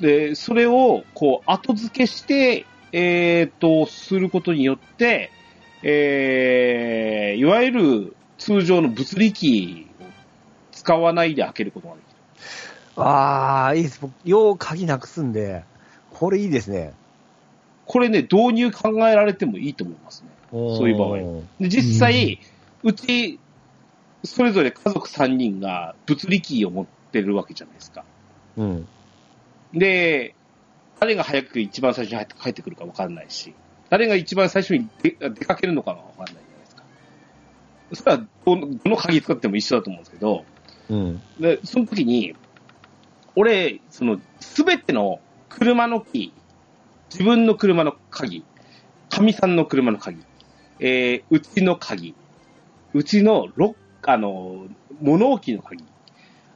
[0.00, 5.30] で、それを、こう、後付けして、えっ、と、することによって、
[5.82, 10.08] えー、いわゆる通常の物理キーを
[10.72, 12.09] 使わないで開けることができる。
[13.02, 13.98] ああ、いいです。
[14.00, 15.62] 僕、よう鍵なくすんで、
[16.12, 16.92] これいいですね。
[17.86, 20.28] これね、導入考えられてもいいと思いますね。
[20.50, 21.16] そういう場合合。
[21.60, 22.38] で、実際、
[22.82, 23.38] うち、
[24.24, 28.04] それぞれ家族3人が物理キーを持ってるわけじゃないですか。
[28.56, 28.86] うん。
[29.72, 30.34] で、
[31.00, 33.54] 誰が早く一番最初に入って帰ってくるか分かんないし、
[33.88, 36.84] 誰が一番最初に出出かけるのかが分かんないじゃないですか。
[37.94, 40.44] それはどの、どの鍵使っても一緒だと思うんですけど、
[40.90, 41.20] うん。
[41.40, 42.34] で、その時に、
[43.36, 46.40] 俺、その、すべての車のキー、
[47.12, 48.44] 自分の車の鍵、
[49.08, 50.22] かみさんの車の鍵、
[50.78, 52.14] えー、うちの鍵、
[52.94, 54.66] うちのロッあの、
[55.00, 55.84] 物置の鍵、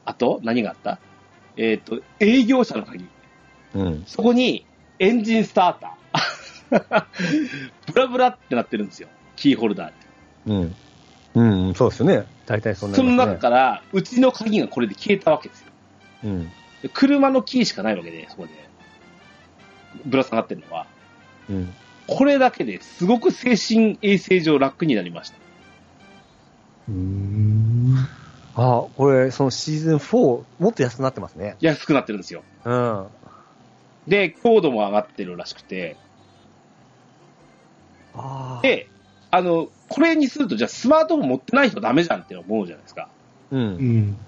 [0.04, 0.98] あと、何があった？
[1.56, 3.06] えっ、と、営業者の鍵、
[3.74, 4.04] うん。
[4.06, 4.66] そこに
[4.98, 7.04] エンジンスターター。
[7.92, 9.08] ブラブラってなってるんですよ。
[9.36, 10.56] キーホルダーに。
[10.56, 10.74] うん。
[11.66, 12.26] うん、そうですよね。
[12.46, 15.66] 大体そんな、その中から、うちの鍵がこれで消えたわけですよ。
[16.24, 16.52] うん。
[16.84, 18.52] で車のキーしかないわけで、そこで。
[20.04, 20.86] ぶら下がってるのは。
[21.48, 21.74] うん。
[22.06, 25.38] これだけですごく精神衛生上楽になりました。
[26.90, 27.96] うん。
[28.54, 31.56] ああ、これ、そのシーズン4、もっと安くなってますね。
[31.60, 32.42] 安くなってるんですよ。
[32.66, 33.06] うん。
[34.06, 35.96] で、強度も上がってるらしくて。
[38.14, 38.62] ああ。
[38.62, 38.90] で、
[39.30, 43.08] あの、これにすると、じゃあスマートフォン持ってない人ダメじゃんって思うじゃないですか。
[43.50, 43.56] う。
[43.56, 44.18] うんん。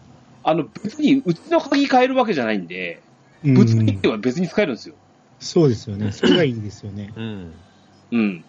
[0.46, 3.02] あの、別にうちの鍵変えるわけじゃないんで、
[3.44, 4.94] うん物理っては別に使えるんですよ。
[5.40, 6.10] そうですよね。
[6.12, 7.12] それがいいですよね。
[7.14, 7.52] うん。
[8.12, 8.44] うん。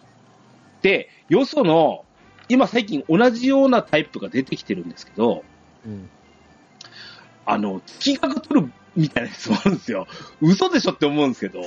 [0.81, 2.05] で、よその、
[2.49, 5.43] 今最近同じようなタイプが出てきてるんですけど、
[5.85, 6.07] うん。
[7.45, 10.07] あの、月額取るみたいなやつもあるんですよ。
[10.39, 11.61] 嘘でしょって思うんですけど、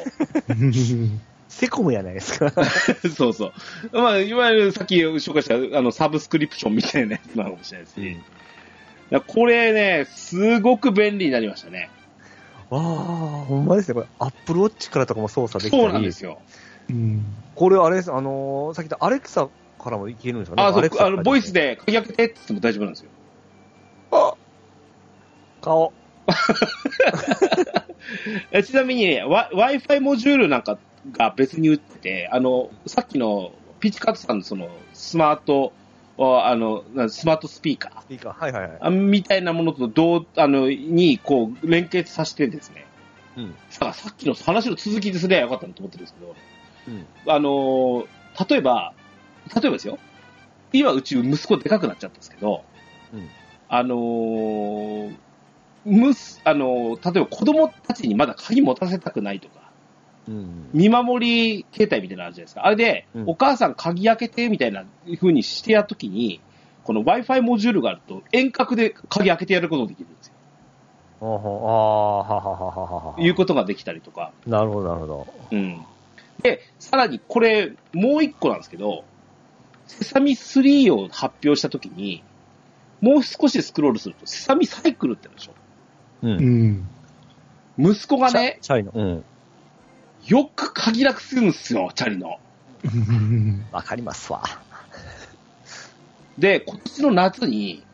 [1.48, 2.52] セコムやないですか。
[3.16, 3.52] そうそう。
[3.92, 8.16] まあ、いわゆるさっき紹介したあのサブスクリプションみたいなやつなのかもしれないですし。
[8.16, 8.24] だか
[9.10, 11.90] らこれね、すごく便利になりましたね。
[12.70, 12.80] ああ、
[13.48, 13.94] ほんまですね。
[13.94, 15.82] これ、アップルウォッチからとかも操作できたり。
[15.82, 16.40] そうなんですよ。
[16.88, 17.24] うん。
[17.54, 20.62] これ、あれです、あのーさっき言ったアレクサからもいけるんですかね。
[20.62, 21.52] あ、そうあの、ボイス。
[21.52, 23.10] で鍵開けてって言っても大丈夫なんですよ。
[25.60, 25.92] 顔。
[28.52, 30.78] えちなみにね、Wi- Wi-Fi モジュールなんか
[31.12, 35.72] が別に売ってて、あの、さっきのピッチカットさんのそのスマート、
[36.20, 38.32] ああの、なスマートスピーカースピーカー。
[38.32, 38.78] はいはいはい。
[38.80, 42.86] あみたいなものと同、あの、に、こう、連結させてですね。
[43.36, 43.54] うん。
[43.70, 46.36] さあ、さっきの話の続きですね、よかったなと思ってるんですけど、
[46.88, 47.06] うん。
[47.26, 48.06] あのー
[48.48, 48.92] 例えば、
[49.54, 49.98] 例えばですよ。
[50.72, 52.64] 今、うち息子でかくなっちゃったんですけど、
[53.12, 53.28] うん
[53.68, 55.14] あのー
[55.84, 59.59] むす、あのー例えば子供たちにまだ鍵持たせたくないとか、うん。
[60.72, 62.66] 見守り携帯みたいなのあるじゃないですか。
[62.66, 64.84] あれで、うんお母さん鍵開けてみたいな
[65.18, 66.40] 風にしてやるときに、
[66.84, 70.34] この Wi-Fi モジュールがあると遠隔で鍵開けてやることができるんですよ。
[71.22, 73.14] あはあ、はははははは。
[73.18, 74.32] いうことができたりとか。
[74.46, 75.26] なるほど、なるほど。
[75.50, 75.84] うん。
[76.42, 79.04] で、さらにこれ、もう一個なんですけど、
[79.86, 82.22] セサミ3を発表したときに、
[83.00, 85.52] もう少しスクロールすると、セサミサイクルってあるでしょ。
[86.22, 86.28] う。
[86.28, 86.88] うんん。
[87.78, 88.92] 息子がね、チャイの。
[88.94, 89.24] うん。
[90.26, 92.38] よく鍵なくするんですよ、チャリの。
[92.84, 94.42] うんわかりますわ。
[96.38, 97.84] で、今年の夏に、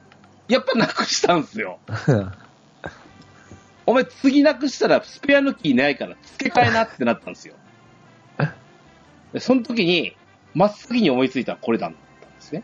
[0.48, 1.80] やっぱなくしたんですよ。
[3.86, 7.54] お前次なくしたらスペアのキーないから付け替えなってなったんですよ。
[9.32, 10.16] でその時に、
[10.54, 11.90] 真っ先に思いついたこれだっ
[12.20, 12.62] たんですね。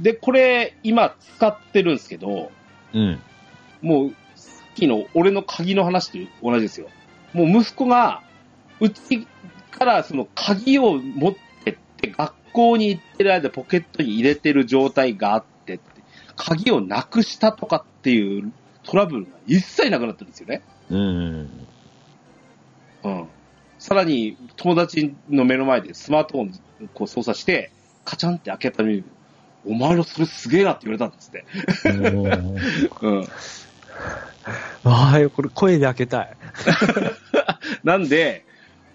[0.00, 2.50] で、これ、今使ってるんですけど、
[2.92, 3.00] うん。
[3.00, 3.88] うん。
[3.88, 6.88] もう、さっきの俺の鍵の話と同じですよ。
[7.32, 8.22] もう息子が、
[8.80, 9.26] うち
[9.70, 11.34] からその鍵を持っ
[11.64, 15.84] てって、学校に行ってる間ポケットに入れてる状態があってって、
[16.36, 18.52] 鍵をなくしたとかっていう
[18.84, 20.62] トラブルが一切なくなってるんですよね。
[20.90, 21.50] うん。
[23.04, 23.28] うん。
[23.78, 27.70] さらに、友達の目の前でスマートフォンこう操作して、
[28.04, 29.04] カチャンって開けたのに、
[29.66, 31.44] お前のそれすげえなって言われたんですって。
[33.02, 33.28] うん。
[34.84, 36.36] ああ、これ声で開けたい。
[37.84, 38.44] なんで、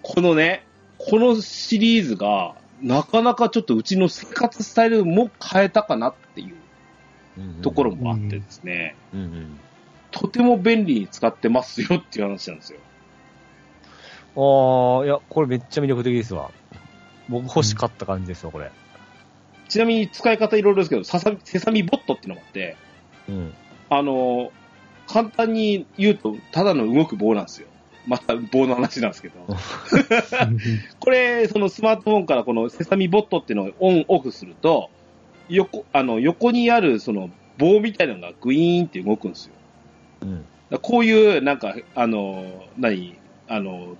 [0.02, 0.64] このね、
[0.98, 8.96] このシリーズが、なかなかちょっとうちの生活スタイルも変えたかなっていうところもあってですね。
[10.10, 12.78] とても便利に使ってますよっていう話なんですよ。
[14.36, 16.50] ああ、いや、これめっちゃ魅力的ですわ。
[17.28, 18.70] 僕欲しかった感じですわ、これ。
[19.68, 22.76] ちなみに使い方いろいろですけど、ササセサミボットっていうのがあって、
[23.28, 23.54] うん。
[23.90, 24.52] あの、
[25.06, 27.68] 簡単に言うと、ただの動く棒なんですよ。
[28.06, 29.46] また棒の話なんですけど。
[31.00, 34.90] これ、そのスマートフォンからこのセサミボットっていうのをオンオフすると、
[35.48, 39.52] 横、あの、横にあるその棒みたいなのがグイーンって動くんですよ。
[40.22, 40.44] うん。
[40.82, 43.16] こういう、なんか、あの、何、
[43.48, 43.96] あの、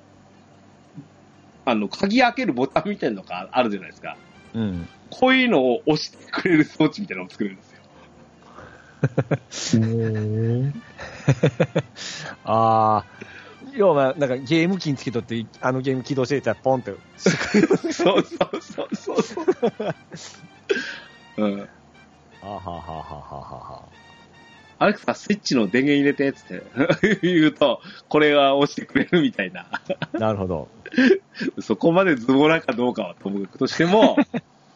[1.64, 4.16] あの、鍵開けるボタンみたいなのがあるじゃないですか。
[4.55, 4.89] うん。
[5.10, 7.74] こういうのを押してくれる装置みたいなのを作れるんですよ。
[12.44, 13.06] ああ、
[13.76, 16.94] 要は、なんかゲーム機につけとって、あのゲーム起動してたらポンって。
[17.16, 17.35] そう
[17.93, 19.47] そうそうそうそう。
[21.39, 21.59] うん。
[21.60, 21.66] は
[22.43, 23.82] あ、はあはあはあはあは
[24.78, 26.44] アレクサ、スイッチの電源入れて、つっ
[27.01, 29.66] て 言うと、これは押してくれるみたいな。
[30.12, 30.68] あ、なるほど。
[31.60, 34.16] そこまでズボラかどうかはともかくとしても、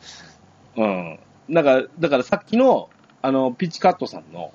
[0.76, 1.18] うん。
[1.50, 2.90] だから、だからさっきの、
[3.22, 4.52] あの、ピッチカットさんの、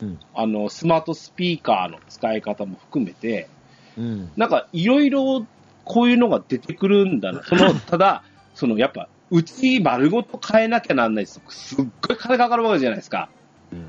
[0.00, 3.48] うんあの、スマートスピーカーの使い方も含めて、
[3.96, 4.32] うん。
[4.36, 5.46] なんか、いろいろ、
[5.84, 7.42] こういうのが出てくるんだな。
[7.44, 8.24] その、 ただ、
[8.54, 11.40] その、やっぱ、うち丸ごと変えなきゃなんないです。
[11.48, 13.30] すっごい金かかるわけじゃないですか。
[13.72, 13.86] うん。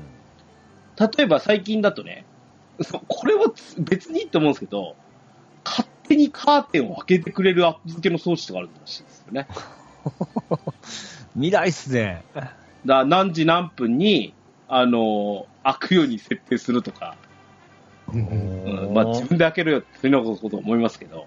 [0.98, 2.24] 例えば最近だとね、
[3.08, 4.96] これは別にいいと思うんですけど、
[5.64, 9.46] 勝手にカーテンを開けてくれるアップ付けの装置とかあるらしいですよね。
[11.34, 12.24] 未来っすね。
[12.86, 14.34] だ何時何分に、
[14.68, 17.16] あの、開くように設定するとか、
[18.12, 21.26] うんまあ自分で開けるよっていうようなこと思いますけど、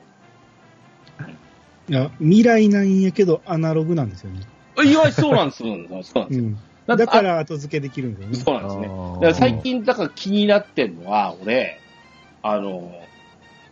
[1.89, 4.41] いや未来なんやけど、アナログなんですよね。
[4.83, 6.45] 意外そうなんです、そうなんですそうなんですよ。
[6.45, 6.97] うん。
[6.97, 8.35] だから後付けできるんですよね。
[8.37, 8.87] そうなんですね。
[8.87, 11.79] だから最近、だから気になってんのは、俺、
[12.41, 12.93] あの、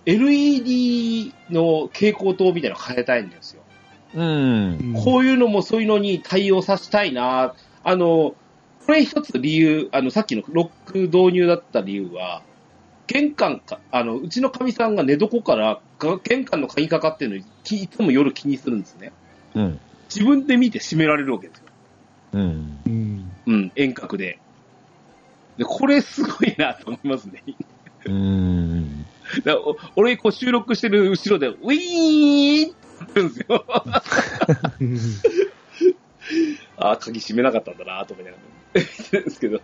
[0.05, 3.61] LED の蛍光灯みたいなの変えたいんですよ。
[4.15, 4.93] うん。
[5.03, 7.53] こういうのもそういうのに対応させたいな。
[7.87, 8.35] あの、
[8.85, 12.41] これ一つ理由、あの、さっきのロック導入だった理由は、
[13.07, 19.13] 玄関か、あの、うちのかみさんが寝床からが玄関の鍵かかってるのに、きいつも夜気にするんですね。
[19.55, 19.79] うん。
[20.13, 21.63] 自分で見て閉められるわけですよ。
[22.33, 22.79] うん。
[22.85, 23.31] うん。
[23.45, 24.37] うん、遠隔で。
[25.57, 27.41] で、これすごいなと思いますね。
[28.05, 29.05] うん。
[29.45, 29.55] だ
[29.95, 32.75] 俺、こう収録してる後ろで、ウィーンって
[33.15, 33.65] 言るんですよ。
[36.79, 38.43] うんああ、鍵閉めなかったんだなと思いながら
[38.75, 39.61] 言ってるんですけど、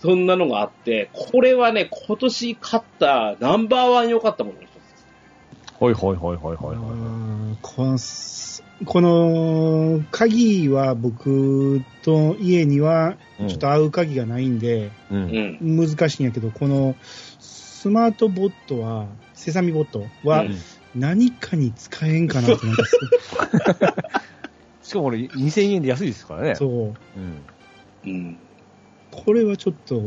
[0.00, 5.06] そんなのがあって、これはね、今年買ったナンバーワン良かったものの一つです。
[5.74, 6.96] ほいほいほいほいほいほい。
[7.62, 13.16] このすこの鍵は僕と家には
[13.48, 15.14] ちょっと合う鍵がないんでう。
[15.14, 15.88] うんん。
[15.88, 20.56] 難しいんやけど、このスマートボットは、セサミボットはうん
[20.94, 22.98] 何かに使えんかなってなんかす
[24.88, 26.54] しかもこれ2000円で安いですからね。
[26.54, 26.70] そう。
[26.70, 26.94] うん。
[28.06, 28.38] うん。
[29.10, 30.00] これはちょっと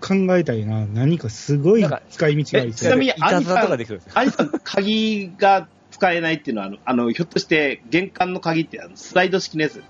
[0.00, 0.84] 考えたいな。
[0.84, 4.00] 何かすごい使い道がありそうえちなみにいたずらとかできるん。
[4.12, 9.88] アニさん、鍵が使えないっていうのは、あの、あのひょっとして玄関の鍵ってあのスライド式のやつです？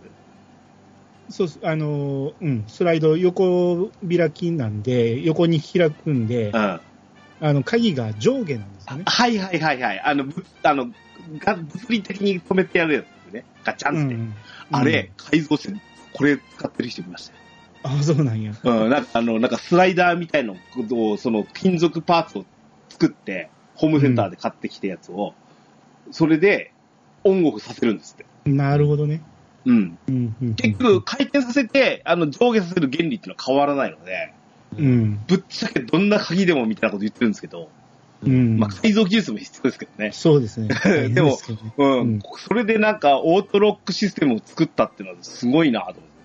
[1.30, 6.54] そうっすあの、うん、スライド横開きなんで、横に開くんで、うん。
[6.54, 6.80] あ
[7.40, 9.02] の、鍵が上下なんですよね。
[9.04, 10.00] はいはいはいはい。
[10.00, 10.92] あの、ぶあの、
[11.38, 13.44] が物理的に止めてやるやつね。
[13.64, 14.14] ガチャンって。
[14.14, 14.34] うん
[14.70, 15.74] あれ、改造して、
[16.14, 17.38] これ使ってる人いましたよ。
[17.82, 18.52] あ、そうなんや。
[18.62, 22.44] うん、なんかあの、なんかスライダーみたいなことを、その金属パーツを
[22.88, 25.34] 作って、ホームセンターで買ってきたやつを、
[26.10, 26.72] それで
[27.24, 28.50] オンオフさせるんですって。
[28.50, 29.22] なるほどね。
[29.64, 29.98] うん。
[30.09, 34.32] うんうん結局、回転させて、あの、上下させる原理っていうのは変わらないので、
[34.78, 35.20] うん。
[35.26, 37.68] ぶっちゃけどんな鍵でもみたいなこと言ってるんですけど、
[38.22, 38.58] うん。
[38.58, 40.12] まあ、改造技術も必要ですけどね。
[40.12, 40.68] そうですね。
[41.12, 41.36] でも
[41.76, 42.00] うん。
[42.00, 46.22] うんそれでなんか、オートロックシステムを作ったっていうのはすごいなと思って。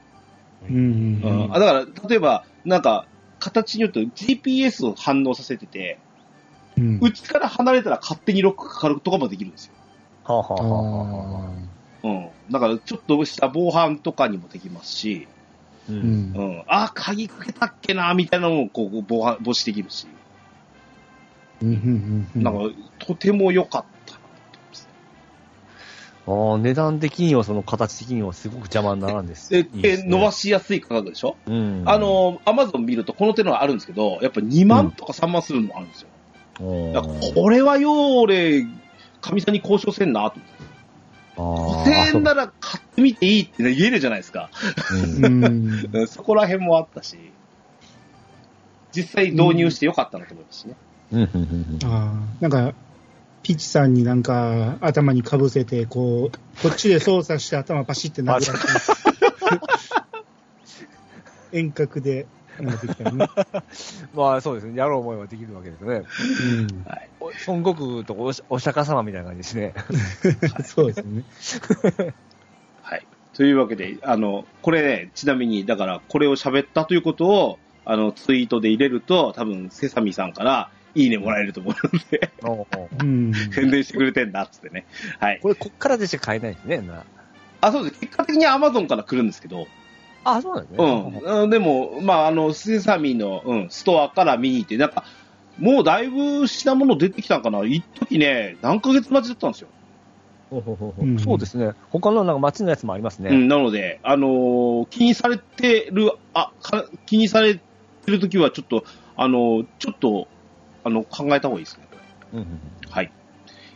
[0.69, 3.07] うんうんううんだから、例えば、なんか、
[3.39, 5.99] 形によって GPS を反応させてて、
[6.77, 9.73] うんうちから離れたら勝手にロックかかるとかもできるんですよ。
[10.23, 10.83] はあ、はああはあ
[11.43, 11.49] は
[12.03, 12.51] あ、ーうん。
[12.51, 15.27] だから、ちょっとした防犯とかにもできますし、
[15.89, 15.93] う。
[15.93, 16.33] うん。
[16.35, 16.63] うんん。
[16.67, 20.07] あ、鍵かけたっけな、みたいなのも、こう、防犯、防止できるし、
[22.35, 22.59] なんか、
[22.99, 24.17] とても良かった。
[26.27, 29.49] ああ、値段的にはその形的にはすごく邪魔にならんです。
[29.49, 31.83] で、いいですね伸ばしやすい価格でしょ、うん。
[31.85, 36.09] あ、の、アマゾン見るとこの手のがあるんですけど、やっぱ2万とか3万するのもあるんですよ。
[36.93, 38.65] だからこれはよ、俺、
[39.21, 40.57] かみさんに交渉せんなと思って。
[41.87, 44.49] 5000円なら買ってみていいって言えるじゃないですか。
[44.91, 47.17] うんうんうんそこら辺もあったし、
[48.91, 50.71] 実際導入してよかったなと思いますしね。
[50.71, 52.73] うんうんうんうんあーなんか、
[53.43, 58.51] ピッチさんになんか頭にかぶせて、こう、こっちで操作して頭パシって殴られて、
[61.51, 62.27] 遠隔で。
[64.15, 64.75] まあそうですね。
[64.75, 66.03] やろう思えばできるわけですよね。
[66.59, 67.09] うんはい。
[67.19, 69.73] お孫悟空とおしお釈迦様みたいな感じですね。
[70.65, 71.23] そうですね。
[72.81, 73.05] はい。
[73.33, 82.31] というわけで、あの、これね、ちなみに、だから、これを喋ったということを、あの、ツイートで入れると、多分、セサミさんから、いいねもらえると思うので。
[83.53, 84.85] 宣伝してくれてんだ、つってね。
[85.19, 85.39] はい。
[85.41, 86.79] これ、こっからでしか買えないですね。
[86.79, 87.03] な
[87.61, 87.99] あ、そうです。
[88.01, 89.67] 結果的に Amazon から来るんですけど、
[90.23, 90.83] あ、そうなんですね。
[90.83, 91.41] うん。
[91.43, 95.05] うんでも、まあ、あの、セサミの、うん、ストアから見に行って、なんか、
[95.57, 97.63] もうだいぶ品物出てきたんかな。
[97.63, 99.69] 一時ね、何ヶ月待ちだったんですよ。
[100.49, 101.73] ほうほうほうほううんそうですね。
[101.89, 103.31] 他のなんか街のやつもありますね。
[103.31, 107.61] うん、なので、あのー気にされてる、あ、か気にされて
[108.07, 108.83] るときは、ちょっと、
[109.15, 110.27] あのーちょっと、
[110.87, 111.85] あの、考えた方がいいですね。
[111.91, 111.97] こ
[112.33, 112.59] れうんうん
[112.89, 113.11] はい。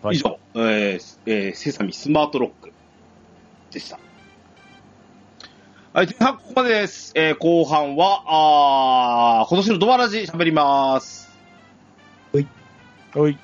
[0.02, 2.72] はい以上、えーえーセサミスマートロック
[3.70, 4.00] でした。
[5.94, 7.12] はい、前半ここまでです。
[7.16, 11.30] えー後半は、あー今年のドバラジ喋ります。
[12.32, 12.48] うん。
[13.14, 13.38] はい。